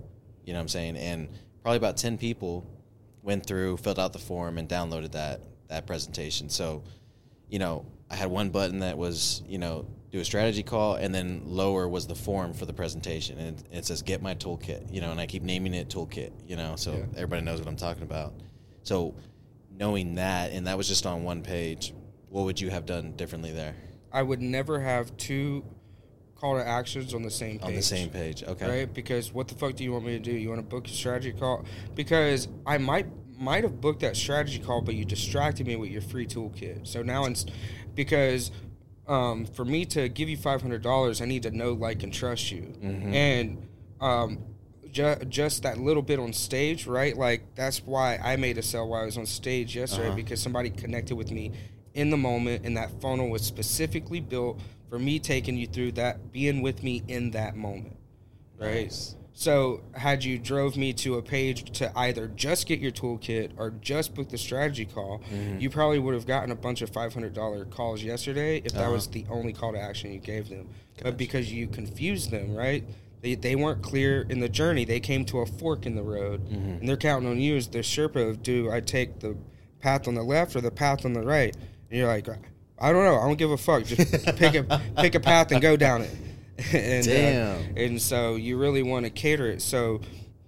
You 0.45 0.53
know 0.53 0.59
what 0.59 0.63
I'm 0.63 0.67
saying? 0.69 0.97
And 0.97 1.27
probably 1.61 1.77
about 1.77 1.97
10 1.97 2.17
people 2.17 2.65
went 3.23 3.45
through, 3.45 3.77
filled 3.77 3.99
out 3.99 4.13
the 4.13 4.19
form, 4.19 4.57
and 4.59 4.69
downloaded 4.69 5.11
that 5.13 5.41
that 5.69 5.85
presentation. 5.87 6.49
So, 6.49 6.83
you 7.49 7.57
know, 7.59 7.85
I 8.09 8.15
had 8.15 8.29
one 8.29 8.49
button 8.49 8.79
that 8.79 8.97
was, 8.97 9.41
you 9.47 9.57
know, 9.57 9.85
do 10.11 10.19
a 10.19 10.25
strategy 10.25 10.63
call, 10.63 10.95
and 10.95 11.13
then 11.13 11.41
lower 11.45 11.87
was 11.89 12.05
the 12.07 12.15
form 12.15 12.53
for 12.53 12.65
the 12.65 12.73
presentation, 12.73 13.37
and 13.39 13.59
it, 13.59 13.77
it 13.79 13.85
says 13.85 14.01
"Get 14.03 14.21
my 14.21 14.35
toolkit," 14.35 14.93
you 14.93 15.01
know, 15.01 15.11
and 15.11 15.19
I 15.19 15.25
keep 15.25 15.41
naming 15.43 15.73
it 15.73 15.89
toolkit, 15.89 16.31
you 16.47 16.55
know, 16.55 16.75
so 16.75 16.91
Yeah. 16.93 17.05
everybody 17.15 17.41
knows 17.41 17.59
what 17.59 17.67
I'm 17.67 17.75
talking 17.75 18.03
about. 18.03 18.33
So, 18.83 19.13
knowing 19.77 20.15
that, 20.15 20.51
and 20.51 20.67
that 20.67 20.77
was 20.77 20.87
just 20.87 21.05
on 21.05 21.23
one 21.23 21.41
page, 21.41 21.93
what 22.29 22.45
would 22.45 22.59
you 22.59 22.69
have 22.69 22.85
done 22.85 23.13
differently 23.13 23.51
there 23.51 23.75
I 24.11 24.21
would 24.23 24.41
never 24.41 24.79
have 24.79 25.15
two 25.17 25.63
call 26.35 26.55
to 26.57 26.65
actions 26.65 27.13
on 27.13 27.23
the 27.23 27.29
same 27.31 27.59
page. 27.59 27.67
on 27.67 27.75
the 27.75 27.81
same 27.81 28.09
page? 28.09 28.43
Okay, 28.43 28.67
Right? 28.79 28.93
Because 28.93 29.33
what 29.33 29.47
the 29.47 29.55
fuck 29.55 29.75
do 29.75 29.83
you 29.83 29.91
want 29.91 30.05
me 30.05 30.13
to 30.13 30.19
do? 30.19 30.31
You 30.31 30.49
want 30.49 30.59
to 30.59 30.65
book 30.67 30.87
a 30.87 30.91
strategy 30.91 31.33
call? 31.33 31.65
Because 31.95 32.47
I 32.65 32.77
might 32.77 33.07
might 33.37 33.63
have 33.63 33.79
booked 33.79 33.99
that 33.99 34.15
strategy 34.15 34.57
call, 34.59 34.81
but 34.81 34.95
you 34.95 35.05
distracted 35.05 35.67
me 35.67 35.75
with 35.75 35.91
your 35.91 36.01
free 36.01 36.25
toolkit. 36.25 36.87
So 36.87 37.03
now 37.03 37.25
it's 37.25 37.45
because 37.93 38.49
um, 39.07 39.45
for 39.45 39.63
me 39.65 39.85
to 39.85 40.09
give 40.09 40.27
you 40.29 40.37
five 40.37 40.61
hundred 40.61 40.81
dollars, 40.81 41.21
I 41.21 41.25
need 41.25 41.43
to 41.43 41.51
know, 41.51 41.73
like, 41.73 42.01
and 42.01 42.11
trust 42.13 42.51
you, 42.51 42.73
Mhm. 42.81 43.13
and 43.13 43.67
um, 44.01 44.39
ju- 44.97 45.25
just 45.29 45.63
that 45.63 45.77
little 45.79 46.01
bit 46.01 46.19
on 46.19 46.33
stage, 46.33 46.87
right? 46.87 47.15
Like 47.15 47.41
that's 47.55 47.79
why 47.85 48.17
I 48.23 48.35
made 48.35 48.57
a 48.57 48.61
sell 48.63 48.87
while 48.87 49.01
I 49.03 49.05
was 49.05 49.17
on 49.17 49.25
stage 49.25 49.75
yesterday 49.75 50.07
Uh-huh. 50.07 50.15
because 50.15 50.41
somebody 50.41 50.69
connected 50.69 51.15
with 51.15 51.31
me 51.31 51.51
in 51.93 52.09
the 52.09 52.17
moment, 52.17 52.65
and 52.65 52.75
that 52.77 52.89
funnel 53.01 53.29
was 53.29 53.41
specifically 53.43 54.19
built 54.19 54.59
for 54.89 54.99
me 54.99 55.19
taking 55.19 55.57
you 55.57 55.67
through 55.67 55.91
that, 55.93 56.31
being 56.31 56.61
with 56.61 56.81
me 56.83 57.03
in 57.07 57.31
that 57.31 57.55
moment, 57.55 57.95
right? 58.59 58.83
Nice. 58.85 59.15
So, 59.33 59.81
had 59.93 60.23
you 60.23 60.39
drove 60.39 60.75
me 60.77 60.93
to 60.93 61.15
a 61.15 61.21
page 61.21 61.71
to 61.79 61.91
either 61.95 62.27
just 62.27 62.65
get 62.67 62.79
your 62.79 62.91
toolkit 62.91 63.51
or 63.57 63.69
just 63.81 64.15
book 64.15 64.29
the 64.29 64.37
strategy 64.37 64.85
call, 64.85 65.21
Mhm. 65.31 65.61
you 65.61 65.69
probably 65.69 65.99
would 65.99 66.15
have 66.15 66.25
gotten 66.25 66.49
a 66.49 66.55
bunch 66.55 66.81
of 66.81 66.89
five 66.89 67.13
hundred 67.13 67.33
dollar 67.35 67.65
calls 67.65 68.01
yesterday 68.01 68.57
if 68.65 68.71
that 68.73 68.83
Uh-huh. 68.85 68.93
was 68.93 69.07
the 69.07 69.25
only 69.29 69.53
call 69.53 69.73
to 69.73 69.79
action 69.79 70.11
you 70.11 70.19
gave 70.19 70.49
them. 70.49 70.69
Gotcha. 70.95 71.03
But 71.03 71.17
because 71.17 71.51
you 71.53 71.67
confused 71.67 72.31
them, 72.31 72.55
right? 72.55 72.83
They, 73.27 73.49
they 73.49 73.55
weren't 73.55 73.81
clear 73.81 74.21
in 74.29 74.39
the 74.39 74.49
journey. 74.49 74.85
They 74.85 74.99
came 74.99 75.25
to 75.25 75.39
a 75.39 75.45
fork 75.45 75.85
in 75.85 75.95
the 75.95 76.03
road, 76.03 76.47
Mhm. 76.49 76.79
and 76.79 76.87
they're 76.89 76.97
counting 76.97 77.29
on 77.29 77.39
you 77.39 77.55
as 77.57 77.67
the 77.67 77.79
Sherpa 77.79 78.29
of 78.29 78.43
do 78.43 78.71
I 78.71 78.79
take 78.81 79.19
the 79.19 79.35
path 79.79 80.07
on 80.07 80.15
the 80.15 80.23
left 80.23 80.55
or 80.55 80.61
the 80.61 80.71
path 80.71 81.05
on 81.05 81.13
the 81.13 81.21
right? 81.21 81.55
And 81.89 81.99
you're 81.99 82.07
like, 82.07 82.27
I 82.79 82.91
don't 82.91 83.03
know. 83.03 83.17
I 83.19 83.25
don't 83.27 83.37
give 83.37 83.51
a 83.51 83.57
fuck. 83.57 83.85
Just 83.85 84.25
pick 84.37 84.55
a 84.55 84.81
pick 84.97 85.15
a 85.15 85.19
path 85.19 85.51
and 85.51 85.61
go 85.61 85.75
down 85.77 86.01
it. 86.03 86.15
and, 86.73 87.07
uh, 87.07 87.11
Damn. 87.11 87.77
and 87.77 88.01
so 88.01 88.35
you 88.35 88.57
really 88.57 88.83
want 88.83 89.05
to 89.05 89.09
cater 89.11 89.47
it. 89.47 89.61
So 89.61 90.01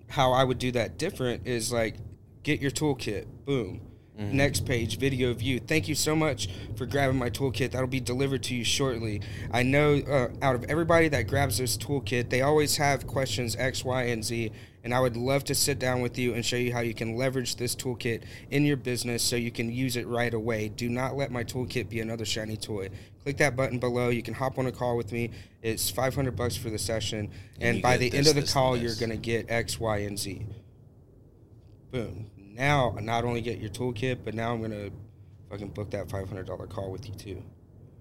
how 0.07 0.31
I 0.31 0.43
would 0.43 0.57
do 0.59 0.71
that 0.71 0.97
different 0.97 1.45
is 1.47 1.71
like 1.71 1.95
get 2.43 2.61
your 2.61 2.71
toolkit. 2.71 3.25
Boom. 3.45 3.81
Mhm. 4.19 4.33
Next 4.33 4.65
page, 4.65 4.97
video 4.97 5.33
view. 5.33 5.59
Thank 5.59 5.87
you 5.87 5.95
so 5.95 6.13
much 6.15 6.49
for 6.75 6.85
grabbing 6.85 7.17
my 7.17 7.29
toolkit. 7.29 7.71
That'll 7.71 7.87
be 7.87 8.01
delivered 8.01 8.43
to 8.43 8.55
you 8.55 8.63
shortly. 8.65 9.21
I 9.51 9.63
know 9.63 9.95
uh, 9.95 10.27
out 10.41 10.55
of 10.55 10.65
everybody 10.65 11.07
that 11.09 11.27
grabs 11.27 11.57
this 11.57 11.77
toolkit, 11.77 12.29
they 12.29 12.41
always 12.41 12.75
have 12.77 13.07
questions 13.07 13.55
X, 13.55 13.85
Y, 13.85 14.03
and 14.03 14.23
Z. 14.23 14.51
And 14.83 14.93
I 14.93 14.99
would 15.01 15.17
love 15.17 15.43
to 15.45 15.55
sit 15.55 15.77
down 15.77 16.01
with 16.01 16.17
you 16.17 16.33
and 16.33 16.45
show 16.45 16.55
you 16.55 16.71
how 16.73 16.79
you 16.79 16.93
can 16.93 17.15
leverage 17.15 17.55
this 17.57 17.75
toolkit 17.75 18.21
in 18.49 18.65
your 18.65 18.77
business 18.77 19.21
so 19.23 19.35
you 19.35 19.51
can 19.51 19.69
use 19.71 19.95
it 19.97 20.07
right 20.07 20.33
away. 20.33 20.69
Do 20.69 20.89
not 20.89 21.15
let 21.17 21.31
my 21.31 21.43
toolkit 21.43 21.89
be 21.89 21.99
another 21.99 22.23
shiny 22.25 22.55
toy. 22.57 22.89
Click 23.23 23.37
that 23.37 23.55
button 23.57 23.77
below. 23.79 24.07
You 24.09 24.23
can 24.23 24.33
hop 24.33 24.57
on 24.57 24.67
a 24.67 24.71
call 24.71 24.95
with 24.95 25.11
me. 25.11 25.31
It's 25.61 25.89
500 25.89 26.35
bucks 26.35 26.55
for 26.55 26.69
the 26.69 26.79
session. 26.79 27.29
And 27.59 27.75
And, 27.75 27.81
by 27.81 27.97
the 27.97 28.09
this, 28.09 28.17
end 28.17 28.27
of 28.27 28.35
the 28.35 28.41
this, 28.41 28.53
call, 28.53 28.73
this. 28.73 28.83
you're 28.83 28.95
going 28.95 29.17
to 29.17 29.21
get 29.23 29.45
X, 29.49 29.79
Y, 29.79 29.97
and 29.99 30.17
Z. 30.17 30.45
Boom. 31.91 32.27
Now, 32.59 32.93
I 32.97 33.01
not 33.01 33.23
only 33.23 33.39
get 33.39 33.59
your 33.59 33.69
toolkit, 33.69 34.19
but 34.25 34.33
now 34.33 34.51
I'm 34.51 34.59
going 34.59 34.71
to 34.71 34.91
fucking 35.49 35.69
book 35.69 35.91
that 35.91 36.09
$500 36.09 36.69
call 36.69 36.91
with 36.91 37.07
you 37.07 37.15
too. 37.15 37.41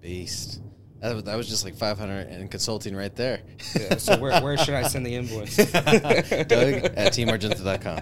Beast. 0.01 0.61
That 0.99 1.15
was, 1.15 1.23
that 1.23 1.37
was 1.37 1.47
just 1.47 1.63
like 1.63 1.77
500 1.77 2.27
in 2.27 2.49
consulting 2.49 2.93
right 2.93 3.15
there. 3.15 3.39
Yeah, 3.79 3.95
so 3.95 4.17
where, 4.19 4.41
where 4.41 4.57
should 4.57 4.73
I 4.73 4.83
send 4.83 5.05
the 5.05 5.15
invoice? 5.15 5.55
Doug 5.71 5.73
at 5.73 7.13
teamargenta.com. 7.13 8.01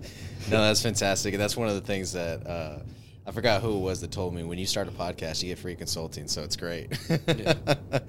no, 0.50 0.62
that's 0.62 0.82
fantastic. 0.82 1.34
And 1.34 1.44
that's 1.44 1.58
one 1.58 1.68
of 1.68 1.76
the 1.76 1.82
things 1.82 2.14
that 2.14 2.48
uh, 2.48 2.80
I 3.26 3.32
forgot 3.32 3.62
who 3.62 3.76
it 3.76 3.82
was 3.82 4.00
that 4.00 4.12
told 4.12 4.34
me 4.34 4.44
when 4.44 4.58
you 4.58 4.66
start 4.66 4.88
a 4.88 4.92
podcast, 4.92 5.44
you 5.44 5.50
get 5.50 5.60
free 5.60 5.76
consulting. 5.76 6.30
So 6.30 6.42
it's 6.44 6.56
great. 6.56 6.98
Yeah. 7.28 7.56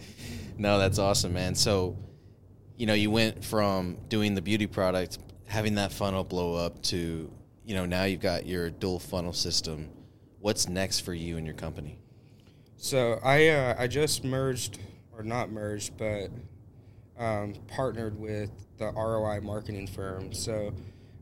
no, 0.57 0.79
that's 0.79 1.01
awesome, 1.01 1.33
man. 1.33 1.57
So, 1.57 1.97
you 2.77 2.87
know, 2.87 2.95
you 2.95 3.11
went 3.11 3.45
from 3.45 3.97
doing 4.09 4.37
the 4.37 4.43
beauty 4.43 4.69
product, 4.69 5.19
having 5.49 5.75
that 5.75 5.91
funnel 5.93 6.23
blow 6.23 6.55
up 6.55 6.81
to, 6.83 7.31
you 7.65 7.75
know, 7.75 7.87
now 7.87 8.05
you've 8.05 8.21
got 8.21 8.47
your 8.47 8.71
dual 8.71 8.99
funnel 8.99 9.33
system. 9.33 9.89
What's 10.41 10.69
next 10.69 11.01
for 11.01 11.15
you 11.15 11.37
and 11.37 11.47
your 11.47 11.57
company? 11.57 11.99
So 12.77 13.19
I 13.25 13.49
uh, 13.49 13.75
I 13.77 13.89
just 13.89 14.23
merged 14.23 14.79
or 15.13 15.25
not 15.25 15.51
merged, 15.51 15.97
but 15.97 16.31
um, 17.19 17.55
partnered 17.67 18.19
with 18.19 18.51
the 18.79 18.87
ROI 18.93 19.41
marketing 19.41 19.89
firm. 19.89 20.33
So 20.33 20.73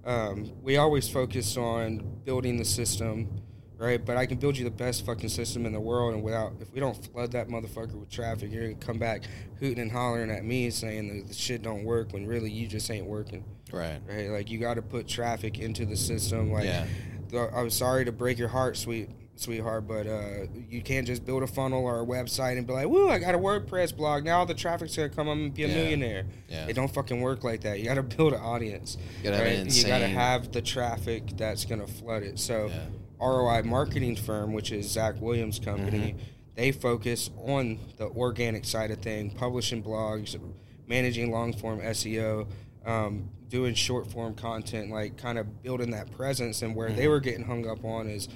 um, 0.04 0.52
we 0.62 0.76
always 0.76 1.08
focus 1.08 1.56
on 1.56 2.20
building 2.24 2.58
the 2.58 2.64
system, 2.64 3.40
right? 3.78 4.04
But 4.04 4.16
I 4.16 4.26
can 4.26 4.38
build 4.38 4.56
you 4.56 4.64
the 4.64 4.70
best 4.70 5.04
fucking 5.06 5.28
system 5.28 5.66
in 5.66 5.72
the 5.72 5.80
world, 5.80 6.14
and 6.14 6.22
without 6.22 6.52
if 6.60 6.72
we 6.72 6.80
don't 6.80 6.94
flood 7.12 7.32
that 7.32 7.48
motherfucker 7.48 7.94
with 7.94 8.10
traffic, 8.10 8.50
you're 8.52 8.62
gonna 8.68 8.74
come 8.76 8.98
back 8.98 9.22
hooting 9.60 9.78
and 9.80 9.90
hollering 9.92 10.30
at 10.30 10.44
me 10.44 10.70
saying 10.70 11.08
that 11.20 11.28
the 11.28 11.34
shit 11.34 11.62
don't 11.62 11.84
work 11.84 12.12
when 12.12 12.26
really 12.26 12.50
you 12.50 12.66
just 12.66 12.90
ain't 12.90 13.06
working, 13.06 13.44
Right. 13.72 14.00
right? 14.08 14.28
Like 14.30 14.50
you 14.50 14.58
got 14.58 14.74
to 14.74 14.82
put 14.82 15.06
traffic 15.08 15.58
into 15.58 15.84
the 15.86 15.96
system. 15.96 16.52
Like 16.52 16.64
Yeah. 16.64 16.86
the, 17.30 17.50
I'm 17.54 17.70
sorry 17.70 18.04
to 18.04 18.12
break 18.12 18.38
your 18.38 18.48
heart, 18.48 18.76
sweet 18.76 19.08
sweetheart, 19.38 19.86
but 19.86 20.06
uh, 20.06 20.46
you 20.70 20.80
can't 20.80 21.06
just 21.06 21.26
build 21.26 21.42
a 21.42 21.46
funnel 21.46 21.84
or 21.84 22.00
a 22.00 22.06
website 22.06 22.56
and 22.56 22.66
be 22.66 22.72
like, 22.72 22.86
"Woo, 22.88 23.10
I 23.10 23.18
got 23.18 23.34
a 23.34 23.38
WordPress 23.38 23.94
blog. 23.94 24.24
Now 24.24 24.38
all 24.38 24.46
the 24.46 24.54
traffic's 24.54 24.96
gonna 24.96 25.10
come. 25.10 25.28
I'm 25.28 25.38
gonna 25.40 25.50
be 25.50 25.64
a 25.64 25.68
Yeah. 25.68 25.74
millionaire." 25.74 26.24
Yeah. 26.48 26.66
It 26.68 26.72
don't 26.72 26.88
fucking 26.90 27.20
work 27.20 27.44
like 27.44 27.60
that. 27.60 27.78
You 27.78 27.84
got 27.84 27.96
to 27.96 28.02
build 28.02 28.32
an 28.32 28.40
audience. 28.40 28.96
You 29.22 29.24
gotta 29.30 29.44
have 29.44 29.66
You 29.68 29.84
got 29.84 29.98
to 29.98 30.06
have 30.08 30.52
the 30.52 30.62
traffic 30.62 31.36
that's 31.36 31.66
gonna 31.66 31.86
flood 31.86 32.22
it. 32.22 32.38
So, 32.38 32.68
Yeah. 32.68 32.78
ROI 33.20 33.62
marketing 33.64 34.16
firm, 34.16 34.52
which 34.52 34.72
is 34.72 34.88
Zach 34.90 35.14
Williams' 35.20 35.58
company, 35.58 36.14
Mm-hmm. 36.16 36.18
they 36.54 36.72
focus 36.72 37.30
on 37.36 37.78
the 37.98 38.06
organic 38.08 38.64
side 38.64 38.90
of 38.90 38.98
things, 38.98 39.34
publishing 39.34 39.82
blogs, 39.82 40.38
managing 40.86 41.30
long 41.30 41.52
form 41.52 41.80
SEO. 41.80 42.46
Um, 42.84 43.30
doing 43.48 43.74
short 43.74 44.10
form 44.10 44.34
content, 44.34 44.90
like 44.90 45.16
kind 45.16 45.38
of 45.38 45.62
building 45.62 45.90
that 45.92 46.10
presence, 46.12 46.62
and 46.62 46.74
where 46.74 46.88
Mm-hmm. 46.88 46.96
they 46.98 47.08
were 47.08 47.20
getting 47.20 47.44
hung 47.44 47.66
up 47.68 47.84
on 47.84 48.08
is 48.08 48.28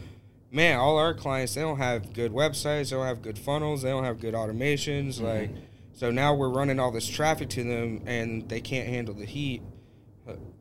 man, 0.53 0.79
all 0.79 0.99
our 0.99 1.15
clients 1.15 1.55
they 1.55 1.61
don't 1.61 1.79
have 1.79 2.13
good 2.13 2.33
websites, 2.33 2.91
they 2.91 2.97
don't 2.97 3.07
have 3.07 3.23
good 3.23 3.39
funnels, 3.39 3.83
they 3.83 3.91
don't 3.91 4.05
have 4.05 4.21
good 4.21 4.35
automations. 4.35 5.15
Mm-hmm. 5.17 5.25
Like, 5.25 5.51
so 5.95 6.11
now 6.11 6.35
we're 6.35 6.49
running 6.49 6.79
all 6.81 6.91
this 6.91 7.07
traffic 7.09 7.49
to 7.51 7.63
them, 7.65 8.03
and 8.07 8.49
they 8.49 8.61
can't 8.61 8.89
handle 8.89 9.15
the 9.15 9.27
heat. 9.27 9.63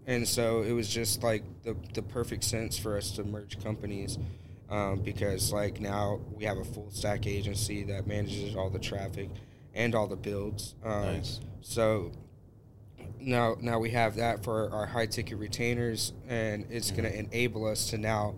And 0.09 0.27
so 0.27 0.63
it 0.63 0.71
was 0.71 0.89
just 0.89 1.21
like 1.21 1.43
the 1.61 1.75
the 1.93 2.01
perfect 2.01 2.43
sense 2.43 2.79
for 2.79 2.97
us 2.97 3.11
to 3.11 3.23
merge 3.23 3.63
companies, 3.63 4.17
um, 4.67 5.01
because 5.01 5.53
like 5.53 5.79
now 5.79 6.19
we 6.33 6.45
have 6.45 6.57
a 6.57 6.65
full 6.65 6.89
stack 6.89 7.27
agency 7.27 7.83
that 7.83 8.07
manages 8.07 8.55
all 8.55 8.71
the 8.71 8.79
traffic 8.79 9.29
and 9.75 9.93
all 9.93 10.07
the 10.07 10.15
builds. 10.15 10.73
Um, 10.83 11.03
Nice. 11.03 11.39
So 11.61 12.11
now 13.19 13.55
now 13.61 13.77
we 13.77 13.91
have 13.91 14.15
that 14.15 14.43
for 14.43 14.71
our 14.71 14.87
high 14.87 15.05
ticket 15.05 15.37
retainers 15.37 16.13
and 16.27 16.65
it's 16.71 16.89
going 16.89 17.03
to 17.03 17.15
enable 17.15 17.67
us 17.67 17.91
to 17.91 17.99
now 17.99 18.33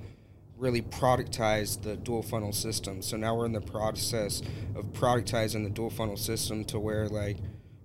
really 0.58 0.82
productize 0.82 1.82
the 1.82 1.96
dual 1.96 2.22
funnel 2.22 2.52
system 2.52 3.02
so 3.02 3.18
now 3.18 3.36
we're 3.36 3.46
in 3.46 3.52
the 3.52 3.62
process 3.62 4.42
of 4.76 4.86
productizing 4.94 5.64
the 5.64 5.70
dual 5.70 5.90
funnel 5.90 6.18
system 6.18 6.64
to 6.64 6.80
where 6.80 7.08
like 7.08 7.38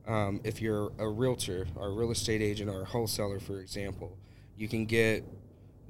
um, 0.07 0.41
if 0.45 0.61
you're 0.63 0.93
a 0.99 1.09
realtor 1.09 1.67
or 1.77 1.89
a 1.89 1.93
real 1.93 2.11
estate 2.11 2.43
agent 2.43 2.71
or 2.71 2.83
a 2.83 2.85
wholesaler 2.85 3.41
for 3.41 3.61
example 3.61 4.17
you 4.57 4.69
can 4.69 4.87
get 4.87 5.25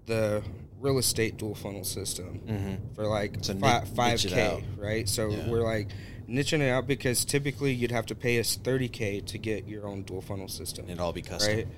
the 0.07 0.43
real 0.81 0.99
estate 0.99 1.37
dual 1.37 1.55
funnel 1.55 1.85
system 1.85 2.41
Mhm. 2.47 2.95
for 2.95 3.07
like 3.07 3.37
So 3.43 3.55
fi- 3.55 3.81
ni- 3.81 4.12
niche 4.12 4.25
it 4.27 4.31
5k 4.33 4.64
right 4.79 5.09
so 5.09 5.31
Yeah. 5.31 5.49
we're 5.51 5.62
like 5.62 5.89
niching 6.29 6.61
it 6.61 6.69
out 6.71 6.87
because 6.87 7.25
typically 7.25 7.73
you'd 7.73 7.91
have 7.93 8.07
to 8.07 8.14
pay 8.14 8.39
us 8.41 8.57
30k 8.57 9.21
to 9.27 9.39
get 9.39 9.67
your 9.69 9.87
own 9.87 10.03
dual 10.03 10.21
funnel 10.23 10.49
system 10.49 10.85
And 10.85 10.93
it'd 10.93 11.01
all 11.01 11.12
be 11.12 11.23
custom. 11.23 11.57
right 11.57 11.69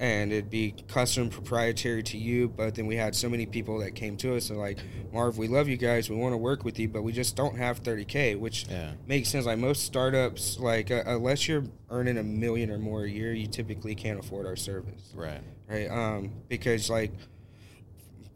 and 0.00 0.32
it'd 0.32 0.48
be 0.50 0.74
custom 0.86 1.28
proprietary 1.28 2.02
to 2.04 2.16
you 2.16 2.48
but 2.48 2.74
then 2.74 2.86
we 2.86 2.94
had 2.96 3.14
so 3.16 3.28
many 3.28 3.44
people 3.46 3.78
that 3.78 3.94
came 3.96 4.16
to 4.16 4.36
us 4.36 4.50
and 4.50 4.58
like 4.58 4.78
marv 5.12 5.36
we 5.38 5.48
love 5.48 5.68
you 5.68 5.76
guys 5.76 6.08
we 6.08 6.14
want 6.16 6.32
to 6.32 6.36
work 6.36 6.64
with 6.64 6.78
you 6.78 6.88
but 6.88 7.02
we 7.02 7.12
just 7.12 7.34
don't 7.34 7.56
have 7.56 7.82
30k 7.82 8.38
which 8.38 8.66
Yeah. 8.70 8.92
makes 9.08 9.28
sense 9.28 9.44
like 9.46 9.58
most 9.58 9.84
startups 9.84 10.58
like 10.60 10.90
uh, 10.92 11.02
unless 11.06 11.48
you're 11.48 11.64
earning 11.90 12.16
a 12.18 12.22
million 12.22 12.70
or 12.70 12.78
more 12.78 13.02
a 13.04 13.10
year 13.10 13.32
you 13.32 13.46
typically 13.48 13.94
can't 13.96 14.20
afford 14.20 14.46
our 14.46 14.56
service 14.56 15.12
Right. 15.14 15.40
right? 15.68 15.88
Um, 15.90 16.30
because 16.48 16.88
like 16.88 17.12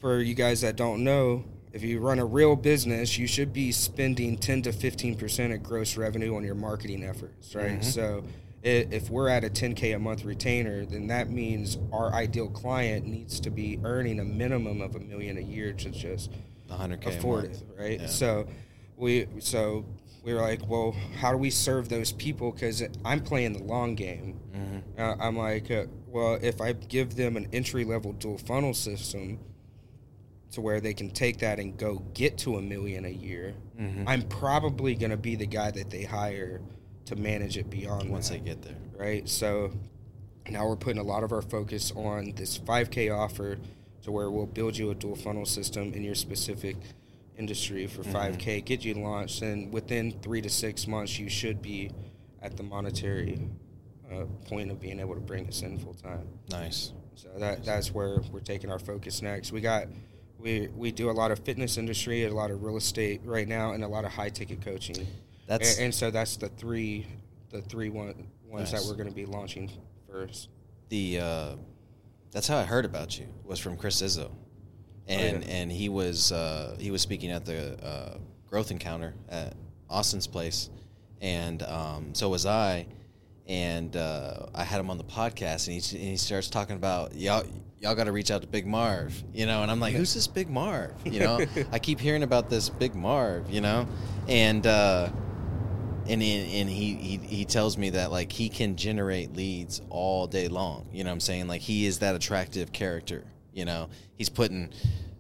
for 0.00 0.18
you 0.20 0.34
guys 0.34 0.62
that 0.62 0.74
don't 0.76 1.04
know, 1.04 1.44
if 1.72 1.82
you 1.82 2.00
run 2.00 2.18
a 2.18 2.24
real 2.24 2.56
business, 2.56 3.16
you 3.18 3.26
should 3.28 3.52
be 3.52 3.70
spending 3.72 4.36
ten 4.36 4.62
to 4.62 4.72
fifteen 4.72 5.14
percent 5.16 5.52
of 5.52 5.62
gross 5.62 5.96
revenue 5.96 6.34
on 6.36 6.42
your 6.44 6.54
marketing 6.56 7.04
efforts, 7.04 7.54
right? 7.54 7.78
Mhm. 7.80 7.84
So 7.84 8.24
if 8.62 9.10
we're 9.10 9.28
at 9.28 9.42
a 9.44 9.50
ten 9.50 9.74
k 9.74 9.92
a 9.92 9.98
month 9.98 10.24
retainer, 10.24 10.84
then 10.84 11.08
that 11.08 11.30
means 11.30 11.78
our 11.92 12.12
ideal 12.12 12.48
client 12.48 13.06
needs 13.06 13.40
to 13.40 13.50
be 13.50 13.80
earning 13.84 14.20
a 14.20 14.24
minimum 14.24 14.80
of 14.80 14.94
a 14.94 15.00
million 15.00 15.36
a 15.38 15.40
year 15.40 15.72
to 15.72 15.90
just 15.90 16.30
The 16.68 16.74
100K. 16.74 17.06
a 17.06 17.18
afford 17.18 17.44
it, 17.46 17.62
right? 17.78 18.00
Yeah. 18.00 18.06
So 18.06 18.46
we 18.96 19.26
so 19.40 19.84
we 20.22 20.32
were 20.32 20.40
like, 20.40 20.68
well, 20.68 20.94
how 21.16 21.32
do 21.32 21.38
we 21.38 21.50
serve 21.50 21.88
those 21.88 22.12
people? 22.12 22.52
Because 22.52 22.82
I'm 23.04 23.20
playing 23.20 23.54
the 23.54 23.64
long 23.64 23.96
game. 23.96 24.38
Mhm. 24.54 24.82
Uh, 24.96 25.16
I'm 25.20 25.36
like, 25.36 25.68
uh, 25.70 25.86
well, 26.06 26.38
if 26.40 26.60
I 26.60 26.72
give 26.74 27.16
them 27.16 27.36
an 27.36 27.48
entry 27.52 27.84
level 27.84 28.12
dual 28.12 28.38
funnel 28.38 28.74
system 28.74 29.40
to 30.52 30.60
where 30.60 30.80
they 30.80 30.94
can 30.94 31.10
take 31.10 31.38
that 31.38 31.58
and 31.58 31.76
go 31.76 32.04
get 32.14 32.38
to 32.38 32.56
a 32.58 32.62
million 32.62 33.04
a 33.04 33.08
year, 33.08 33.54
Mhm. 33.80 34.04
I'm 34.06 34.22
probably 34.22 34.94
going 34.94 35.10
to 35.10 35.16
be 35.16 35.34
the 35.34 35.46
guy 35.46 35.72
that 35.72 35.90
they 35.90 36.04
hire 36.04 36.60
to 37.06 37.16
manage 37.16 37.56
it 37.56 37.68
beyond 37.70 38.10
Once 38.10 38.28
that, 38.28 38.44
they 38.44 38.50
get 38.50 38.62
there. 38.62 38.76
right? 38.96 39.28
So 39.28 39.72
now 40.48 40.66
we're 40.66 40.76
putting 40.76 41.00
a 41.00 41.04
lot 41.04 41.24
of 41.24 41.32
our 41.32 41.42
focus 41.42 41.92
on 41.94 42.32
this 42.36 42.58
5K 42.58 43.16
offer 43.16 43.58
to 44.02 44.12
where 44.12 44.30
we'll 44.30 44.46
build 44.46 44.76
you 44.76 44.90
a 44.90 44.94
dual 44.94 45.16
funnel 45.16 45.44
system 45.46 45.92
in 45.94 46.02
your 46.02 46.14
specific 46.14 46.76
industry 47.38 47.86
for 47.86 48.02
5K, 48.02 48.64
get 48.64 48.84
you 48.84 48.94
launched, 48.94 49.42
and 49.42 49.72
within 49.72 50.12
three 50.22 50.40
to 50.42 50.50
six 50.50 50.86
months, 50.86 51.18
you 51.18 51.28
should 51.28 51.62
be 51.62 51.90
at 52.42 52.56
the 52.56 52.62
monetary 52.62 53.40
uh, 54.12 54.24
point 54.48 54.70
of 54.70 54.80
being 54.80 55.00
able 55.00 55.14
to 55.14 55.20
bring 55.20 55.46
us 55.48 55.62
in 55.62 55.78
full 55.78 55.94
time. 55.94 56.26
Nice. 56.50 56.92
So 57.14 57.28
that 57.38 57.64
that's 57.64 57.92
where 57.94 58.20
we're 58.32 58.40
taking 58.40 58.70
our 58.70 58.78
focus 58.78 59.22
next. 59.22 59.52
We 59.52 59.60
got 59.60 59.86
we 60.38 60.68
we 60.74 60.90
do 60.92 61.10
a 61.10 61.12
lot 61.12 61.30
of 61.30 61.38
fitness 61.40 61.78
industry, 61.78 62.24
a 62.24 62.34
lot 62.34 62.50
of 62.50 62.62
real 62.62 62.76
estate 62.76 63.20
right 63.24 63.46
now, 63.46 63.72
and 63.72 63.84
a 63.84 63.88
lot 63.88 64.04
of 64.04 64.12
high 64.12 64.28
ticket 64.30 64.60
coaching. 64.60 65.06
That's 65.46 65.76
and, 65.76 65.86
and 65.86 65.94
so 65.94 66.10
that's 66.10 66.36
the 66.36 66.48
three 66.48 67.06
the 67.50 67.60
three 67.62 67.90
one, 67.90 68.14
ones 68.46 68.72
Nice. 68.72 68.82
that 68.82 68.88
we're 68.88 68.96
going 68.96 69.08
to 69.08 69.14
be 69.14 69.26
launching 69.26 69.70
first. 70.10 70.48
the 70.88 71.18
uh, 71.20 71.50
that's 72.30 72.48
how 72.48 72.56
I 72.58 72.64
heard 72.64 72.84
about 72.84 73.18
you 73.18 73.26
was 73.44 73.58
from 73.58 73.76
Chris 73.76 74.00
Izzo, 74.00 74.30
and 75.06 75.36
Oh, 75.44 75.46
yeah. 75.46 75.54
and 75.54 75.72
he 75.72 75.88
was 75.88 76.32
uh, 76.32 76.76
he 76.78 76.90
was 76.90 77.02
speaking 77.02 77.30
at 77.30 77.44
the 77.44 77.74
uh, 77.84 78.18
growth 78.48 78.70
encounter 78.70 79.14
at 79.28 79.54
Austin's 79.90 80.26
place, 80.26 80.70
and 81.20 81.62
um, 81.64 82.14
so 82.14 82.28
was 82.30 82.46
I, 82.46 82.86
and 83.46 83.94
uh, 83.96 84.46
I 84.54 84.64
had 84.64 84.80
him 84.80 84.88
on 84.90 84.96
the 84.96 85.04
podcast, 85.04 85.66
and 85.68 85.82
he 85.82 85.96
and 85.98 86.10
he 86.12 86.16
starts 86.16 86.48
talking 86.48 86.76
about 86.76 87.14
y'all 87.14 87.44
y'all 87.80 87.94
got 87.94 88.04
to 88.04 88.12
reach 88.12 88.30
out 88.30 88.40
to 88.42 88.46
Big 88.48 88.66
Marv, 88.66 89.22
you 89.34 89.44
know, 89.44 89.62
and 89.62 89.70
I'm 89.70 89.80
like, 89.80 89.94
who's 89.94 90.14
this 90.14 90.26
Big 90.28 90.48
Marv? 90.48 90.92
You 91.04 91.20
know, 91.20 91.44
I 91.72 91.78
keep 91.80 91.98
hearing 92.00 92.22
about 92.22 92.48
this 92.48 92.68
Big 92.70 92.94
Marv, 92.94 93.50
you 93.50 93.60
know, 93.60 93.86
and. 94.28 94.66
Uh, 94.66 95.10
and 96.08 96.20
he, 96.22 96.60
and 96.60 96.68
he, 96.68 96.94
he 96.94 97.16
he 97.18 97.44
tells 97.44 97.76
me 97.78 97.90
that 97.90 98.10
like 98.10 98.32
he 98.32 98.48
can 98.48 98.76
generate 98.76 99.34
leads 99.34 99.80
all 99.88 100.26
day 100.26 100.48
long. 100.48 100.86
You 100.92 101.04
know 101.04 101.10
what 101.10 101.14
I'm 101.14 101.20
saying? 101.20 101.48
Like 101.48 101.60
he 101.60 101.86
is 101.86 101.98
that 102.00 102.14
attractive 102.14 102.72
character. 102.72 103.24
You 103.52 103.64
know, 103.64 103.88
he's 104.16 104.28
putting 104.28 104.70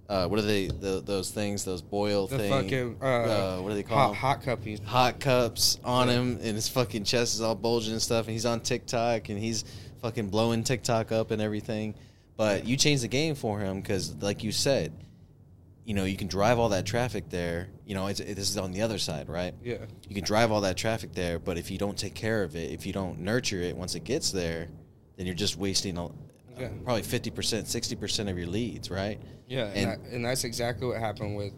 uh, 0.08 0.26
what 0.26 0.38
are 0.38 0.42
they 0.42 0.66
the, 0.66 1.00
those 1.04 1.30
things 1.30 1.64
those 1.64 1.80
boil 1.82 2.26
The 2.26 2.38
things? 2.38 2.50
fucking 2.50 2.96
uh, 3.02 3.58
what 3.58 3.72
are 3.72 3.74
they 3.74 3.82
called? 3.82 4.16
hot, 4.16 4.36
hot 4.38 4.42
cuppies. 4.42 4.80
hot 4.84 5.20
cups 5.20 5.78
on 5.84 6.08
him 6.08 6.38
and 6.42 6.54
his 6.54 6.68
fucking 6.68 7.04
chest 7.04 7.34
is 7.34 7.40
all 7.40 7.54
bulging 7.54 7.92
and 7.92 8.02
stuff 8.02 8.26
and 8.26 8.32
he's 8.32 8.44
on 8.46 8.60
TikTok 8.60 9.28
and 9.28 9.38
he's 9.38 9.64
fucking 10.02 10.28
blowing 10.28 10.64
TikTok 10.64 11.12
up 11.12 11.30
and 11.30 11.40
everything. 11.40 11.94
But 12.36 12.66
you 12.66 12.76
changed 12.76 13.04
the 13.04 13.08
game 13.08 13.34
for 13.34 13.58
him 13.60 13.80
because, 13.80 14.14
like 14.16 14.42
you 14.42 14.52
said, 14.52 14.92
you 15.84 15.94
know 15.94 16.04
you 16.04 16.16
can 16.16 16.28
drive 16.28 16.58
all 16.58 16.68
that 16.70 16.86
traffic 16.86 17.28
there. 17.30 17.68
You 17.86 17.94
know, 17.94 18.06
it's, 18.06 18.20
it, 18.20 18.34
this 18.36 18.48
is 18.50 18.56
on 18.56 18.72
the 18.72 18.82
other 18.82 18.98
side, 18.98 19.28
right? 19.28 19.54
Yeah. 19.62 19.78
You 20.08 20.14
can 20.14 20.24
drive 20.24 20.52
all 20.52 20.60
that 20.62 20.76
traffic 20.76 21.12
there, 21.12 21.38
but 21.38 21.58
if 21.58 21.70
you 21.70 21.78
don't 21.78 21.98
take 21.98 22.14
care 22.14 22.42
of 22.42 22.54
it, 22.56 22.70
if 22.70 22.86
you 22.86 22.92
don't 22.92 23.20
nurture 23.20 23.60
it 23.60 23.76
once 23.76 23.94
it 23.94 24.04
gets 24.04 24.30
there, 24.30 24.68
then 25.16 25.26
you're 25.26 25.34
just 25.34 25.56
wasting 25.56 25.98
a, 25.98 26.08
Yeah. 26.58 26.68
probably 26.84 27.02
fifty 27.02 27.30
percent, 27.30 27.66
sixty 27.68 27.96
percent 27.96 28.28
of 28.28 28.38
your 28.38 28.46
leads, 28.46 28.90
right? 28.90 29.20
Yeah, 29.48 29.64
and, 29.66 29.76
And- 29.76 29.90
that, 30.04 30.10
and 30.14 30.24
that's 30.24 30.44
exactly 30.44 30.86
what 30.86 30.98
happened 30.98 31.36
with 31.36 31.52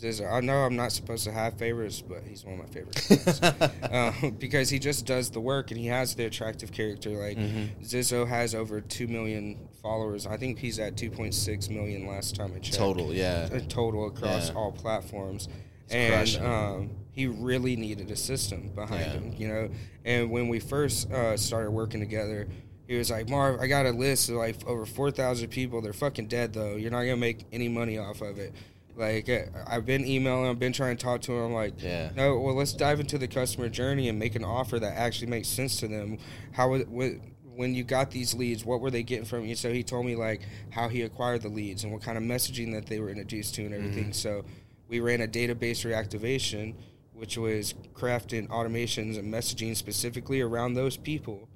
Zizzo. 0.00 0.30
I 0.32 0.40
know 0.40 0.58
I'm 0.64 0.76
not 0.76 0.92
supposed 0.92 1.24
to 1.24 1.32
have 1.32 1.54
favorites, 1.58 2.00
but 2.06 2.22
he's 2.26 2.44
one 2.44 2.58
of 2.58 2.60
my 2.60 2.66
favorites 2.72 3.42
uh, 3.82 4.30
because 4.38 4.70
he 4.70 4.78
just 4.78 5.04
does 5.06 5.30
the 5.30 5.40
work 5.40 5.70
and 5.70 5.78
he 5.80 5.86
has 5.88 6.14
the 6.14 6.24
attractive 6.24 6.72
character. 6.72 7.10
Like 7.10 7.36
Mhm. 7.36 7.68
Zizzo 7.84 8.26
has 8.26 8.54
over 8.54 8.80
two 8.80 9.08
million 9.08 9.58
followers. 9.82 10.26
I 10.26 10.36
think 10.36 10.58
he's 10.58 10.78
at 10.78 10.96
2.6 10.96 11.68
million 11.70 12.06
last 12.06 12.34
time 12.36 12.52
I 12.54 12.58
checked. 12.60 12.76
Total, 12.78 13.12
yeah. 13.12 13.48
Uh, 13.52 13.60
total 13.68 14.06
across 14.06 14.48
Yeah. 14.48 14.54
all 14.56 14.72
platforms. 14.72 15.48
and 15.92 16.36
um, 16.44 16.90
he 17.10 17.26
really 17.26 17.74
needed 17.74 18.08
a 18.12 18.16
system 18.16 18.70
behind 18.76 19.00
Yeah. 19.06 19.12
him, 19.12 19.34
you 19.36 19.48
know. 19.48 19.70
And 20.04 20.30
when 20.30 20.48
we 20.48 20.60
first 20.60 21.10
uh, 21.10 21.36
started 21.36 21.72
working 21.72 21.98
together, 21.98 22.46
he 22.86 22.96
was 22.96 23.10
like, 23.10 23.28
"Marv, 23.28 23.60
I 23.60 23.66
got 23.66 23.86
a 23.86 23.90
list 23.90 24.28
of 24.28 24.36
like 24.36 24.64
over 24.68 24.86
four 24.86 25.10
thousand 25.10 25.48
people. 25.48 25.80
They're 25.80 25.92
fucking 25.92 26.28
dead 26.28 26.52
though. 26.52 26.76
You're 26.76 26.92
not 26.92 27.02
gonna 27.02 27.16
make 27.16 27.44
any 27.52 27.68
money 27.68 27.98
off 27.98 28.20
of 28.20 28.38
it." 28.38 28.52
Like 28.96 29.30
I've 29.66 29.86
been 29.86 30.06
emailing, 30.06 30.50
I've 30.50 30.58
been 30.58 30.72
trying 30.72 30.96
to 30.96 31.02
talk 31.02 31.22
to 31.22 31.32
him. 31.32 31.52
Like, 31.52 31.82
Yeah. 31.82 32.10
no, 32.14 32.38
well, 32.38 32.54
let's 32.54 32.72
dive 32.72 33.00
into 33.00 33.18
the 33.18 33.28
customer 33.28 33.68
journey 33.68 34.08
and 34.08 34.18
make 34.18 34.34
an 34.34 34.44
offer 34.44 34.78
that 34.78 34.96
actually 34.96 35.28
makes 35.28 35.48
sense 35.48 35.76
to 35.80 35.88
them. 35.88 36.18
How 36.52 36.76
what, 36.76 37.14
when 37.60 37.74
you 37.74 37.84
got 37.84 38.10
these 38.10 38.34
leads, 38.34 38.64
what 38.64 38.80
were 38.80 38.90
they 38.90 39.02
getting 39.02 39.24
from 39.24 39.44
you? 39.44 39.54
So 39.54 39.72
he 39.72 39.82
told 39.82 40.06
me 40.06 40.16
like 40.16 40.42
how 40.70 40.88
he 40.88 41.02
acquired 41.02 41.42
the 41.42 41.48
leads 41.48 41.84
and 41.84 41.92
what 41.92 42.02
kind 42.02 42.16
of 42.16 42.24
messaging 42.24 42.72
that 42.72 42.86
they 42.86 43.00
were 43.00 43.10
introduced 43.10 43.54
to 43.56 43.62
and 43.62 43.74
mm-hmm. 43.74 43.84
everything. 43.86 44.12
So 44.12 44.44
we 44.88 45.00
ran 45.00 45.20
a 45.20 45.28
database 45.28 45.84
reactivation, 45.86 46.74
which 47.12 47.36
was 47.36 47.74
crafting 47.94 48.48
automations 48.48 49.18
and 49.18 49.32
messaging 49.32 49.76
specifically 49.76 50.40
around 50.40 50.74
those 50.74 50.96
people, 50.96 51.48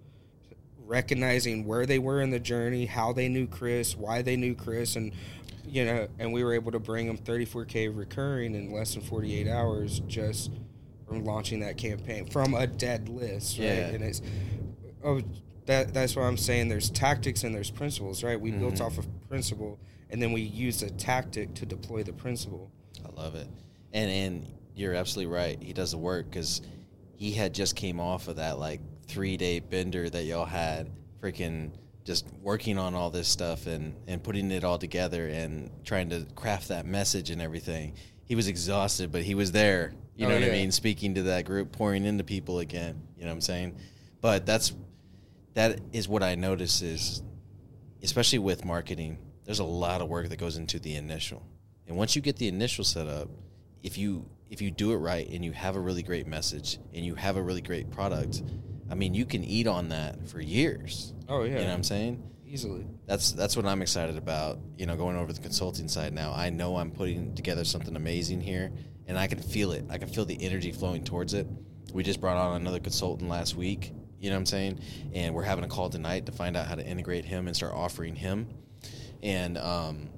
recognizing 0.87 1.65
where 1.67 1.87
they 1.87 1.99
were 1.99 2.21
in 2.21 2.31
the 2.31 2.39
journey, 2.39 2.87
how 2.87 3.13
they 3.13 3.29
knew 3.29 3.47
Chris, 3.47 3.97
why 3.97 4.21
they 4.21 4.37
knew 4.37 4.55
Chris, 4.55 4.97
and 4.97 5.13
you 5.67 5.85
know, 5.85 6.09
and 6.19 6.33
we 6.33 6.45
were 6.45 6.53
able 6.55 6.73
to 6.73 6.79
bring 6.79 7.07
them 7.07 7.19
34k 7.19 7.97
recurring 7.97 8.55
in 8.55 8.71
less 8.73 8.95
than 8.95 9.03
48 9.03 9.49
hours 9.49 10.01
just 10.07 10.51
from 11.07 11.25
launching 11.25 11.61
that 11.61 11.77
campaign 11.77 12.27
from 12.27 12.55
a 12.55 12.67
dead 12.67 13.09
list, 13.09 13.59
right? 13.59 13.65
Yeah. 13.65 13.87
And 13.89 14.03
it's 14.05 14.23
oh, 15.05 15.21
that 15.67 15.93
that's 15.95 16.17
why 16.17 16.25
I'm 16.25 16.37
saying 16.37 16.69
there's 16.69 16.91
tactics 16.91 17.45
and 17.45 17.55
there's 17.55 17.71
principles, 17.71 18.23
right? 18.23 18.41
We 18.41 18.51
built 18.51 18.75
Mm-hmm. 18.75 18.85
off 18.85 18.99
of 18.99 19.07
principle, 19.29 19.79
and 20.11 20.21
then 20.23 20.33
we 20.33 20.41
used 20.43 20.83
a 20.83 20.91
tactic 20.91 21.55
to 21.55 21.67
deploy 21.67 22.03
the 22.03 22.13
principle. 22.13 22.71
I 23.05 23.21
love 23.21 23.35
it, 23.35 23.49
and 23.93 24.11
and 24.11 24.47
you're 24.75 24.95
absolutely 24.95 25.35
right. 25.35 25.63
He 25.63 25.73
does 25.73 25.93
the 25.93 25.99
work 25.99 26.29
because 26.31 26.61
he 27.17 27.33
had 27.33 27.55
just 27.55 27.77
came 27.77 28.01
off 28.01 28.29
of 28.29 28.37
that 28.37 28.59
like 28.59 28.81
three 29.07 29.37
day 29.37 29.61
bender 29.61 30.09
that 30.11 30.25
y'all 30.25 30.45
had, 30.47 30.91
freaking 31.23 31.71
just 32.05 32.27
working 32.43 32.79
on 32.79 32.95
all 32.95 33.11
this 33.11 33.29
stuff 33.29 33.67
and 33.67 33.95
and 34.07 34.23
putting 34.23 34.51
it 34.51 34.63
all 34.65 34.79
together 34.79 35.29
and 35.29 35.71
trying 35.85 36.11
to 36.11 36.27
craft 36.35 36.69
that 36.69 36.87
message 36.87 37.31
and 37.31 37.41
everything. 37.41 37.95
He 38.25 38.35
was 38.35 38.49
exhausted, 38.49 39.11
but 39.13 39.23
he 39.23 39.35
was 39.35 39.53
there. 39.53 39.93
You 40.17 40.27
Oh, 40.27 40.29
know 40.29 40.37
what 40.37 40.45
I 40.45 40.51
mean? 40.51 40.71
Speaking 40.71 41.15
to 41.15 41.23
that 41.25 41.45
group, 41.45 41.73
pouring 41.73 42.05
into 42.05 42.25
people 42.25 42.61
again. 42.61 43.03
You 43.17 43.25
know 43.25 43.31
what 43.31 43.35
I'm 43.35 43.41
saying? 43.41 43.77
But 44.21 44.47
that's 44.47 44.75
that 45.55 45.81
is 45.93 46.09
what 46.09 46.23
I 46.23 46.35
notice 46.35 46.83
is 46.83 47.23
especially 48.03 48.39
with 48.39 48.65
marketing, 48.65 49.19
there's 49.45 49.61
a 49.61 49.65
lot 49.65 50.01
of 50.03 50.09
work 50.09 50.29
that 50.29 50.39
goes 50.39 50.57
into 50.57 50.79
the 50.79 50.95
initial. 50.95 51.43
And 51.87 51.97
once 51.97 52.15
you 52.15 52.23
get 52.23 52.37
the 52.37 52.49
initial 52.49 52.85
set 52.85 53.07
up, 53.09 53.29
if 53.83 53.99
you 53.99 54.27
if 54.51 54.61
you 54.63 54.71
do 54.71 54.93
it 54.93 54.97
right 54.99 55.29
and 55.29 55.45
you 55.45 55.53
have 55.53 55.75
a 55.75 55.81
really 55.81 56.03
great 56.03 56.27
message 56.27 56.79
and 56.95 57.05
you 57.05 57.15
have 57.15 57.37
a 57.37 57.43
really 57.43 57.61
great 57.63 57.91
product, 57.91 58.43
I 58.91 58.95
mean, 58.95 59.15
you 59.15 59.25
can 59.25 59.45
eat 59.45 59.67
on 59.67 59.89
that 59.89 60.29
for 60.29 60.41
years. 60.41 61.13
Oh 61.29 61.43
yeah, 61.43 61.53
You 61.53 61.59
know 61.61 61.65
what 61.69 61.75
I'm 61.75 61.83
saying? 61.85 62.31
easily. 62.47 62.87
That's 63.07 63.33
that's 63.33 63.57
what 63.57 63.67
I'm 63.67 63.83
excited 63.83 64.17
about. 64.17 64.59
You 64.79 64.87
know, 64.87 64.97
going 64.97 65.17
over 65.17 65.33
the 65.33 65.41
consulting 65.41 65.89
side 65.89 66.13
now. 66.13 66.33
I 66.33 66.51
know 66.51 66.77
I'm 66.77 66.91
putting 66.93 67.35
together 67.35 67.65
something 67.65 67.97
amazing 67.97 68.41
here, 68.41 68.71
and 69.09 69.19
I 69.19 69.27
can 69.27 69.41
feel 69.41 69.73
it. 69.73 69.85
I 69.91 69.99
can 69.99 70.09
feel 70.09 70.25
the 70.25 70.41
energy 70.41 70.71
flowing 70.71 71.03
towards 71.03 71.35
it. 71.35 71.47
We 71.93 72.03
just 72.05 72.21
brought 72.21 72.37
on 72.37 72.61
another 72.61 72.81
consultant 72.81 73.29
last 73.29 73.57
week. 73.57 73.93
You 74.21 74.31
know 74.31 74.37
what 74.37 74.41
I'm 74.41 74.47
saying? 74.47 74.81
And 75.13 75.35
we're 75.35 75.43
having 75.43 75.65
a 75.65 75.69
call 75.69 75.91
tonight 75.91 76.27
to 76.27 76.33
find 76.33 76.57
out 76.57 76.67
how 76.67 76.77
to 76.77 76.87
integrate 76.87 77.25
him 77.25 77.47
and 77.47 77.55
start 77.55 77.75
offering 77.75 78.15
him. 78.15 78.49
And 79.23 79.59
um, 79.59 80.09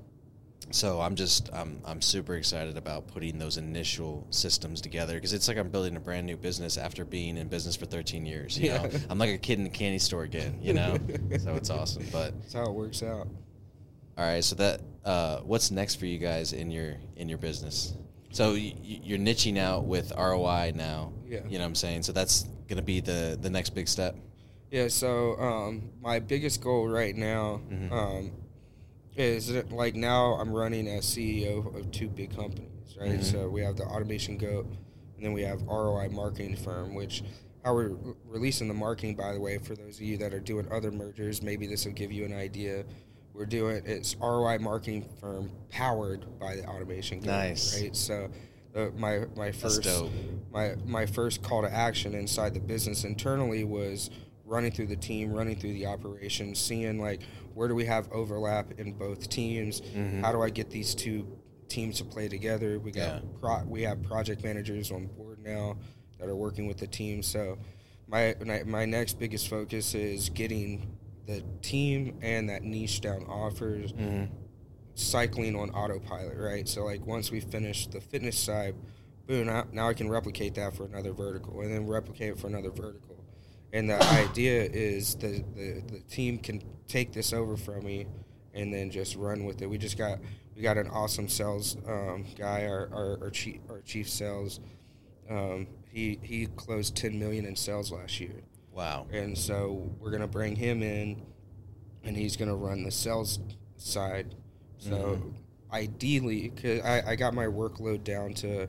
so 0.71 1.01
I'm 1.01 1.15
just 1.15 1.49
I'm 1.53 1.81
I'm 1.85 2.03
super 2.03 2.35
excited 2.35 2.77
about 2.77 3.07
putting 3.09 3.39
those 3.39 3.57
initial 3.57 4.27
systems 4.31 4.81
together 4.81 5.15
because 5.15 5.33
it's 5.33 5.47
like 5.49 5.57
I'm 5.59 5.69
building 5.71 5.97
a 5.97 6.01
brand 6.01 6.27
new 6.27 6.37
business 6.37 6.77
after 6.77 7.05
being 7.05 7.37
in 7.37 7.49
business 7.49 7.77
for 7.77 7.87
13 7.87 8.27
years. 8.27 8.59
You 8.59 8.71
know, 8.71 8.89
Yeah. 8.91 8.99
I'm 9.09 9.19
like 9.19 9.31
a 9.31 9.39
kid 9.39 9.59
in 9.59 9.67
a 9.67 9.71
candy 9.71 9.99
store 9.99 10.25
again. 10.25 10.59
You 10.61 10.75
know, 10.75 10.97
so 11.39 11.55
it's 11.55 11.71
awesome. 11.71 12.05
But 12.13 12.39
That's 12.41 12.55
how 12.55 12.65
it 12.65 12.73
works 12.75 13.03
out. 13.03 13.29
all 14.19 14.25
right, 14.25 14.43
so 14.43 14.57
that 14.57 14.81
uh, 15.05 15.39
what's 15.41 15.71
next 15.71 15.97
for 15.97 16.07
you 16.07 16.19
guys 16.19 16.53
in 16.53 16.71
your 16.71 16.97
in 17.17 17.29
your 17.29 17.39
business? 17.39 17.95
So 18.33 18.53
y- 18.53 18.75
you're 18.83 19.19
niching 19.21 19.57
out 19.59 19.85
with 19.85 20.13
ROI 20.17 20.73
now. 20.75 21.13
Yeah. 21.27 21.41
You 21.49 21.59
know 21.59 21.65
what 21.65 21.69
I'm 21.69 21.75
saying? 21.77 22.03
So 22.03 22.13
that's 22.13 22.45
gonna 22.69 22.83
be 22.83 23.01
the 23.01 23.39
the 23.41 23.51
next 23.51 23.71
big 23.71 23.87
step. 23.89 24.17
Yeah, 24.71 24.89
so 24.89 25.37
um, 25.39 25.91
my 26.03 26.19
biggest 26.19 26.61
goal 26.61 26.89
right 26.89 27.15
now 27.15 27.61
Mhm. 27.71 27.93
um, 27.93 28.33
is 29.17 29.49
that, 29.53 29.73
like 29.73 29.95
now 29.95 30.35
I'm 30.35 30.53
running 30.53 30.89
as 30.89 31.05
CEO 31.05 31.75
of 31.79 31.91
two 31.91 32.09
big 32.09 32.35
companies, 32.35 32.97
right? 33.01 33.19
Mhm. 33.21 33.25
So 33.25 33.49
we 33.49 33.63
have 33.63 33.77
the 33.77 33.85
Automation 33.85 34.37
Goat, 34.37 34.67
and 35.17 35.25
then 35.25 35.33
we 35.33 35.43
have 35.43 35.63
ROI 35.63 36.09
Marketing 36.11 36.57
Firm, 36.57 36.95
which 36.95 37.23
how 37.65 37.75
we're 37.75 37.89
re- 37.89 38.15
releasing 38.27 38.69
the 38.69 38.75
marketing, 38.75 39.17
by 39.17 39.33
the 39.33 39.41
way, 39.41 39.59
for 39.59 39.75
those 39.75 39.97
of 39.97 40.03
you 40.03 40.17
that 40.19 40.33
are 40.33 40.39
doing 40.41 40.69
other 40.71 40.93
mergers, 40.93 41.43
maybe 41.43 41.67
this 41.67 41.85
will 41.85 41.93
give 41.93 42.13
you 42.13 42.25
an 42.25 42.33
idea. 42.33 42.85
We're 43.35 43.47
doing 43.47 43.83
it's 43.85 44.15
ROI 44.17 44.59
Marketing 44.59 45.09
Firm 45.21 45.51
powered 45.71 46.39
by 46.39 46.57
the 46.57 46.65
Automation 46.67 47.21
Goat, 47.21 47.27
Nice. 47.31 47.81
right? 47.81 47.95
So 47.97 48.29
the, 48.73 48.93
my 48.97 49.25
my 49.35 49.51
first 49.53 49.87
my 50.53 50.75
my 50.85 51.07
first 51.07 51.43
call 51.43 51.63
to 51.63 51.73
action 51.73 52.15
inside 52.15 52.55
the 52.55 52.61
business 52.61 53.05
internally 53.05 53.65
was 53.65 54.11
running 54.47 54.71
through 54.71 54.87
the 54.87 54.97
team, 54.97 55.33
running 55.33 55.57
through 55.57 55.73
the 55.73 55.87
operations, 55.87 56.59
seeing 56.59 56.99
like 57.01 57.21
where 57.55 57.69
do 57.69 57.75
we 57.75 57.85
have 57.85 58.11
overlap 58.13 58.73
in 58.79 58.93
both 58.93 59.29
teams? 59.29 59.81
Mhm. 59.81 60.21
How 60.23 60.33
do 60.33 60.41
I 60.43 60.51
get 60.51 60.71
these 60.71 60.95
two 60.95 61.27
teams 61.69 61.99
to 61.99 62.05
play 62.05 62.29
together? 62.29 62.79
We 62.79 62.93
got 62.93 63.23
Yeah. 63.25 63.31
pro, 63.41 63.65
we 63.65 63.83
have 63.83 64.03
project 64.03 64.45
managers 64.45 64.91
on 64.93 65.07
board 65.07 65.41
now 65.43 65.77
that 66.19 66.29
are 66.29 66.37
working 66.37 66.67
with 66.67 66.79
the 66.79 66.87
team. 66.87 67.23
So 67.23 67.59
my 68.07 68.35
my- 68.45 68.63
my 68.63 68.85
next 68.85 69.19
biggest 69.19 69.49
focus 69.49 69.95
is 69.95 70.29
getting 70.31 70.97
the 71.27 71.43
team 71.61 72.17
and 72.23 72.49
that 72.49 72.63
niche 72.63 73.01
down 73.01 73.25
offers 73.25 73.93
Mm-hmm. 73.93 74.33
cycling 74.95 75.57
on 75.57 75.71
autopilot, 75.71 76.39
right? 76.39 76.69
So 76.69 76.85
like 76.85 77.05
once 77.07 77.31
we 77.31 77.41
finish 77.41 77.87
the 77.89 78.01
fitness 78.01 78.39
side, 78.39 78.75
boom, 79.27 79.47
now, 79.47 79.65
now 79.73 79.89
I 79.89 79.95
can 79.95 80.09
replicate 80.09 80.55
that 80.55 80.75
for 80.75 80.85
another 80.87 81.13
vertical 81.13 81.61
and 81.63 81.71
then 81.73 81.87
replicate 81.87 82.31
it 82.31 82.39
for 82.39 82.47
another 82.47 82.71
vertical. 82.71 83.16
And 83.73 83.91
the 83.91 84.03
idea 84.13 84.63
is 84.65 85.15
the, 85.17 85.45
the, 85.55 85.83
the 85.93 86.01
team 86.09 86.39
can 86.39 86.63
take 86.89 87.13
this 87.13 87.33
over 87.33 87.57
from 87.57 87.85
me 87.85 88.07
and 88.55 88.73
then 88.73 88.91
just 88.91 89.17
run 89.17 89.45
with 89.45 89.61
it. 89.63 89.67
We 89.69 89.79
just 89.79 89.99
got 89.99 90.19
we 90.55 90.63
got 90.63 90.79
an 90.79 90.89
awesome 90.89 91.29
sales 91.29 91.77
um, 91.87 92.25
guy, 92.39 92.65
our, 92.67 92.89
our, 92.93 93.19
our 93.25 93.31
chief 93.31 93.61
our 93.69 93.81
chief 93.83 94.09
sales. 94.09 94.61
Um, 95.29 95.67
he 95.91 96.19
he 96.23 96.47
closed 96.47 96.97
10 96.97 97.19
million 97.19 97.45
in 97.47 97.57
sales 97.57 97.91
last 97.93 98.21
year 98.21 98.43
Wow. 98.73 99.07
and 99.13 99.37
so 99.37 99.91
we're 99.99 100.11
gonna 100.11 100.27
bring 100.29 100.55
him 100.55 100.83
in, 100.83 101.21
and 102.05 102.17
he's 102.17 102.37
gonna 102.37 102.55
run 102.55 102.85
the 102.85 102.91
sales 102.91 103.41
side. 103.77 104.35
So 104.79 104.91
Mhm. 105.19 105.33
ideally, 105.73 106.51
cause 106.51 106.81
I, 106.85 107.03
I 107.13 107.17
got 107.17 107.35
my 107.35 107.47
workload 107.47 108.05
down 108.05 108.35
to 108.35 108.69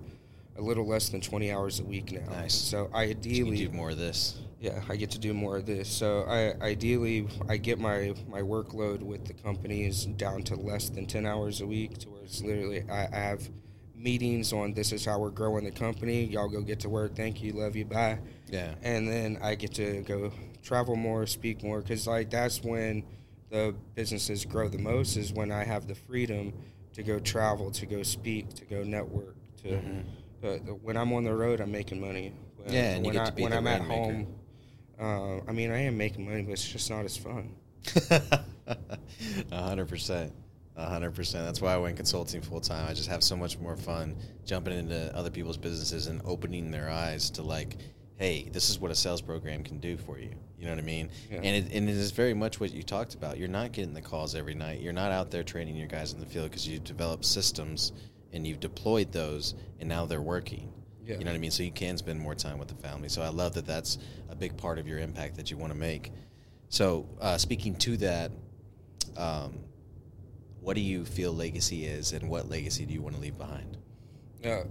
a 0.58 0.62
little 0.62 0.88
less 0.88 1.10
than 1.10 1.22
twenty 1.22 1.52
hours 1.52 1.80
a 1.80 1.84
week 1.84 2.12
now. 2.12 2.30
Nice. 2.32 2.56
So 2.56 2.70
So 2.70 2.82
you 2.84 2.90
can 2.90 2.96
ideally, 3.20 3.58
do 3.58 3.70
more 3.70 3.92
of 3.92 3.98
this. 3.98 4.40
Yeah, 4.60 4.82
I 4.90 4.96
get 4.96 5.12
to 5.12 5.20
do 5.20 5.34
more 5.34 5.58
of 5.58 5.66
this. 5.66 5.88
So 5.90 6.24
I 6.28 6.54
ideally 6.66 7.28
I 7.48 7.58
get 7.58 7.80
my 7.80 8.14
my 8.28 8.42
workload 8.42 9.02
with 9.02 9.26
the 9.26 9.34
companies 9.34 10.06
down 10.06 10.44
to 10.44 10.56
less 10.56 10.90
than 10.90 11.06
ten 11.06 11.26
hours 11.26 11.62
a 11.62 11.68
week, 11.68 11.98
to 12.00 12.10
where 12.10 12.24
it's 12.24 12.42
literally 12.42 12.84
I, 12.90 13.08
I 13.12 13.16
have 13.20 13.48
meetings 13.96 14.54
on 14.54 14.74
this 14.74 14.92
is 14.92 15.06
how 15.06 15.20
we're 15.20 15.30
growing 15.32 15.64
the 15.66 15.72
company. 15.72 16.26
Y'all 16.26 16.50
go 16.50 16.62
get 16.62 16.80
to 16.82 16.90
work. 16.90 17.16
Thank 17.16 17.42
you, 17.42 17.54
love 17.54 17.76
you, 17.76 17.86
bye 17.86 18.20
Yeah. 18.48 18.76
and 18.84 19.08
then 19.08 19.40
I 19.42 19.56
get 19.56 19.74
to 19.76 20.02
go 20.02 20.32
travel 20.64 20.96
more, 20.96 21.26
speak 21.26 21.64
more, 21.64 21.82
because 21.82 22.06
like 22.08 22.30
that's 22.30 22.62
when 22.64 23.04
the 23.50 23.74
businesses 23.96 24.46
grow 24.46 24.68
the 24.70 24.78
most 24.78 25.18
is 25.18 25.32
when 25.34 25.52
I 25.52 25.64
have 25.64 25.88
the 25.88 25.96
freedom 25.96 26.54
to 26.94 27.02
go 27.04 27.18
travel, 27.20 27.72
to 27.72 27.86
go 27.86 28.04
speak, 28.04 28.54
to 28.56 28.66
go 28.66 28.84
network. 28.84 29.36
To 29.64 29.68
Mhm. 29.70 30.04
uh, 30.44 30.48
when 30.84 30.96
I'm 30.98 31.12
on 31.14 31.24
the 31.24 31.34
road, 31.34 31.60
I'm 31.62 31.72
making 31.72 32.00
money. 32.00 32.34
When, 32.58 32.74
Yeah, 32.74 32.96
and 32.96 32.98
you 33.06 33.10
when 33.10 33.14
get 33.14 33.22
I, 33.24 33.26
to 33.30 33.32
be 33.36 33.44
when 33.44 33.54
I'm 33.54 33.66
at 33.68 33.82
rainmaker. 33.82 34.14
home, 34.14 34.28
uh, 35.00 35.40
I 35.48 35.52
mean 35.52 35.72
I 35.72 35.84
am 35.84 35.98
making 35.98 36.26
money, 36.26 36.44
but 36.44 36.54
it's 36.54 36.68
just 36.68 36.90
not 36.90 37.06
as 37.06 37.18
fun. 37.18 37.56
A 39.52 39.62
hundred 39.62 39.88
percent. 39.88 40.34
A 40.76 40.86
hundred 40.86 41.16
percent. 41.16 41.46
That's 41.46 41.62
why 41.62 41.74
I 41.74 41.78
went 41.78 41.96
consulting 41.96 42.42
full 42.42 42.62
time. 42.62 42.88
I 42.88 42.94
just 42.94 43.10
have 43.10 43.24
so 43.24 43.36
much 43.36 43.58
more 43.58 43.76
fun 43.76 44.16
jumping 44.46 44.78
into 44.78 45.16
other 45.16 45.32
people's 45.32 45.58
businesses 45.58 46.08
and 46.08 46.22
opening 46.24 46.70
their 46.70 46.90
eyes 46.90 47.32
to 47.32 47.42
like, 47.42 47.78
hey, 48.18 48.50
this 48.52 48.70
is 48.70 48.80
what 48.80 48.92
a 48.92 48.96
sales 48.96 49.22
program 49.22 49.64
can 49.64 49.80
do 49.80 49.98
for 49.98 50.20
you. 50.20 50.30
You 50.60 50.66
know 50.66 50.72
what 50.72 50.80
I 50.80 50.86
mean? 50.86 51.10
Yeah. 51.32 51.38
And 51.38 51.66
it, 51.66 51.74
and 51.74 51.90
it 51.90 51.96
is 51.96 52.12
very 52.12 52.34
much 52.34 52.60
what 52.60 52.74
you 52.74 52.84
talked 52.84 53.16
about. 53.16 53.38
You're 53.38 53.48
not 53.48 53.72
getting 53.72 53.94
the 53.94 54.02
calls 54.02 54.36
every 54.36 54.56
night. 54.56 54.82
You're 54.82 54.94
not 54.94 55.12
out 55.12 55.32
there 55.32 55.44
training 55.44 55.76
your 55.76 55.88
guys 55.88 56.14
in 56.14 56.20
the 56.20 56.26
field 56.26 56.50
because 56.50 56.68
you've 56.68 56.84
developed 56.84 57.26
systems 57.26 57.92
and 58.34 58.46
you've 58.46 58.60
deployed 58.60 59.12
those, 59.12 59.56
and 59.80 59.88
now 59.88 60.06
they're 60.06 60.22
working. 60.22 60.72
Yeah. 61.08 61.18
You 61.18 61.24
know 61.24 61.32
what 61.32 61.38
I 61.38 61.40
mean? 61.40 61.52
So 61.52 61.64
you 61.64 61.72
can 61.72 61.98
spend 61.98 62.20
more 62.20 62.36
time 62.36 62.58
with 62.58 62.68
the 62.68 62.76
family. 62.76 63.08
So 63.08 63.22
I 63.22 63.30
love 63.30 63.54
that 63.54 63.66
that's 63.66 63.98
a 64.30 64.36
big 64.36 64.58
part 64.58 64.78
of 64.78 64.88
your 64.88 65.00
impact 65.00 65.38
that 65.38 65.50
you 65.50 65.58
want 65.58 65.72
to 65.72 65.80
make. 65.80 66.12
So 66.70 67.08
uh, 67.22 67.38
speaking 67.38 67.76
to 67.78 67.98
that, 67.98 68.32
um, 69.16 69.60
what 70.60 70.76
do 70.76 70.82
you 70.82 71.06
feel 71.06 71.32
legacy 71.32 71.86
is, 71.86 72.12
and 72.12 72.30
what 72.30 72.50
legacy 72.50 72.86
do 72.86 72.94
you 72.94 73.02
want 73.02 73.16
to 73.16 73.22
leave 73.22 73.38
behind? 73.38 73.78
Uh, 74.44 74.64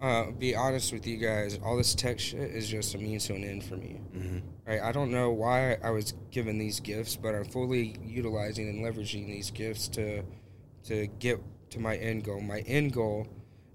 uh, 0.00 0.30
be 0.30 0.54
honest 0.54 0.92
with 0.94 1.06
you 1.06 1.18
guys, 1.18 1.58
all 1.62 1.76
this 1.76 1.94
tech 1.94 2.18
shit 2.18 2.50
is 2.50 2.68
just 2.68 2.94
a 2.94 2.98
means 2.98 3.26
to 3.26 3.34
an 3.34 3.44
end 3.44 3.62
for 3.62 3.76
me. 3.76 4.00
Mhm. 4.16 4.42
Right? 4.66 4.80
I 4.80 4.92
don't 4.92 5.10
know 5.10 5.30
why 5.30 5.74
I 5.82 5.90
was 5.90 6.14
given 6.30 6.56
these 6.58 6.80
gifts, 6.80 7.16
but 7.16 7.34
I'm 7.34 7.44
fully 7.44 7.96
utilizing 8.02 8.68
and 8.68 8.82
leveraging 8.82 9.26
these 9.26 9.50
gifts 9.50 9.88
to 9.88 10.22
to 10.84 11.06
get 11.18 11.38
to 11.70 11.80
my 11.80 11.96
end 11.96 12.24
goal. 12.24 12.40
My 12.40 12.60
end 12.60 12.92
goal 12.92 13.26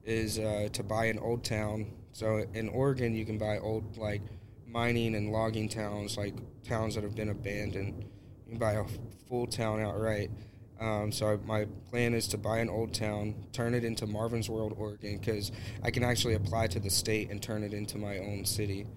is 0.05 0.39
uh, 0.39 0.69
to 0.73 0.83
buy 0.83 1.05
an 1.05 1.19
old 1.19 1.43
town. 1.43 1.91
So 2.11 2.45
in 2.53 2.69
Oregon, 2.69 3.13
you 3.15 3.25
can 3.25 3.37
buy 3.37 3.57
old 3.59 3.97
like 3.97 4.21
mining 4.67 5.15
and 5.15 5.31
logging 5.31 5.69
towns, 5.69 6.17
like 6.17 6.33
towns 6.63 6.95
that 6.95 7.03
have 7.03 7.15
been 7.15 7.29
abandoned. 7.29 8.05
You 8.45 8.51
can 8.51 8.59
buy 8.59 8.73
a 8.73 8.83
full 9.27 9.47
town 9.47 9.81
outright. 9.81 10.31
Um, 10.79 11.11
so 11.11 11.39
my 11.45 11.65
plan 11.91 12.15
is 12.15 12.27
to 12.29 12.37
buy 12.37 12.57
an 12.57 12.69
old 12.69 12.93
town, 12.93 13.35
turn 13.53 13.75
it 13.75 13.83
into 13.83 14.07
Marvin's 14.07 14.49
World, 14.49 14.73
Oregon, 14.77 15.19
because 15.19 15.51
I 15.83 15.91
can 15.91 16.03
actually 16.03 16.33
apply 16.33 16.67
to 16.67 16.79
the 16.79 16.89
state 16.89 17.29
and 17.29 17.41
turn 17.41 17.63
it 17.63 17.73
into 17.73 17.99
my 17.99 18.17
own 18.17 18.45
city. 18.45 18.87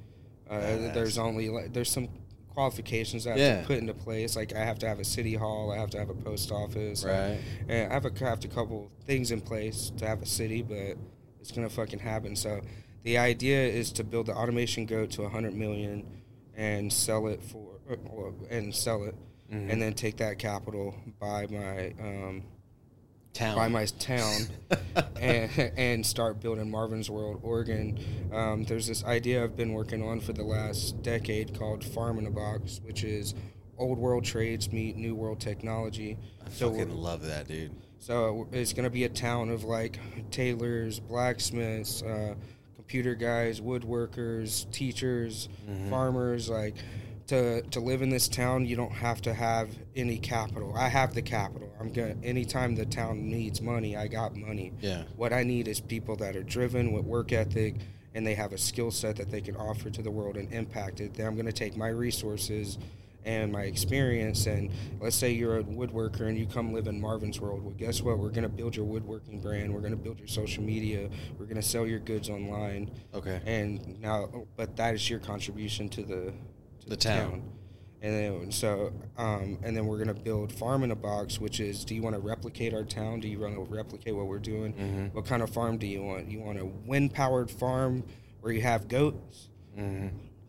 Uh, 0.48 0.92
there's 0.94 1.18
only 1.18 1.50
there's 1.68 1.90
some 1.90 2.08
qualifications 2.54 3.24
that 3.24 3.36
I 3.36 3.40
have 3.40 3.60
to 3.62 3.66
put 3.66 3.78
into 3.78 3.94
place. 3.94 4.36
Like 4.36 4.54
I 4.54 4.60
have 4.64 4.78
to 4.80 4.88
have 4.88 5.00
a 5.00 5.04
city 5.04 5.34
hall, 5.34 5.72
I 5.72 5.76
have 5.78 5.90
to 5.90 5.98
have 5.98 6.08
a 6.10 6.14
post 6.14 6.50
office, 6.52 7.04
Right. 7.04 7.38
and 7.68 7.90
I 7.90 7.94
have 7.94 8.04
a 8.06 8.12
have 8.24 8.44
a 8.44 8.48
couple 8.48 8.90
things 9.06 9.30
in 9.30 9.40
place 9.40 9.90
to 9.98 10.06
have 10.06 10.22
a 10.22 10.26
city, 10.26 10.62
but 10.62 10.96
it's 11.40 11.50
gonna 11.52 11.68
fucking 11.68 11.98
happen. 11.98 12.36
So 12.36 12.60
the 13.02 13.18
idea 13.18 13.66
is 13.66 13.92
to 13.92 14.04
build 14.04 14.26
the 14.26 14.34
automation 14.34 14.86
goat 14.86 15.10
to 15.12 15.22
100 15.22 15.54
million 15.54 16.06
and 16.56 16.92
sell 16.92 17.26
it 17.26 17.42
for 17.42 17.72
or, 18.10 18.32
and 18.50 18.74
sell 18.74 19.04
it, 19.04 19.14
Mhm. 19.52 19.70
and 19.72 19.82
then 19.82 19.92
take 19.92 20.16
that 20.18 20.38
capital, 20.38 20.94
buy 21.20 21.46
my 21.50 21.92
um, 22.00 22.44
Town. 23.34 23.56
buy 23.56 23.66
my 23.68 23.84
town, 23.86 24.42
and 25.20 25.50
and 25.76 26.06
start 26.06 26.40
building 26.40 26.70
Marvin's 26.70 27.10
World, 27.10 27.40
Oregon. 27.42 27.98
Um, 28.32 28.62
there's 28.64 28.86
this 28.86 29.02
idea 29.04 29.42
I've 29.42 29.56
been 29.56 29.72
working 29.72 30.02
on 30.06 30.20
for 30.20 30.32
the 30.32 30.44
last 30.44 31.02
decade 31.02 31.58
called 31.58 31.84
Farm 31.84 32.18
in 32.18 32.26
a 32.26 32.30
Box, 32.30 32.80
which 32.84 33.02
is 33.02 33.34
old 33.76 33.98
world 33.98 34.24
trades 34.24 34.72
meet 34.72 34.96
new 34.96 35.16
world 35.16 35.40
technology. 35.40 36.16
I 36.46 36.50
So 36.50 36.70
fucking 36.70 36.94
love 36.96 37.22
that, 37.26 37.48
dude. 37.48 37.72
so 37.98 38.46
it's 38.52 38.72
going 38.72 38.84
to 38.84 38.90
be 38.90 39.02
a 39.02 39.08
town 39.08 39.50
of 39.50 39.64
like 39.64 39.98
tailors, 40.30 41.00
blacksmiths, 41.00 42.02
uh, 42.04 42.34
computer 42.76 43.16
guys, 43.16 43.60
woodworkers, 43.60 44.70
teachers, 44.70 45.48
Mm-hmm. 45.68 45.90
farmers. 45.90 46.48
Like 46.48 46.76
to 47.28 47.62
to 47.62 47.80
live 47.80 48.02
in 48.02 48.10
this 48.10 48.28
town, 48.28 48.66
you 48.66 48.76
don't 48.76 48.92
have 48.92 49.22
to 49.22 49.34
have 49.34 49.70
any 49.96 50.18
capital. 50.18 50.74
I 50.76 50.88
have 50.88 51.14
the 51.14 51.22
capital. 51.22 51.72
I'm 51.80 51.92
gonna 51.92 52.16
anytime 52.22 52.74
the 52.74 52.86
town 52.86 53.28
needs 53.28 53.60
money, 53.60 53.96
I 53.96 54.08
got 54.08 54.36
money. 54.36 54.72
Yeah. 54.80 55.04
What 55.16 55.32
I 55.32 55.42
need 55.42 55.68
is 55.68 55.80
people 55.80 56.16
that 56.16 56.36
are 56.36 56.42
driven 56.42 56.92
with 56.92 57.04
work 57.04 57.32
ethic 57.32 57.76
and 58.14 58.26
they 58.26 58.34
have 58.34 58.52
a 58.52 58.58
skill 58.58 58.90
set 58.90 59.16
that 59.16 59.30
they 59.30 59.40
can 59.40 59.56
offer 59.56 59.90
to 59.90 60.02
the 60.02 60.10
world 60.10 60.36
and 60.36 60.52
impact 60.52 61.00
it. 61.00 61.14
Then 61.14 61.26
I'm 61.26 61.34
going 61.34 61.46
to 61.46 61.52
take 61.52 61.76
my 61.76 61.88
resources 61.88 62.78
and 63.24 63.50
my 63.50 63.62
experience 63.62 64.46
and 64.46 64.70
let's 65.00 65.16
say 65.16 65.30
you're 65.30 65.58
a 65.58 65.64
woodworker 65.64 66.28
and 66.28 66.38
you 66.38 66.46
come 66.46 66.72
live 66.72 66.86
in 66.86 67.00
Marvin's 67.00 67.40
World. 67.40 67.64
Well, 67.64 67.74
guess 67.76 68.02
what? 68.02 68.18
We're 68.18 68.28
going 68.28 68.42
to 68.42 68.48
build 68.48 68.76
your 68.76 68.84
woodworking 68.84 69.40
brand. 69.40 69.72
We're 69.72 69.80
going 69.80 69.92
to 69.92 69.98
build 69.98 70.18
your 70.18 70.28
social 70.28 70.62
media. 70.62 71.08
We're 71.38 71.46
going 71.46 71.56
to 71.56 71.62
sell 71.62 71.86
your 71.86 72.00
goods 72.00 72.28
online. 72.28 72.90
Okay. 73.14 73.40
And 73.46 74.00
now 74.00 74.46
but 74.56 74.76
that 74.76 74.94
is 74.94 75.08
your 75.08 75.20
contribution 75.20 75.88
to 75.90 76.02
the 76.02 76.34
to 76.84 76.90
The 76.90 76.96
town. 76.96 77.42
And 78.02 78.12
then 78.14 78.52
so 78.52 78.92
um, 79.16 79.58
and 79.62 79.74
then 79.76 79.86
we're 79.86 79.96
gonna 79.98 80.12
build 80.12 80.52
farm 80.52 80.82
in 80.84 80.90
a 80.90 80.96
box, 80.96 81.40
which 81.40 81.58
is 81.58 81.84
do 81.86 81.94
you 81.94 82.02
want 82.02 82.14
to 82.14 82.20
replicate 82.20 82.74
our 82.74 82.84
town? 82.84 83.20
Do 83.20 83.28
you 83.28 83.38
want 83.38 83.54
to 83.54 83.62
replicate 83.62 84.14
what 84.14 84.26
we're 84.26 84.38
doing? 84.38 84.74
Mhm. 84.74 85.14
What 85.14 85.24
kind 85.24 85.42
of 85.42 85.48
farm 85.50 85.78
do 85.78 85.86
you 85.86 86.02
want? 86.02 86.28
You 86.30 86.40
want 86.40 86.58
a 86.58 86.66
wind 86.66 87.14
powered 87.14 87.50
farm 87.50 88.04
where 88.40 88.52
you 88.52 88.60
have 88.62 88.88
goats? 88.88 89.48
hmm 89.74 90.08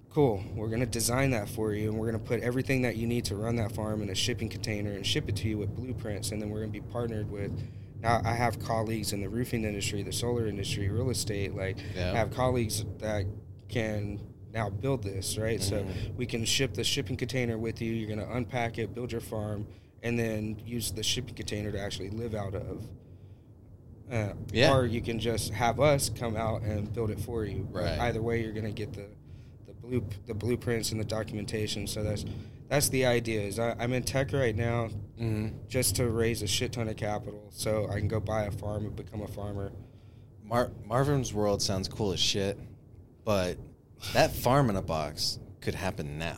Cool. 0.09 0.41
We're 0.55 0.69
gonna 0.69 0.85
design 0.85 1.31
that 1.31 1.49
for 1.49 1.73
you, 1.73 1.89
and 1.89 1.97
we're 1.99 2.05
gonna 2.07 2.19
put 2.19 2.41
everything 2.41 2.81
that 2.83 2.95
you 2.97 3.05
need 3.07 3.25
to 3.25 3.35
run 3.35 3.55
that 3.57 3.71
farm 3.73 4.01
in 4.01 4.09
a 4.09 4.15
shipping 4.15 4.47
container 4.49 4.91
and 4.91 5.05
ship 5.05 5.27
it 5.29 5.35
to 5.37 5.47
you 5.49 5.57
with 5.57 5.75
blueprints. 5.75 6.31
And 6.31 6.41
then 6.41 6.49
we're 6.49 6.59
gonna 6.61 6.71
be 6.73 6.79
partnered 6.81 7.29
with. 7.31 7.51
Now 8.01 8.21
I 8.25 8.33
have 8.33 8.59
colleagues 8.59 9.13
in 9.13 9.21
the 9.21 9.29
roofing 9.29 9.63
industry, 9.65 10.03
the 10.03 10.11
solar 10.13 10.47
industry, 10.47 10.89
real 10.89 11.09
estate. 11.09 11.55
Like 11.55 11.77
Yeah. 11.95 12.11
I 12.13 12.15
have 12.17 12.31
colleagues 12.31 12.83
that 12.99 13.25
can 13.69 14.19
now 14.55 14.69
build 14.69 15.03
this, 15.03 15.37
right? 15.37 15.61
So 15.61 15.83
Mhm. 15.83 16.15
we 16.15 16.25
can 16.25 16.45
ship 16.45 16.73
the 16.73 16.83
shipping 16.83 17.17
container 17.17 17.57
with 17.57 17.81
you. 17.81 17.91
You're 17.93 18.09
gonna 18.09 18.31
unpack 18.31 18.77
it, 18.79 18.95
build 18.95 19.11
your 19.11 19.21
farm, 19.21 19.67
and 20.01 20.17
then 20.17 20.55
use 20.65 20.91
the 20.91 21.03
shipping 21.03 21.35
container 21.35 21.71
to 21.73 21.79
actually 21.79 22.09
live 22.09 22.33
out 22.33 22.55
of. 22.55 22.87
Uh, 24.09 24.33
Yeah. 24.53 24.73
Or 24.73 24.85
you 24.85 25.01
can 25.01 25.19
just 25.19 25.51
have 25.53 25.79
us 25.79 26.09
come 26.09 26.35
out 26.37 26.61
and 26.61 26.91
build 26.93 27.09
it 27.11 27.19
for 27.19 27.43
you. 27.43 27.67
Right. 27.71 27.99
Either 27.99 28.21
way, 28.21 28.41
you're 28.41 28.53
gonna 28.53 28.71
get 28.71 28.93
the 28.93 29.07
the 29.67 29.73
blue 29.73 30.03
the 30.25 30.33
blueprints 30.33 30.91
and 30.91 30.99
the 31.01 31.05
documentation. 31.05 31.85
So 31.85 32.01
that's 32.03 32.23
that's 32.69 32.89
the 32.89 33.05
idea. 33.05 33.41
Is 33.41 33.59
I, 33.59 33.75
I'm 33.77 33.93
in 33.93 34.03
tech 34.03 34.31
right 34.31 34.55
now 34.55 34.87
hmm 35.17 35.47
just 35.67 35.95
to 35.97 36.07
raise 36.09 36.41
a 36.41 36.47
shit 36.47 36.71
ton 36.71 36.87
of 36.87 36.95
capital, 36.97 37.47
so 37.49 37.87
I 37.89 37.99
can 37.99 38.07
go 38.07 38.19
buy 38.19 38.45
a 38.45 38.51
farm 38.51 38.85
and 38.85 38.95
become 38.95 39.21
a 39.21 39.27
farmer. 39.27 39.71
Mar- 40.43 40.71
Marvin's 40.85 41.33
World 41.33 41.61
sounds 41.61 41.87
cool 41.87 42.13
as 42.13 42.19
shit, 42.19 42.57
but 43.25 43.57
that 44.13 44.33
farm 44.35 44.69
in 44.69 44.75
a 44.75 44.81
box 44.81 45.39
could 45.61 45.75
happen 45.75 46.17
now. 46.17 46.37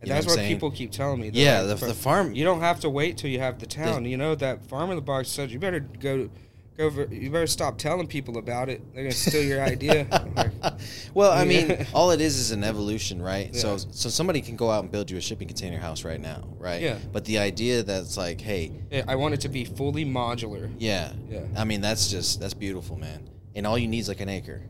And 0.00 0.08
You 0.08 0.14
know 0.14 0.14
that's 0.14 0.26
what 0.26 0.38
what 0.38 0.46
people 0.46 0.70
keep 0.70 0.90
telling 0.92 1.20
me. 1.20 1.30
They're 1.30 1.44
Yeah, 1.44 1.60
like, 1.60 1.78
the, 1.78 1.86
the 1.88 1.94
farm. 1.94 2.32
You 2.34 2.44
don't 2.44 2.60
have 2.60 2.80
to 2.80 2.90
wait 2.90 3.18
till 3.18 3.30
you 3.30 3.38
have 3.40 3.58
the 3.58 3.66
town. 3.66 4.04
you 4.06 4.16
know 4.16 4.34
that 4.34 4.64
farm 4.64 4.90
in 4.90 4.96
the 4.96 5.02
box 5.02 5.28
said 5.28 5.50
you 5.50 5.58
better 5.58 5.80
go, 5.80 6.30
go. 6.78 6.90
For, 6.90 7.04
you 7.12 7.30
better 7.30 7.46
stop 7.46 7.76
telling 7.76 8.06
people 8.06 8.38
about 8.38 8.70
it. 8.70 8.80
They're 8.94 9.02
gonna 9.04 9.12
steal 9.12 9.44
your 9.44 9.62
idea. 9.62 10.06
Like, 10.34 10.74
well, 11.12 11.32
I 11.32 11.44
mean, 11.44 11.86
all 11.92 12.10
it 12.12 12.20
is 12.20 12.38
is 12.38 12.50
an 12.50 12.64
evolution, 12.64 13.20
right? 13.20 13.54
So, 13.54 13.76
so 13.76 14.08
somebody 14.08 14.40
can 14.40 14.56
go 14.56 14.70
out 14.70 14.82
and 14.84 14.92
build 14.92 15.10
you 15.10 15.16
a 15.18 15.20
shipping 15.20 15.48
container 15.48 15.78
house 15.78 16.04
right 16.04 16.20
now, 16.20 16.48
right? 16.58 16.80
Yeah. 16.80 16.98
But 17.12 17.24
the 17.24 17.38
idea 17.38 17.82
that's 17.82 18.16
like, 18.16 18.40
hey, 18.40 18.72
yeah, 18.90 19.04
I 19.08 19.16
want 19.16 19.34
it 19.34 19.40
to 19.42 19.48
be 19.48 19.64
fully 19.64 20.04
modular. 20.06 20.70
yeah, 20.78 21.12
Yeah. 21.28 21.40
I 21.56 21.64
mean, 21.64 21.80
that's 21.82 22.10
just 22.10 22.40
that's 22.40 22.54
beautiful, 22.54 22.96
man. 22.96 23.28
And 23.54 23.66
all 23.66 23.76
you 23.78 23.88
need 23.88 23.98
is 24.00 24.08
like 24.08 24.20
an 24.20 24.28
acre. 24.30 24.62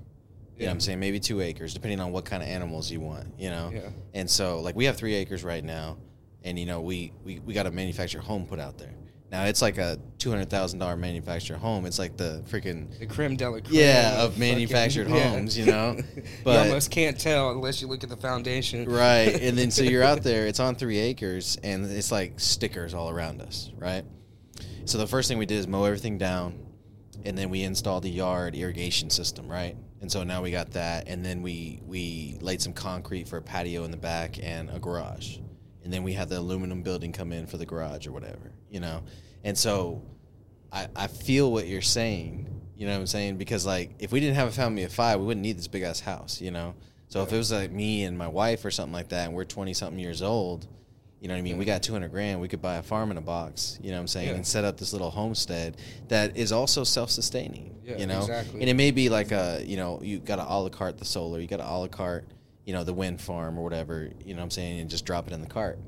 You 0.60 0.66
know 0.66 0.70
what 0.72 0.74
I'm 0.74 0.80
saying? 0.80 1.00
Maybe 1.00 1.18
two 1.20 1.40
acres, 1.40 1.72
depending 1.74 2.00
on 2.00 2.12
what 2.12 2.24
kind 2.26 2.42
of 2.42 2.48
animals 2.48 2.90
you 2.90 3.00
want, 3.00 3.26
you 3.38 3.50
know? 3.50 3.70
Yeah. 3.72 3.88
And 4.14 4.28
so, 4.28 4.60
like, 4.60 4.76
we 4.76 4.84
have 4.84 4.96
three 4.96 5.14
acres 5.14 5.42
right 5.42 5.64
now, 5.64 5.96
and, 6.44 6.58
you 6.58 6.66
know, 6.66 6.80
we, 6.82 7.12
we, 7.24 7.38
we 7.40 7.54
got 7.54 7.66
a 7.66 7.70
manufactured 7.70 8.20
home 8.20 8.46
put 8.46 8.60
out 8.60 8.76
there. 8.78 8.92
Now, 9.32 9.44
it's 9.44 9.62
like 9.62 9.78
a 9.78 9.96
$200,000 10.18 10.98
manufactured 10.98 11.56
home. 11.58 11.86
It's 11.86 11.98
like 12.00 12.16
the 12.16 12.42
freaking, 12.50 12.98
The 12.98 13.06
creme 13.06 13.36
de 13.36 13.48
la 13.48 13.60
creme. 13.60 13.64
Yeah, 13.70 14.22
of 14.24 14.32
fucking- 14.34 14.40
manufactured 14.40 15.08
yeah. 15.08 15.30
homes, 15.30 15.56
you 15.56 15.66
know? 15.66 15.96
you 16.16 16.22
But- 16.44 16.66
almost 16.66 16.90
can't 16.90 17.18
tell 17.18 17.52
unless 17.52 17.80
you 17.80 17.88
look 17.88 18.02
at 18.02 18.10
the 18.10 18.16
foundation. 18.16 18.86
right. 18.88 19.28
And 19.40 19.56
then 19.56 19.70
so 19.70 19.82
you're 19.82 20.02
out 20.02 20.22
there, 20.24 20.46
it's 20.46 20.60
on 20.60 20.74
three 20.74 20.98
acres, 20.98 21.56
and 21.62 21.86
it's 21.90 22.10
like 22.12 22.38
stickers 22.40 22.92
all 22.92 23.08
around 23.08 23.40
us, 23.40 23.70
right? 23.78 24.04
So 24.84 24.98
the 24.98 25.06
first 25.06 25.28
thing 25.28 25.38
we 25.38 25.46
did 25.46 25.58
is 25.58 25.66
mow 25.68 25.84
everything 25.84 26.18
down, 26.18 26.58
and 27.24 27.38
then 27.38 27.48
we 27.50 27.62
installed 27.62 28.02
the 28.02 28.10
yard 28.10 28.54
irrigation 28.56 29.08
system, 29.10 29.46
right? 29.48 29.76
And 30.00 30.10
so 30.10 30.24
now 30.24 30.42
we 30.42 30.50
got 30.50 30.70
that, 30.72 31.08
and 31.08 31.24
then 31.24 31.42
we 31.42 31.80
we 31.86 32.38
laid 32.40 32.62
some 32.62 32.72
concrete 32.72 33.28
for 33.28 33.36
a 33.36 33.42
patio 33.42 33.84
in 33.84 33.90
the 33.90 33.98
back 33.98 34.38
and 34.42 34.70
a 34.70 34.78
garage, 34.78 35.36
and 35.84 35.92
then 35.92 36.02
we 36.02 36.14
had 36.14 36.30
the 36.30 36.38
aluminum 36.38 36.82
building 36.82 37.12
come 37.12 37.32
in 37.32 37.46
for 37.46 37.58
the 37.58 37.66
garage 37.66 38.06
or 38.06 38.12
whatever, 38.12 38.52
you 38.70 38.80
know. 38.80 39.02
And 39.44 39.58
so 39.58 40.02
I 40.72 40.88
I 40.96 41.06
feel 41.06 41.52
what 41.52 41.66
you're 41.66 41.82
saying, 41.82 42.48
you 42.76 42.86
know 42.86 42.92
what 42.92 43.00
I'm 43.00 43.06
saying? 43.06 43.36
Because 43.36 43.66
like 43.66 43.90
if 43.98 44.10
we 44.10 44.20
didn't 44.20 44.36
have 44.36 44.48
a 44.48 44.52
family 44.52 44.84
of 44.84 44.92
five, 44.92 45.20
we 45.20 45.26
wouldn't 45.26 45.42
need 45.42 45.58
this 45.58 45.68
big 45.68 45.82
ass 45.82 46.00
house, 46.00 46.40
you 46.40 46.50
know. 46.50 46.74
So 47.08 47.22
if 47.22 47.32
it 47.32 47.36
was 47.36 47.52
like 47.52 47.70
me 47.70 48.04
and 48.04 48.16
my 48.16 48.28
wife 48.28 48.64
or 48.64 48.70
something 48.70 48.94
like 48.94 49.10
that, 49.10 49.26
and 49.26 49.34
we're 49.34 49.44
twenty 49.44 49.74
something 49.74 49.98
years 49.98 50.22
old, 50.22 50.66
you 51.20 51.28
know 51.28 51.34
what 51.34 51.38
I 51.38 51.42
mean? 51.42 51.58
We 51.58 51.64
got 51.66 51.82
two 51.82 51.92
hundred 51.92 52.10
grand. 52.10 52.40
We 52.40 52.48
could 52.48 52.62
buy 52.62 52.76
a 52.76 52.82
farm 52.82 53.10
in 53.10 53.18
a 53.18 53.20
box, 53.20 53.78
you 53.82 53.90
know 53.90 53.96
what 53.96 54.00
I'm 54.02 54.08
saying, 54.08 54.28
Yeah. 54.28 54.34
and 54.36 54.46
set 54.46 54.64
up 54.64 54.78
this 54.78 54.92
little 54.92 55.10
homestead 55.10 55.76
that 56.08 56.36
is 56.36 56.50
also 56.50 56.82
self 56.82 57.10
sustaining. 57.10 57.76
Yeah, 57.84 57.98
you 57.98 58.06
know, 58.06 58.20
exactly. 58.20 58.60
and 58.60 58.70
it 58.70 58.74
may 58.74 58.90
be 58.90 59.08
like 59.08 59.30
a 59.32 59.62
you 59.64 59.76
know 59.76 60.00
you 60.02 60.18
got 60.18 60.36
to 60.36 60.42
a 60.42 60.56
la 60.58 60.68
carte 60.70 60.98
the 60.98 61.04
solar, 61.04 61.38
you 61.40 61.46
got 61.46 61.58
to 61.58 61.68
a 61.70 61.76
la 61.76 61.88
carte, 61.88 62.26
you 62.64 62.72
know, 62.72 62.84
the 62.84 62.94
wind 62.94 63.20
farm 63.20 63.58
or 63.58 63.62
whatever. 63.64 64.10
You 64.24 64.34
know 64.34 64.38
what 64.40 64.44
I'm 64.44 64.50
saying, 64.50 64.80
and 64.80 64.88
just 64.90 65.04
drop 65.04 65.26
it 65.26 65.32
in 65.32 65.40
the 65.42 65.46
cart. 65.48 65.78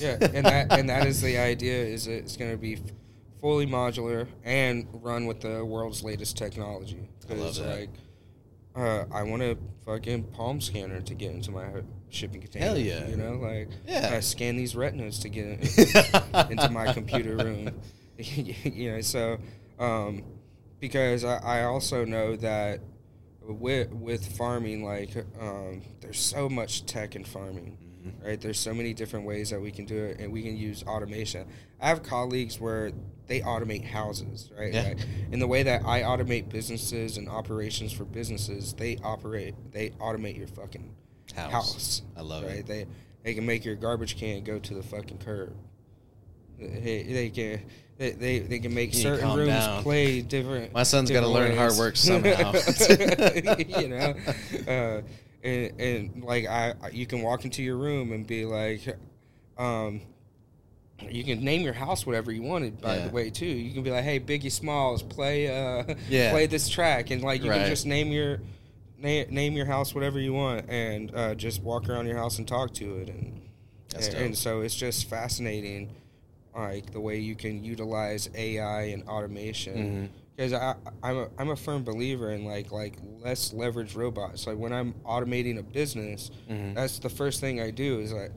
Yeah, 0.00 0.16
and 0.20 0.44
that 0.46 0.72
and 0.72 0.88
that 0.88 1.06
is 1.06 1.20
the 1.20 1.38
idea. 1.38 1.84
Is 1.84 2.06
it's 2.08 2.36
going 2.36 2.50
to 2.50 2.56
be 2.56 2.78
fully 3.40 3.66
modular 3.66 4.26
and 4.44 4.86
run 4.92 5.26
with 5.26 5.40
the 5.40 5.64
world's 5.64 6.02
latest 6.02 6.36
technology. 6.36 7.08
I 7.30 7.34
love 7.34 7.54
that. 7.56 7.80
Like, 7.80 7.90
uh, 8.76 9.04
I 9.12 9.22
want 9.22 9.42
a 9.42 9.56
fucking 9.86 10.24
palm 10.24 10.60
scanner 10.60 11.00
to 11.00 11.14
get 11.14 11.30
into 11.30 11.50
my 11.50 11.64
shipping 12.10 12.40
container. 12.40 12.66
Hell 12.66 12.78
yeah. 12.78 13.06
You 13.08 13.16
know, 13.16 13.34
like 13.34 13.68
Yeah. 13.86 14.12
I 14.14 14.20
scan 14.20 14.56
these 14.56 14.74
retinas 14.76 15.18
to 15.20 15.28
get 15.28 15.44
into 16.50 16.68
my 16.70 16.92
computer 16.92 17.36
room. 17.36 17.80
you 18.18 18.92
know, 18.92 19.00
so 19.00 19.38
um, 19.78 20.22
because 20.78 21.24
I, 21.24 21.38
I 21.38 21.62
also 21.64 22.04
know 22.04 22.36
that 22.36 22.80
with 23.42 23.90
with 23.92 24.26
farming, 24.36 24.84
like 24.84 25.10
um, 25.40 25.82
there's 26.00 26.20
so 26.20 26.48
much 26.48 26.84
tech 26.86 27.16
in 27.16 27.24
farming. 27.24 27.78
right? 28.24 28.40
There's 28.40 28.58
so 28.58 28.72
many 28.74 28.94
different 28.94 29.26
ways 29.26 29.50
that 29.50 29.60
we 29.60 29.70
can 29.70 29.84
do 29.86 29.96
it, 30.04 30.20
and 30.20 30.32
we 30.32 30.42
can 30.42 30.56
use 30.56 30.82
automation. 30.84 31.46
I 31.80 31.88
have 31.88 32.02
colleagues 32.02 32.60
where 32.60 32.92
they 33.26 33.40
automate 33.40 33.84
houses, 33.84 34.50
right? 34.58 34.72
Yeah. 34.72 34.82
Like, 34.88 34.98
in 35.32 35.38
the 35.38 35.46
way 35.46 35.62
that 35.62 35.84
I 35.84 36.02
automate 36.02 36.48
businesses 36.48 37.16
and 37.16 37.28
operations 37.28 37.92
for 37.92 38.04
businesses, 38.04 38.72
they 38.74 38.96
operate, 39.04 39.54
they 39.72 39.90
automate 39.90 40.36
your 40.36 40.48
fucking 40.48 40.94
House. 41.32 41.52
house. 41.52 42.02
I 42.16 42.22
love 42.22 42.44
right? 42.44 42.56
it. 42.58 42.66
They 42.66 42.86
they 43.22 43.34
can 43.34 43.44
make 43.46 43.64
your 43.64 43.74
garbage 43.76 44.16
can 44.18 44.42
go 44.44 44.58
to 44.58 44.74
the 44.74 44.82
fucking 44.82 45.18
curb. 45.18 45.54
They, 46.58 47.02
they 47.04 47.30
can 47.30 47.62
they, 47.98 48.10
they, 48.12 48.38
they 48.40 48.58
can 48.58 48.72
make 48.74 48.94
You 48.94 49.00
certain 49.02 49.34
rooms 49.34 49.48
down. 49.50 49.82
play 49.82 50.22
different. 50.22 50.72
My 50.72 50.82
son's 50.84 51.10
gotta 51.10 51.28
learn 51.28 51.56
hard 51.56 51.74
work 51.76 51.96
somehow. 51.98 52.52
you 53.80 53.88
know, 53.88 54.14
uh, 54.68 55.02
and, 55.42 55.80
and 55.80 56.24
like 56.24 56.46
I, 56.46 56.74
I- 56.82 56.88
you 56.90 57.06
can 57.06 57.22
walk 57.22 57.44
into 57.44 57.62
your 57.62 57.76
room 57.76 58.12
and 58.12 58.26
be 58.26 58.44
like, 58.46 58.82
um, 59.58 60.00
you 61.08 61.24
can 61.24 61.42
name 61.44 61.62
your 61.62 61.72
house 61.72 62.04
whatever 62.06 62.30
you 62.32 62.42
wanted. 62.42 62.80
By 62.80 62.96
Yeah. 62.96 63.06
the 63.08 63.10
way, 63.12 63.30
too, 63.30 63.46
you 63.46 63.72
can 63.72 63.82
be 63.82 63.90
like, 63.90 64.04
hey, 64.04 64.20
Biggie 64.20 64.52
Smalls, 64.52 65.02
play 65.02 65.48
uh, 65.48 65.94
Yeah. 66.08 66.30
play 66.30 66.46
this 66.46 66.68
track, 66.68 67.10
and 67.10 67.22
like 67.22 67.42
you 67.42 67.50
Right. 67.50 67.60
can 67.60 67.68
just 67.70 67.86
name 67.86 68.12
your 68.12 68.40
name, 69.00 69.26
name 69.30 69.52
your 69.54 69.66
house 69.66 69.94
whatever 69.94 70.18
you 70.20 70.32
want, 70.32 70.68
and 70.68 71.14
uh, 71.14 71.34
just 71.34 71.62
walk 71.62 71.88
around 71.88 72.06
your 72.06 72.16
house 72.16 72.38
and 72.38 72.46
talk 72.46 72.72
to 72.74 72.98
it, 72.98 73.08
and 73.08 73.40
and, 73.96 74.14
and 74.14 74.38
so 74.38 74.60
it's 74.60 74.74
just 74.76 75.08
fascinating, 75.08 75.90
like 76.54 76.92
the 76.92 77.00
way 77.00 77.18
you 77.18 77.34
can 77.34 77.64
utilize 77.64 78.28
AI 78.34 78.82
and 78.84 79.02
Mm-hmm. 79.02 79.10
automation. 79.10 80.10
Because 80.36 80.52
I 80.54 80.74
I'm 81.02 81.16
a, 81.18 81.28
I'm 81.38 81.50
a 81.50 81.56
firm 81.56 81.82
believer 81.84 82.30
in 82.32 82.44
like 82.44 82.72
like 82.72 82.96
less 83.22 83.52
leverage 83.52 83.94
robots. 83.94 84.46
Like 84.46 84.56
when 84.58 84.72
I'm 84.72 84.94
automating 85.04 85.58
a 85.58 85.62
business, 85.62 86.30
Mhm. 86.48 86.74
that's 86.74 86.98
the 86.98 87.10
first 87.10 87.40
thing 87.40 87.60
I 87.60 87.70
do 87.70 87.98
is 88.00 88.12
like 88.12 88.32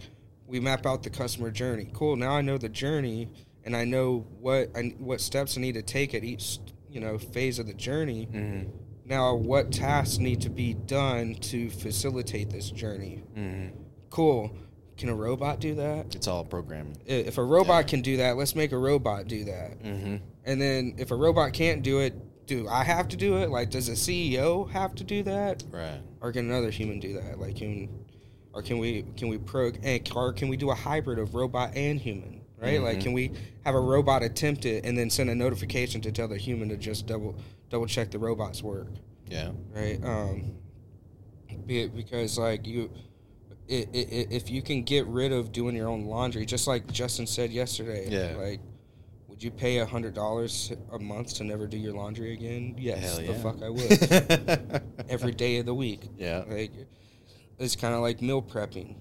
we 0.45 0.59
map 0.59 0.85
out 0.85 1.03
the 1.03 1.09
customer 1.09 1.49
journey. 1.49 1.89
Cool. 1.93 2.15
Now 2.17 2.31
I 2.31 2.41
know 2.41 2.57
the 2.57 2.67
journey, 2.67 3.29
and 3.63 3.75
I 3.75 3.85
know 3.85 4.25
what 4.41 4.69
I, 4.75 4.93
what 4.97 5.21
steps 5.21 5.57
I 5.57 5.61
need 5.61 5.75
to 5.75 5.81
take 5.81 6.13
at 6.13 6.23
each 6.25 6.59
you 6.89 6.99
know 6.99 7.17
phase 7.17 7.57
of 7.59 7.67
the 7.67 7.73
journey. 7.73 8.27
Mhm. 8.31 8.69
Now, 9.05 9.35
what 9.35 9.71
tasks 9.71 10.17
need 10.17 10.41
to 10.41 10.49
be 10.49 10.73
done 10.73 11.35
to 11.35 11.69
facilitate 11.69 12.49
this 12.49 12.69
journey? 12.71 13.23
Mhm. 13.37 13.71
Cool. 14.09 14.51
Can 14.95 15.09
a 15.09 15.15
robot 15.15 15.59
do 15.59 15.75
that? 15.75 16.15
It's 16.15 16.27
all 16.27 16.45
programming. 16.45 16.97
If 17.05 17.37
a 17.37 17.43
robot 17.43 17.85
Yeah. 17.85 17.89
can 17.89 18.01
do 18.01 18.17
that, 18.17 18.37
let's 18.37 18.55
make 18.55 18.71
a 18.71 18.77
robot 18.77 19.27
do 19.27 19.43
that. 19.45 19.81
Mm-hmm. 19.83 20.15
And 20.45 20.61
then 20.61 20.93
if 20.97 21.11
a 21.11 21.15
robot 21.15 21.51
can't 21.53 21.81
do 21.83 21.99
it, 21.99 22.13
do 22.45 22.67
I 22.69 22.83
have 22.83 23.07
to 23.09 23.17
do 23.17 23.37
it? 23.37 23.49
Like, 23.49 23.69
does 23.71 23.89
a 23.89 23.95
CEO 23.95 24.65
have 24.65 24.93
to 24.95 25.03
do 25.03 25.23
that, 25.23 25.63
Right. 25.71 25.99
or 26.21 26.31
can 26.31 26.45
another 26.49 26.69
human 26.69 26.99
do 26.99 27.13
that? 27.13 27.39
Like, 27.39 27.55
can 27.55 27.89
or 28.53 28.61
can 28.61 28.77
we 28.77 29.03
can 29.17 29.29
we 29.29 29.39
pro 29.39 29.71
and 29.81 30.07
or 30.15 30.31
can 30.31 30.47
we 30.47 30.55
do 30.57 30.69
a 30.69 30.75
hybrid 30.75 31.17
of 31.17 31.33
robot 31.33 31.75
and 31.75 31.99
human? 31.99 32.41
Right? 32.63 32.81
Like, 32.81 32.97
Mhm. 32.99 33.03
can 33.03 33.13
we 33.13 33.31
have 33.65 33.75
a 33.75 33.79
robot 33.79 34.23
attempt 34.23 34.65
it 34.65 34.85
and 34.85 34.97
then 34.97 35.09
send 35.09 35.29
a 35.29 35.35
notification 35.35 36.01
to 36.01 36.11
tell 36.11 36.27
the 36.27 36.37
human 36.37 36.69
to 36.69 36.77
just 36.77 37.05
double 37.05 37.35
double 37.69 37.85
check 37.87 38.11
the 38.11 38.19
robot's 38.19 38.63
work? 38.63 38.87
Yeah. 39.29 39.51
right? 39.73 39.99
Um, 40.03 40.55
be 41.65 41.81
it 41.81 41.95
because 41.95 42.37
like 42.37 42.65
you, 42.67 42.89
i 43.69 43.73
i 43.73 43.77
i 43.97 44.27
if 44.29 44.49
you 44.49 44.61
can 44.61 44.83
get 44.83 45.05
rid 45.07 45.31
of 45.31 45.51
doing 45.51 45.75
your 45.75 45.87
own 45.87 46.05
laundry, 46.05 46.45
just 46.45 46.67
like 46.67 46.91
Justin 46.91 47.27
said 47.27 47.51
yesterday, 47.51 48.07
Yeah. 48.09 48.35
like. 48.37 48.59
Would 49.29 49.41
you 49.41 49.49
pay 49.49 49.79
a 49.79 49.85
hundred 49.85 50.13
dollars 50.13 50.71
a 50.91 50.99
month 50.99 51.33
to 51.37 51.43
never 51.43 51.65
do 51.65 51.75
your 51.75 51.93
laundry 51.93 52.33
again? 52.33 52.75
Yes, 52.77 53.17
Hell 53.17 53.25
the 53.25 53.33
fuck 53.39 53.63
I 53.63 53.69
would. 53.69 54.81
Every 55.09 55.31
day 55.31 55.57
of 55.57 55.65
the 55.65 55.73
week. 55.73 56.01
Yeah. 56.19 56.43
Like, 56.47 56.71
it's 57.57 57.75
kind 57.75 57.95
of 57.95 58.01
like 58.01 58.21
meal 58.21 58.43
prepping. 58.43 58.93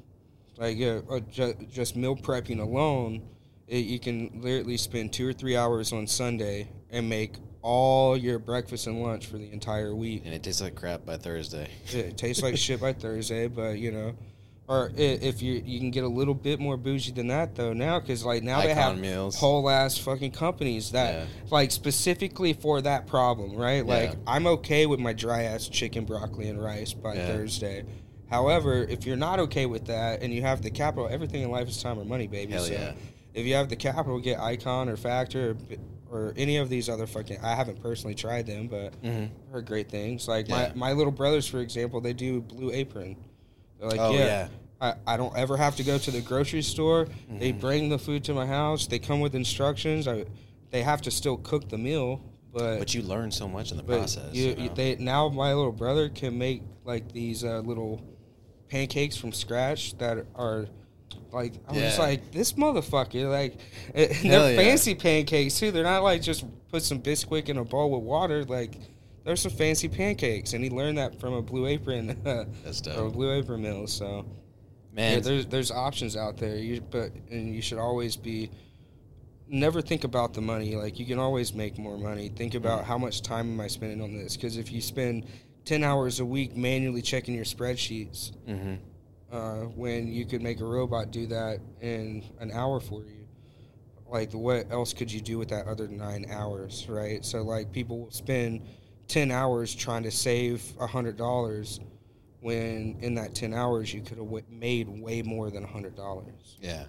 Like, 0.56 0.78
yeah, 0.78 1.00
uh, 1.10 1.20
ju- 1.20 1.54
just 1.70 1.96
meal 1.96 2.16
prepping 2.16 2.60
alone, 2.60 3.20
it, 3.68 3.84
you 3.84 3.98
can 3.98 4.40
literally 4.42 4.76
spend 4.76 5.12
two 5.12 5.26
or 5.28 5.32
three 5.32 5.56
hours 5.56 5.92
on 5.92 6.06
Sunday 6.06 6.68
and 6.90 7.08
make 7.08 7.34
all 7.62 8.16
your 8.16 8.38
breakfast 8.38 8.86
and 8.86 9.02
lunch 9.02 9.26
for 9.26 9.38
the 9.38 9.50
entire 9.52 9.94
week. 9.94 10.22
And 10.24 10.34
it 10.34 10.42
tastes 10.42 10.60
like 10.60 10.74
crap 10.74 11.06
by 11.06 11.16
Thursday. 11.16 11.68
It 11.92 12.16
tastes 12.16 12.42
like 12.42 12.56
shit 12.56 12.80
by 12.80 12.92
Thursday, 13.04 13.46
but 13.48 13.78
you 13.78 13.92
know, 13.92 14.14
or 14.68 14.90
if 14.96 15.42
you 15.42 15.62
you 15.64 15.78
can 15.80 15.90
get 15.90 16.02
a 16.04 16.08
little 16.08 16.34
bit 16.34 16.58
more 16.60 16.76
bougie 16.76 17.12
than 17.12 17.28
that 17.28 17.54
though 17.54 17.72
now, 17.72 18.00
because 18.00 18.24
like 18.24 18.42
now 18.42 18.60
they 18.62 18.74
have 18.74 18.98
meals. 18.98 19.36
whole 19.38 19.68
ass 19.70 19.96
fucking 19.98 20.30
companies 20.32 20.92
that 20.92 21.14
Yeah. 21.14 21.24
like 21.50 21.70
specifically 21.70 22.52
for 22.52 22.80
that 22.82 23.06
problem, 23.06 23.54
right? 23.54 23.84
Like 23.86 24.10
Yeah. 24.10 24.18
I'm 24.26 24.46
okay 24.48 24.86
with 24.86 24.98
my 25.00 25.12
dry 25.12 25.42
ass 25.44 25.68
chicken, 25.68 26.04
broccoli, 26.04 26.48
and 26.48 26.62
rice 26.62 26.92
by 26.94 27.14
Yeah. 27.14 27.26
Thursday. 27.26 27.84
However, 28.30 28.84
if 28.84 29.04
you're 29.04 29.16
not 29.16 29.40
okay 29.40 29.66
with 29.66 29.86
that 29.86 30.22
and 30.22 30.32
you 30.32 30.40
have 30.42 30.62
the 30.62 30.70
capital, 30.70 31.06
everything 31.10 31.42
in 31.42 31.50
life 31.50 31.68
is 31.68 31.82
time 31.82 31.98
or 31.98 32.04
money, 32.04 32.26
baby. 32.26 32.52
Hell 32.54 32.64
so 32.64 32.72
yeah. 32.72 32.92
If 33.34 33.46
you 33.46 33.54
have 33.54 33.68
the 33.68 33.76
capital, 33.76 34.18
get 34.20 34.38
Icon 34.40 34.88
or 34.88 34.96
Factor 34.96 35.56
or, 36.10 36.18
or 36.28 36.34
any 36.36 36.58
of 36.58 36.68
these 36.68 36.88
other 36.88 37.06
fucking. 37.06 37.38
I 37.42 37.54
haven't 37.54 37.82
personally 37.82 38.14
tried 38.14 38.46
them, 38.46 38.68
but 38.68 39.00
Mm-hmm. 39.02 39.52
Heard 39.52 39.66
great 39.66 39.88
things. 39.90 40.28
Like 40.28 40.48
Yeah. 40.48 40.72
my, 40.74 40.90
my 40.90 40.92
little 40.92 41.12
brothers, 41.12 41.46
for 41.48 41.60
example, 41.60 42.00
they 42.00 42.12
do 42.12 42.40
Blue 42.40 42.70
Apron. 42.72 43.16
They're 43.80 43.88
like, 43.88 44.00
Oh, 44.00 44.12
yeah, 44.12 44.18
yeah. 44.18 44.48
I, 44.80 44.94
I 45.14 45.16
don't 45.16 45.36
ever 45.36 45.56
have 45.56 45.76
to 45.76 45.84
go 45.84 45.96
to 45.98 46.10
the 46.10 46.20
grocery 46.20 46.62
store. 46.62 47.06
They 47.30 47.52
Mhm. 47.52 47.60
bring 47.60 47.88
the 47.88 47.98
food 47.98 48.24
to 48.24 48.34
my 48.34 48.46
house. 48.46 48.86
They 48.86 48.98
come 48.98 49.20
with 49.20 49.34
instructions. 49.34 50.06
I, 50.08 50.24
they 50.70 50.82
have 50.82 51.00
to 51.02 51.10
still 51.10 51.36
cook 51.36 51.68
the 51.68 51.78
meal, 51.78 52.20
but 52.52 52.78
But 52.78 52.92
you 52.94 53.02
learn 53.02 53.30
so 53.30 53.46
much 53.48 53.70
in 53.70 53.76
the 53.76 53.82
process. 53.84 54.34
you, 54.34 54.48
you 54.58 54.68
know? 54.68 54.74
they 54.74 54.96
now 54.96 55.28
my 55.28 55.54
little 55.54 55.72
brother 55.72 56.08
can 56.08 56.36
make 56.36 56.62
like 56.84 57.12
these 57.12 57.44
uh, 57.44 57.60
little 57.60 58.02
pancakes 58.68 59.16
from 59.16 59.32
scratch 59.32 59.96
that 59.98 60.26
are 60.34 60.66
like 61.32 61.54
I 61.68 61.72
was 61.72 61.80
just 61.80 61.98
like 61.98 62.30
this 62.32 62.52
motherfucker 62.52 63.30
like 63.30 63.60
Hell 63.94 64.08
they're 64.22 64.52
yeah. 64.52 64.56
fancy 64.56 64.94
pancakes 64.94 65.58
too. 65.58 65.70
They're 65.70 65.84
not 65.84 66.02
like 66.02 66.22
just 66.22 66.44
put 66.68 66.82
some 66.82 67.00
Bisquick 67.00 67.48
in 67.48 67.58
a 67.58 67.64
bowl 67.64 67.90
with 67.90 68.02
water. 68.02 68.44
Like 68.44 68.76
there's 69.24 69.40
some 69.40 69.52
fancy 69.52 69.88
pancakes, 69.88 70.52
and 70.52 70.64
he 70.64 70.70
learned 70.70 70.98
that 70.98 71.20
from 71.20 71.34
a 71.34 71.42
Blue 71.42 71.66
Apron 71.66 72.10
uh, 72.26 72.44
That's 72.64 72.86
or 72.88 73.06
a. 73.06 73.10
Blue 73.10 73.32
Apron 73.32 73.62
meal. 73.62 73.86
So 73.86 74.26
yeah, 74.94 75.14
Man, 75.14 75.22
there's 75.22 75.46
there's 75.46 75.70
options 75.70 76.16
out 76.16 76.36
there. 76.36 76.56
You 76.56 76.80
but 76.80 77.12
and 77.30 77.54
you 77.54 77.62
should 77.62 77.78
always 77.78 78.16
be 78.16 78.50
never 79.48 79.80
think 79.80 80.04
about 80.04 80.34
the 80.34 80.40
money. 80.40 80.74
Like 80.74 80.98
you 80.98 81.06
can 81.06 81.18
always 81.18 81.54
make 81.54 81.78
more 81.78 81.96
money. 81.98 82.28
Think 82.28 82.54
about 82.54 82.84
how 82.84 82.98
much 82.98 83.22
time 83.22 83.52
am 83.52 83.60
I 83.60 83.68
spending 83.68 84.02
on 84.02 84.12
this? 84.16 84.36
Because 84.36 84.56
if 84.56 84.72
you 84.72 84.80
spend 84.80 85.26
ten 85.64 85.84
hours 85.84 86.20
a 86.20 86.24
week 86.24 86.56
manually 86.56 87.02
checking 87.02 87.34
your 87.34 87.44
spreadsheets, 87.44 88.32
hmm 88.46 88.74
uh, 89.32 89.60
when 89.74 90.12
you 90.12 90.26
could 90.26 90.42
make 90.42 90.60
a 90.60 90.64
robot 90.64 91.10
do 91.10 91.26
that 91.26 91.58
in 91.80 92.22
an 92.38 92.50
hour 92.52 92.78
for 92.80 93.02
you, 93.04 93.26
like 94.06 94.32
what 94.32 94.70
else 94.70 94.92
could 94.92 95.10
you 95.10 95.20
do 95.20 95.38
with 95.38 95.48
that 95.48 95.66
other 95.66 95.88
nine 95.88 96.26
hours, 96.30 96.86
right? 96.88 97.24
So 97.24 97.42
like 97.42 97.72
people 97.72 97.98
will 98.00 98.10
spend 98.10 98.62
ten 99.08 99.30
hours 99.30 99.74
trying 99.74 100.02
to 100.04 100.10
save 100.10 100.62
a 100.78 100.86
hundred 100.86 101.16
dollars. 101.16 101.80
When 102.40 102.96
in 103.00 103.14
that 103.14 103.34
ten 103.36 103.54
hours 103.54 103.94
you 103.94 104.00
could 104.00 104.18
have 104.18 104.26
w- 104.26 104.44
made 104.50 104.88
way 104.88 105.22
more 105.22 105.50
than 105.50 105.62
a 105.64 105.66
hundred 105.66 105.94
dollars. 105.96 106.56
yeah. 106.60 106.84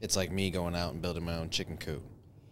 It's 0.00 0.16
like 0.16 0.30
me 0.30 0.50
going 0.50 0.76
out 0.76 0.92
and 0.92 1.00
building 1.02 1.24
my 1.24 1.36
own 1.36 1.48
chicken 1.50 1.76
coop. 1.78 2.02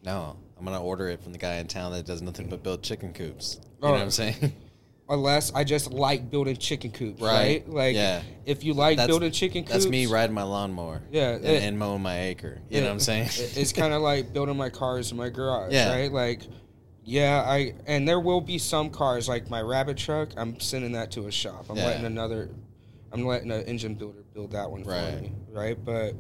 No, 0.02 0.36
I'm 0.58 0.64
gonna 0.64 0.82
order 0.82 1.08
it 1.08 1.22
from 1.22 1.32
the 1.32 1.38
guy 1.38 1.56
in 1.56 1.66
town 1.68 1.92
that 1.92 2.04
does 2.06 2.20
nothing 2.22 2.48
but 2.48 2.62
build 2.62 2.82
chicken 2.82 3.12
coops. 3.12 3.60
You 3.62 3.82
know 3.82 3.88
Oh. 3.88 3.92
what 3.92 4.00
I'm 4.02 4.10
saying? 4.10 4.52
unless 5.08 5.52
I 5.52 5.64
just 5.64 5.92
like 5.92 6.30
building 6.30 6.56
chicken 6.56 6.90
coops, 6.90 7.20
right? 7.20 7.64
Right. 7.66 7.68
Like, 7.68 7.94
Yeah. 7.94 8.22
if 8.46 8.64
you 8.64 8.72
like 8.74 8.96
That's- 8.96 9.08
building 9.12 9.30
chicken 9.32 9.64
coops, 9.64 9.72
That's 9.72 9.86
me 9.86 10.06
riding 10.06 10.34
my 10.34 10.42
lawnmower. 10.44 11.02
Yeah, 11.10 11.32
and, 11.34 11.44
it- 11.44 11.62
and 11.62 11.78
mowing 11.78 12.02
my 12.02 12.20
acre. 12.22 12.60
You 12.70 12.80
know 12.80 12.86
what 12.86 12.92
I'm 12.94 13.00
saying? 13.00 13.26
it- 13.26 13.56
It's 13.56 13.72
kind 13.82 13.92
of 13.92 14.00
like 14.02 14.32
building 14.32 14.56
my 14.56 14.70
cars 14.70 15.10
in 15.10 15.16
my 15.18 15.28
garage, 15.28 15.72
Yeah. 15.72 15.90
right? 15.92 16.12
Like, 16.12 16.42
yeah, 17.04 17.42
I 17.46 17.74
and 17.86 18.06
there 18.08 18.20
will 18.20 18.40
be 18.40 18.58
some 18.58 18.88
cars 18.90 19.28
like 19.28 19.50
my 19.50 19.60
rabbit 19.60 19.96
truck. 19.96 20.30
I'm 20.36 20.58
sending 20.60 20.92
that 20.92 21.10
to 21.12 21.26
a 21.26 21.32
shop. 21.32 21.66
I'm 21.68 21.76
Yeah. 21.76 21.86
letting 21.86 22.06
another, 22.06 22.50
I'm 23.10 23.26
letting 23.26 23.50
an 23.50 23.62
engine 23.64 23.94
builder 23.94 24.22
build 24.32 24.52
that 24.52 24.70
one 24.70 24.84
Right. 24.84 25.14
for 25.16 25.20
me, 25.20 25.32
right? 25.50 25.84
But 25.84 26.14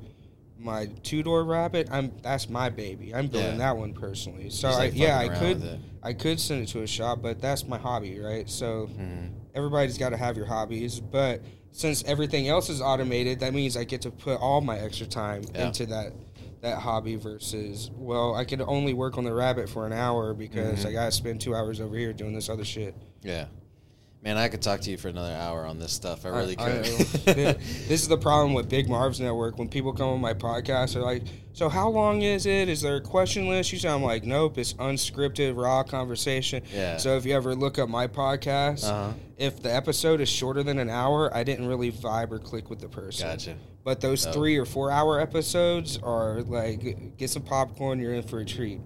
my 0.62 0.86
two 1.02 1.22
door 1.22 1.44
rabbit, 1.44 1.88
I'm 1.90 2.12
that's 2.22 2.48
my 2.48 2.68
baby. 2.70 3.14
I'm 3.14 3.28
building 3.28 3.52
Yeah. 3.52 3.56
that 3.58 3.76
one 3.76 3.92
personally. 3.94 4.50
So 4.50 4.68
Just, 4.68 4.78
I, 4.80 4.84
like, 4.84 4.92
yeah, 4.96 5.18
I 5.18 5.28
could. 5.28 5.80
I 6.02 6.12
could 6.12 6.40
send 6.40 6.62
it 6.62 6.66
to 6.70 6.82
a 6.82 6.86
shop, 6.86 7.20
but 7.22 7.40
that's 7.40 7.66
my 7.66 7.78
hobby, 7.78 8.18
right? 8.18 8.48
So 8.50 8.88
Mhm. 8.98 9.30
everybody's 9.54 9.98
got 9.98 10.08
to 10.10 10.16
have 10.16 10.36
your 10.36 10.46
hobbies, 10.46 10.98
but 11.00 11.42
since 11.70 12.02
everything 12.04 12.48
else 12.48 12.68
is 12.68 12.80
automated, 12.80 13.40
that 13.40 13.54
means 13.54 13.76
I 13.76 13.84
get 13.84 14.02
to 14.02 14.10
put 14.10 14.40
all 14.40 14.60
my 14.60 14.78
extra 14.78 15.06
time 15.06 15.42
Yeah. 15.54 15.66
into 15.68 15.86
that 15.86 16.12
that 16.60 16.78
hobby 16.78 17.16
versus 17.16 17.90
well, 17.96 18.36
I 18.36 18.44
could 18.44 18.60
only 18.60 18.94
work 18.94 19.18
on 19.18 19.24
the 19.24 19.34
rabbit 19.34 19.68
for 19.68 19.84
an 19.84 19.92
hour 19.92 20.32
because 20.32 20.84
Mhm. 20.84 20.88
I 20.90 20.92
got 20.92 21.04
to 21.06 21.10
spend 21.12 21.40
2 21.40 21.56
hours 21.56 21.80
over 21.80 21.96
here 21.96 22.12
doing 22.12 22.34
this 22.34 22.48
other 22.48 22.64
shit. 22.64 22.94
Yeah. 23.24 23.46
Man, 24.22 24.36
I 24.38 24.46
could 24.46 24.62
talk 24.62 24.80
to 24.82 24.90
you 24.90 24.96
for 24.98 25.08
another 25.08 25.32
hour 25.34 25.66
on 25.66 25.80
this 25.80 25.90
stuff. 25.92 26.24
I 26.24 26.28
really 26.28 26.56
I- 26.56 26.70
could. 26.70 26.86
I- 27.26 27.52
this 27.88 28.02
is 28.02 28.06
the 28.08 28.16
problem 28.16 28.54
with 28.54 28.68
Big 28.68 28.88
Marv's 28.88 29.18
Network. 29.18 29.58
When 29.58 29.68
people 29.68 29.92
come 29.92 30.10
on 30.10 30.20
my 30.20 30.32
podcast, 30.32 30.94
they're 30.94 31.02
like, 31.02 31.24
"So 31.54 31.68
how 31.68 31.88
long 31.88 32.22
is 32.22 32.46
it? 32.46 32.68
Is 32.68 32.80
there 32.82 32.94
a 32.96 33.00
question 33.00 33.48
list?" 33.48 33.72
You 33.72 33.80
sound 33.80 34.04
like, 34.04 34.22
"Nope, 34.22 34.58
it's 34.58 34.74
unscripted, 34.74 35.56
raw 35.56 35.82
conversation." 35.82 36.62
Yeah. 36.72 36.98
So 36.98 37.16
if 37.16 37.26
you 37.26 37.34
ever 37.34 37.56
look 37.56 37.80
up 37.80 37.88
my 37.88 38.06
podcast, 38.06 38.84
Uh-huh. 38.84 39.12
if 39.38 39.60
the 39.60 39.74
episode 39.74 40.20
is 40.20 40.28
shorter 40.28 40.62
than 40.62 40.78
an 40.78 40.88
hour, 40.88 41.34
I 41.36 41.42
didn't 41.42 41.66
really 41.66 41.90
vibe 41.90 42.30
or 42.30 42.38
click 42.38 42.70
with 42.70 42.78
the 42.78 42.88
person. 42.88 43.28
Gotcha. 43.28 43.56
But 43.82 44.00
those 44.00 44.24
Oh. 44.24 44.30
three 44.30 44.56
or 44.56 44.64
four 44.64 44.92
hour 44.92 45.18
episodes 45.20 45.98
are 46.00 46.42
like, 46.42 47.16
get 47.18 47.28
some 47.30 47.42
popcorn, 47.42 47.98
you're 47.98 48.14
in 48.14 48.22
for 48.22 48.38
a 48.38 48.44
treat. 48.44 48.78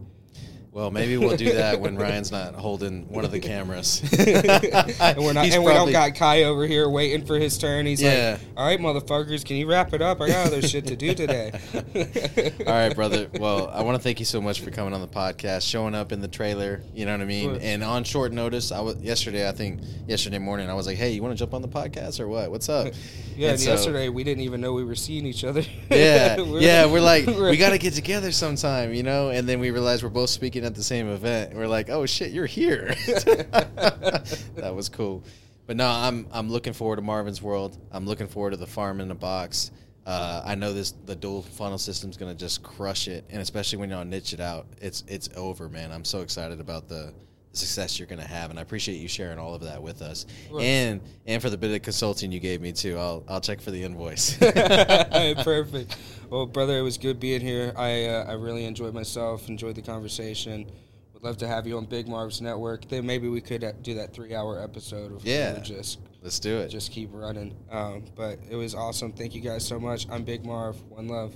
Well, 0.76 0.90
maybe 0.90 1.16
we'll 1.16 1.38
do 1.38 1.54
that 1.54 1.80
when 1.80 1.96
Ryan's 1.96 2.30
not 2.30 2.54
holding 2.54 3.08
one 3.08 3.24
of 3.24 3.30
the 3.30 3.40
cameras. 3.40 4.02
and 4.18 5.16
we're 5.16 5.32
not, 5.32 5.46
He's 5.46 5.54
and 5.54 5.64
we 5.64 5.70
don't 5.70 5.76
probably- 5.76 5.92
got 5.94 6.14
Kai 6.16 6.42
over 6.42 6.66
here 6.66 6.86
waiting 6.86 7.24
for 7.24 7.38
his 7.38 7.56
turn. 7.56 7.86
He's 7.86 8.02
Yeah. 8.02 8.36
like, 8.38 8.58
"All 8.58 8.66
right, 8.66 8.78
motherfuckers, 8.78 9.42
can 9.42 9.56
you 9.56 9.66
wrap 9.66 9.94
it 9.94 10.02
up? 10.02 10.20
I 10.20 10.28
got 10.28 10.48
other 10.48 10.60
shit 10.60 10.86
to 10.88 10.94
do 10.94 11.14
today." 11.14 11.50
All 12.66 12.72
right, 12.74 12.94
brother. 12.94 13.26
Well, 13.40 13.68
I 13.72 13.82
want 13.84 13.96
to 13.96 14.02
thank 14.02 14.18
you 14.18 14.26
so 14.26 14.42
much 14.42 14.60
for 14.60 14.70
coming 14.70 14.92
on 14.92 15.00
the 15.00 15.08
podcast, 15.08 15.66
showing 15.66 15.94
up 15.94 16.12
in 16.12 16.20
the 16.20 16.28
trailer. 16.28 16.82
You 16.94 17.06
know 17.06 17.12
what 17.12 17.22
I 17.22 17.24
mean? 17.24 17.50
course. 17.52 17.62
And 17.62 17.82
on 17.82 18.04
short 18.04 18.32
notice, 18.32 18.70
I 18.70 18.80
was 18.80 18.96
yesterday. 18.96 19.48
I 19.48 19.52
think 19.52 19.80
yesterday 20.06 20.38
morning, 20.38 20.68
I 20.68 20.74
was 20.74 20.86
like, 20.86 20.98
"Hey, 20.98 21.12
you 21.12 21.22
want 21.22 21.32
to 21.32 21.38
jump 21.38 21.54
on 21.54 21.62
the 21.62 21.68
podcast 21.68 22.20
or 22.20 22.28
what? 22.28 22.50
What's 22.50 22.68
up?" 22.68 22.88
Yeah, 23.34 23.48
And 23.48 23.52
and 23.52 23.60
so- 23.60 23.70
yesterday 23.70 24.10
we 24.10 24.24
didn't 24.24 24.42
even 24.42 24.60
know 24.60 24.74
we 24.74 24.84
were 24.84 24.94
seeing 24.94 25.24
each 25.24 25.42
other. 25.42 25.62
Yeah, 25.90 26.36
yeah. 26.38 26.84
We're 26.86 27.00
like, 27.00 27.26
we 27.26 27.56
got 27.56 27.70
to 27.70 27.78
get 27.78 27.94
together 27.94 28.30
sometime, 28.30 28.92
you 28.92 29.02
know. 29.02 29.30
And 29.30 29.48
then 29.48 29.58
we 29.60 29.70
realized 29.70 30.02
we're 30.02 30.08
both 30.10 30.28
speaking 30.30 30.65
at 30.66 30.74
the 30.74 30.82
same 30.82 31.08
event. 31.08 31.54
We're 31.54 31.66
like, 31.68 31.88
oh 31.88 32.04
shit, 32.06 32.32
you're 32.32 32.46
here. 32.46 32.94
that 33.06 34.72
was 34.74 34.88
cool. 34.88 35.24
But 35.66 35.76
no, 35.76 35.88
I'm 35.88 36.26
I'm 36.32 36.50
looking 36.50 36.72
forward 36.72 36.96
to 36.96 37.02
Marvin's 37.02 37.40
World. 37.40 37.78
I'm 37.90 38.06
looking 38.06 38.28
forward 38.28 38.50
to 38.50 38.56
the 38.56 38.66
Farm 38.66 39.00
in 39.00 39.08
the 39.08 39.14
Box. 39.14 39.70
Uh, 40.04 40.40
I 40.44 40.54
know 40.54 40.72
this 40.72 40.92
the 41.06 41.16
dual 41.16 41.42
funnel 41.42 41.78
system 41.78 42.10
is 42.10 42.16
gonna 42.16 42.34
just 42.34 42.62
crush 42.62 43.08
it, 43.08 43.24
and 43.30 43.42
especially 43.42 43.78
when 43.78 43.90
y'all 43.90 44.04
niche 44.04 44.32
it 44.32 44.40
out, 44.40 44.66
it's 44.80 45.02
it's 45.08 45.28
over, 45.36 45.68
man. 45.68 45.90
I'm 45.90 46.04
so 46.04 46.20
excited 46.20 46.60
about 46.60 46.88
the 46.88 47.12
success 47.56 47.98
you're 47.98 48.06
gonna 48.08 48.26
have, 48.26 48.50
and 48.50 48.58
I 48.58 48.62
appreciate 48.62 48.96
you 48.96 49.08
sharing 49.08 49.38
all 49.38 49.54
of 49.54 49.62
that 49.62 49.82
with 49.82 50.02
us, 50.02 50.26
and 50.60 51.00
and 51.26 51.40
for 51.42 51.50
the 51.50 51.56
bit 51.58 51.74
of 51.74 51.82
consulting 51.82 52.30
you 52.32 52.40
gave 52.40 52.60
me 52.60 52.72
too. 52.72 52.96
I'll 52.96 53.24
I'll 53.28 53.40
check 53.40 53.60
for 53.60 53.70
the 53.70 53.82
invoice. 53.82 54.36
Perfect. 55.44 55.96
Well, 56.30 56.46
brother, 56.46 56.78
it 56.78 56.82
was 56.82 56.98
good 56.98 57.20
being 57.20 57.40
here. 57.40 57.72
I 57.76 58.06
uh, 58.06 58.24
I 58.28 58.32
really 58.34 58.64
enjoyed 58.64 58.94
myself. 58.94 59.48
Enjoyed 59.48 59.74
the 59.76 59.82
conversation. 59.82 60.70
Would 61.14 61.22
love 61.22 61.36
to 61.38 61.48
have 61.48 61.66
you 61.66 61.76
on 61.78 61.86
Big 61.86 62.08
Marv's 62.08 62.40
network. 62.42 62.88
Then 62.88 63.06
maybe 63.06 63.28
we 63.28 63.40
could 63.40 63.64
uh, 63.64 63.72
do 63.82 63.94
that 63.94 64.12
three-hour 64.12 64.62
episode. 64.62 65.12
Of 65.12 65.24
Yeah. 65.24 65.58
just 65.60 66.00
Let's 66.22 66.38
do 66.38 66.58
it. 66.58 66.68
just 66.68 66.92
keep 66.92 67.08
running. 67.12 67.56
Um, 67.70 68.04
but 68.14 68.38
it 68.50 68.56
was 68.56 68.74
awesome. 68.74 69.12
Thank 69.12 69.34
you 69.34 69.40
guys 69.40 69.66
so 69.66 69.80
much. 69.80 70.06
I'm 70.10 70.24
Big 70.24 70.44
Marv. 70.44 70.80
One 70.90 71.08
love. 71.08 71.34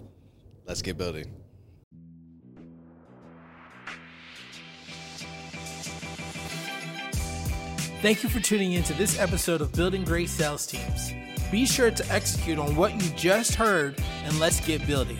Let's 0.66 0.82
get 0.82 0.98
building. 0.98 1.32
Thank 8.02 8.22
you 8.22 8.30
for 8.30 8.40
tuning 8.40 8.72
in 8.72 8.82
to 8.84 8.94
this 8.94 9.20
episode 9.20 9.60
of 9.60 9.74
Building 9.74 10.04
Great 10.04 10.30
Sales 10.30 10.66
Teams. 10.66 11.12
Be 11.52 11.66
sure 11.66 11.90
to 11.90 12.10
execute 12.10 12.58
on 12.58 12.74
what 12.74 12.94
you 12.94 13.10
just 13.10 13.54
heard 13.54 14.02
and 14.24 14.40
let's 14.40 14.58
get 14.66 14.86
building. 14.86 15.18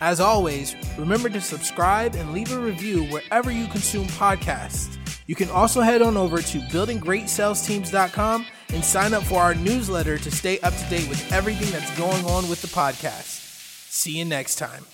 As 0.00 0.20
always, 0.20 0.74
remember 0.96 1.28
to 1.28 1.40
subscribe 1.42 2.14
and 2.14 2.32
leave 2.32 2.50
a 2.50 2.58
review 2.58 3.04
wherever 3.04 3.50
you 3.50 3.66
consume 3.66 4.06
podcasts. 4.06 4.96
You 5.26 5.34
can 5.34 5.50
also 5.50 5.82
head 5.82 6.00
on 6.00 6.16
over 6.16 6.38
to 6.40 6.58
buildinggreatsalesteams.com 6.60 8.46
and 8.72 8.82
sign 8.82 9.12
up 9.12 9.22
for 9.24 9.40
our 9.42 9.54
newsletter 9.54 10.16
to 10.16 10.30
stay 10.30 10.58
up 10.60 10.74
to 10.74 10.88
date 10.88 11.08
with 11.10 11.30
everything 11.30 11.70
that's 11.72 11.94
going 11.98 12.24
on 12.24 12.48
with 12.48 12.62
the 12.62 12.68
podcast. 12.68 13.42
See 13.90 14.18
you 14.18 14.24
next 14.24 14.56
time. 14.56 14.86